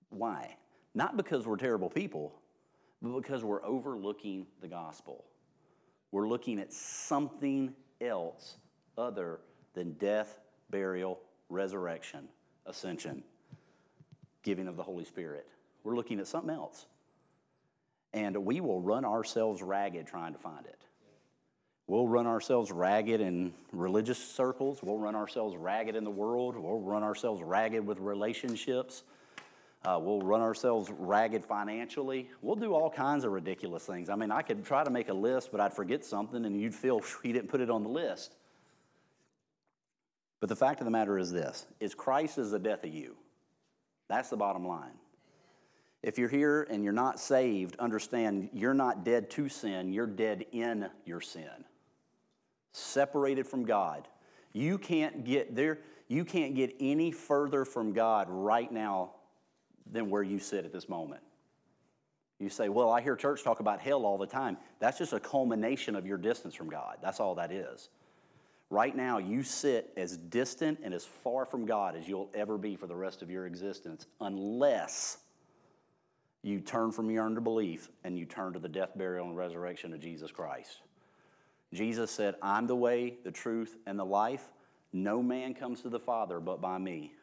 Why? 0.10 0.56
Not 0.94 1.18
because 1.18 1.48
we're 1.48 1.58
terrible 1.58 1.90
people, 1.90 2.36
but 3.02 3.20
because 3.20 3.44
we're 3.44 3.66
overlooking 3.66 4.46
the 4.62 4.68
gospel. 4.68 5.26
We're 6.12 6.28
looking 6.28 6.60
at 6.60 6.72
something 6.72 7.74
else 8.00 8.58
other 8.96 9.40
than 9.74 9.94
death, 9.94 10.38
burial, 10.70 11.20
resurrection, 11.50 12.28
ascension, 12.68 13.24
giving 14.44 14.68
of 14.68 14.78
the 14.78 14.84
Holy 14.84 15.04
Spirit. 15.04 15.48
We're 15.84 15.96
looking 15.96 16.20
at 16.20 16.28
something 16.28 16.54
else. 16.54 16.86
And 18.14 18.38
we 18.46 18.62
will 18.62 18.82
run 18.82 19.04
ourselves 19.04 19.64
ragged 19.64 20.06
trying 20.06 20.34
to 20.34 20.40
find 20.40 20.66
it. 20.68 20.86
We'll 21.88 22.08
run 22.08 22.28
ourselves 22.28 22.70
ragged 22.70 23.22
in 23.22 23.54
religious 23.72 24.18
circles. 24.18 24.84
We'll 24.84 24.98
run 24.98 25.16
ourselves 25.16 25.56
ragged 25.56 25.96
in 25.96 26.04
the 26.04 26.12
world. 26.12 26.58
We'll 26.58 26.82
run 26.82 27.02
ourselves 27.02 27.42
ragged 27.42 27.86
with 27.86 28.00
relationships. 28.00 29.04
Uh, 29.86 29.98
we'll 30.02 30.22
run 30.22 30.42
ourselves 30.42 30.92
ragged 30.98 31.46
financially. 31.46 32.30
We'll 32.42 32.58
do 32.58 32.74
all 32.74 32.90
kinds 32.90 33.24
of 33.24 33.32
ridiculous 33.32 33.86
things. 33.86 34.10
I 34.10 34.16
mean, 34.16 34.32
I 34.32 34.42
could 34.42 34.66
try 34.66 34.84
to 34.84 34.90
make 34.90 35.08
a 35.08 35.14
list, 35.14 35.50
but 35.50 35.62
I'd 35.62 35.74
forget 35.74 36.04
something 36.04 36.46
and 36.46 36.60
you'd 36.60 36.76
feel 36.76 37.02
you 37.24 37.32
didn't 37.32 37.48
put 37.48 37.62
it 37.62 37.70
on 37.70 37.84
the 37.84 37.90
list. 37.90 38.36
But 40.42 40.50
the 40.50 40.56
fact 40.58 40.82
of 40.82 40.86
the 40.86 40.92
matter 40.92 41.18
is 41.18 41.32
this 41.32 41.66
is 41.80 41.96
Christ 41.96 42.38
is 42.38 42.52
the 42.52 42.60
death 42.60 42.84
of 42.84 42.94
you. 42.94 43.16
That's 44.10 44.30
the 44.30 44.38
bottom 44.38 44.68
line. 44.68 44.94
If 46.04 46.18
you're 46.18 46.30
here 46.30 46.68
and 46.70 46.84
you're 46.84 46.94
not 46.94 47.20
saved, 47.20 47.76
understand 47.80 48.50
you're 48.54 48.74
not 48.74 49.04
dead 49.04 49.30
to 49.32 49.50
sin, 49.50 49.94
you're 49.94 50.06
dead 50.06 50.46
in 50.52 50.90
your 51.06 51.22
sin. 51.22 51.66
Separated 52.78 53.48
from 53.48 53.66
God. 53.66 54.08
You 54.54 54.78
can't 54.78 55.24
get 55.26 55.56
there, 55.56 55.80
you 56.08 56.24
can't 56.24 56.54
get 56.54 56.76
any 56.80 57.12
further 57.12 57.66
from 57.66 57.92
God 57.92 58.28
right 58.30 58.72
now 58.72 59.12
than 59.92 60.12
where 60.12 60.22
you 60.22 60.38
sit 60.38 60.64
at 60.64 60.72
this 60.72 60.88
moment. 60.88 61.22
You 62.40 62.50
say, 62.50 62.70
Well, 62.70 62.92
I 62.92 63.02
hear 63.02 63.16
church 63.16 63.44
talk 63.44 63.60
about 63.62 63.80
hell 63.80 64.06
all 64.06 64.20
the 64.20 64.28
time. 64.28 64.58
That's 64.80 65.00
just 65.00 65.12
a 65.12 65.20
culmination 65.20 65.96
of 65.96 66.06
your 66.06 66.20
distance 66.20 66.54
from 66.54 66.70
God. 66.70 66.98
That's 67.02 67.20
all 67.20 67.34
that 67.36 67.52
is. 67.52 67.90
Right 68.70 68.96
now, 68.96 69.18
you 69.18 69.42
sit 69.42 69.92
as 69.98 70.18
distant 70.18 70.80
and 70.84 70.94
as 70.94 71.04
far 71.04 71.46
from 71.46 71.66
God 71.66 71.96
as 71.96 72.08
you'll 72.08 72.30
ever 72.36 72.60
be 72.60 72.76
for 72.76 72.86
the 72.86 72.96
rest 72.96 73.24
of 73.24 73.32
your 73.32 73.48
existence, 73.48 74.06
unless 74.22 75.18
you 76.44 76.60
turn 76.60 76.92
from 76.92 77.10
your 77.10 77.26
unbelief 77.26 77.90
and 78.04 78.20
you 78.20 78.26
turn 78.26 78.54
to 78.54 78.60
the 78.60 78.70
death, 78.70 78.92
burial, 78.96 79.26
and 79.26 79.36
resurrection 79.36 79.94
of 79.94 80.00
Jesus 80.00 80.32
Christ. 80.32 80.82
Jesus 81.74 82.12
said, 82.12 82.36
I'm 82.42 82.68
the 82.68 82.76
way, 82.76 83.18
the 83.24 83.32
truth, 83.32 83.78
and 83.86 84.00
the 84.00 84.06
life. 84.06 84.48
No 84.94 85.22
man 85.22 85.54
comes 85.54 85.82
to 85.82 85.90
the 85.90 86.00
Father 86.00 86.40
but 86.40 86.62
by 86.62 86.78
me. 86.78 87.14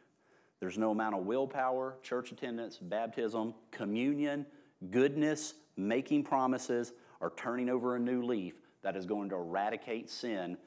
There's 0.59 0.77
no 0.77 0.91
amount 0.91 1.15
of 1.15 1.25
willpower, 1.25 1.95
church 2.01 2.31
attendance, 2.31 2.77
baptism, 2.77 3.53
communion, 3.71 4.45
goodness, 4.91 5.55
making 5.75 6.23
promises, 6.23 6.93
or 7.19 7.33
turning 7.35 7.69
over 7.69 7.95
a 7.95 7.99
new 7.99 8.23
leaf 8.23 8.53
that 8.83 8.95
is 8.95 9.05
going 9.05 9.29
to 9.29 9.35
eradicate 9.35 10.09
sin 10.09 10.57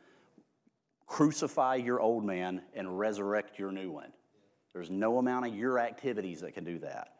crucify 1.08 1.76
your 1.76 2.00
old 2.00 2.24
man 2.24 2.62
and 2.74 2.98
resurrect 2.98 3.58
your 3.58 3.72
new 3.72 3.90
one. 3.90 4.12
There's 4.72 4.90
no 4.90 5.18
amount 5.18 5.46
of 5.46 5.56
your 5.56 5.78
activities 5.80 6.42
that 6.42 6.52
can 6.52 6.64
do 6.64 6.78
that. 6.80 7.14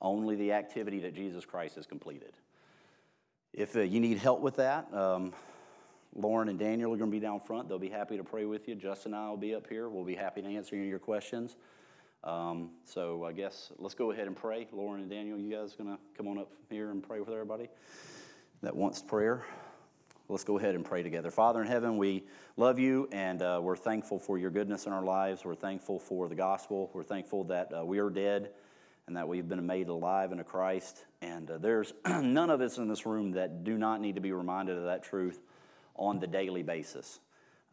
Only 0.00 0.34
the 0.34 0.52
activity 0.52 1.00
that 1.00 1.14
Jesus 1.14 1.44
Christ 1.44 1.76
has 1.76 1.86
completed. 1.86 2.32
If 3.52 3.76
uh, 3.76 3.80
you 3.80 4.00
need 4.00 4.18
help 4.18 4.40
with 4.40 4.56
that, 4.56 4.92
um, 4.92 5.32
Lauren 6.14 6.48
and 6.48 6.58
Daniel 6.58 6.92
are 6.92 6.96
going 6.96 7.10
to 7.10 7.16
be 7.16 7.20
down 7.20 7.40
front. 7.40 7.68
They'll 7.68 7.78
be 7.78 7.88
happy 7.88 8.16
to 8.16 8.24
pray 8.24 8.44
with 8.44 8.68
you. 8.68 8.74
Justin 8.74 9.14
and 9.14 9.22
I 9.22 9.28
will 9.28 9.36
be 9.36 9.54
up 9.54 9.68
here. 9.68 9.88
We'll 9.88 10.04
be 10.04 10.14
happy 10.14 10.42
to 10.42 10.48
answer 10.48 10.74
any 10.74 10.84
of 10.84 10.90
your 10.90 10.98
questions. 10.98 11.56
Um, 12.24 12.70
so 12.84 13.24
I 13.24 13.32
guess 13.32 13.70
let's 13.78 13.94
go 13.94 14.10
ahead 14.10 14.26
and 14.26 14.34
pray. 14.34 14.66
Lauren 14.72 15.00
and 15.00 15.10
Daniel, 15.10 15.38
you 15.38 15.50
guys 15.50 15.74
going 15.74 15.90
to 15.90 15.98
come 16.16 16.26
on 16.26 16.38
up 16.38 16.50
here 16.68 16.90
and 16.90 17.02
pray 17.02 17.20
with 17.20 17.28
everybody 17.28 17.68
that 18.62 18.74
wants 18.74 19.00
prayer? 19.00 19.44
Let's 20.28 20.44
go 20.44 20.58
ahead 20.58 20.74
and 20.74 20.84
pray 20.84 21.02
together. 21.02 21.30
Father 21.30 21.62
in 21.62 21.68
heaven, 21.68 21.96
we 21.96 22.24
love 22.56 22.78
you 22.78 23.08
and 23.12 23.40
uh, 23.40 23.60
we're 23.62 23.76
thankful 23.76 24.18
for 24.18 24.36
your 24.36 24.50
goodness 24.50 24.86
in 24.86 24.92
our 24.92 25.02
lives. 25.02 25.44
We're 25.44 25.54
thankful 25.54 25.98
for 25.98 26.28
the 26.28 26.34
gospel. 26.34 26.90
We're 26.92 27.04
thankful 27.04 27.44
that 27.44 27.72
uh, 27.72 27.84
we 27.84 27.98
are 27.98 28.10
dead 28.10 28.50
and 29.06 29.16
that 29.16 29.26
we've 29.26 29.48
been 29.48 29.64
made 29.64 29.88
alive 29.88 30.32
in 30.32 30.40
a 30.40 30.44
Christ. 30.44 31.06
And 31.22 31.50
uh, 31.50 31.56
there's 31.58 31.94
none 32.06 32.50
of 32.50 32.60
us 32.60 32.76
in 32.76 32.88
this 32.88 33.06
room 33.06 33.32
that 33.32 33.64
do 33.64 33.78
not 33.78 34.02
need 34.02 34.16
to 34.16 34.20
be 34.20 34.32
reminded 34.32 34.76
of 34.76 34.84
that 34.84 35.02
truth 35.02 35.40
on 35.98 36.20
the 36.20 36.26
daily 36.26 36.62
basis. 36.62 37.20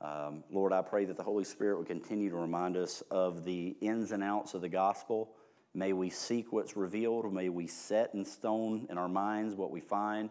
Um, 0.01 0.43
Lord, 0.51 0.73
I 0.73 0.81
pray 0.81 1.05
that 1.05 1.17
the 1.17 1.23
Holy 1.23 1.43
Spirit 1.45 1.77
would 1.77 1.87
continue 1.87 2.29
to 2.29 2.35
remind 2.35 2.75
us 2.75 3.01
of 3.09 3.45
the 3.45 3.75
ins 3.81 4.11
and 4.11 4.23
outs 4.23 4.53
of 4.53 4.61
the 4.61 4.69
gospel. 4.69 5.31
May 5.73 5.93
we 5.93 6.09
seek 6.09 6.51
what's 6.51 6.75
revealed. 6.75 7.31
May 7.33 7.49
we 7.49 7.67
set 7.67 8.13
in 8.13 8.25
stone 8.25 8.87
in 8.89 8.97
our 8.97 9.09
minds 9.09 9.55
what 9.55 9.71
we 9.71 9.79
find. 9.79 10.29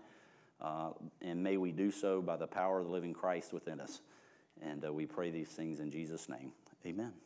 Uh, 0.61 0.91
and 1.21 1.43
may 1.43 1.57
we 1.57 1.73
do 1.73 1.91
so 1.91 2.23
by 2.23 2.37
the 2.37 2.47
power 2.47 2.79
of 2.79 2.87
the 2.87 2.93
living 2.93 3.13
Christ 3.13 3.53
within 3.53 3.81
us. 3.81 4.01
And 4.63 4.85
uh, 4.85 4.93
we 4.93 5.07
pray 5.07 5.31
these 5.31 5.49
things 5.49 5.81
in 5.81 5.91
Jesus' 5.91 6.29
name. 6.29 6.53
Amen. 6.87 7.24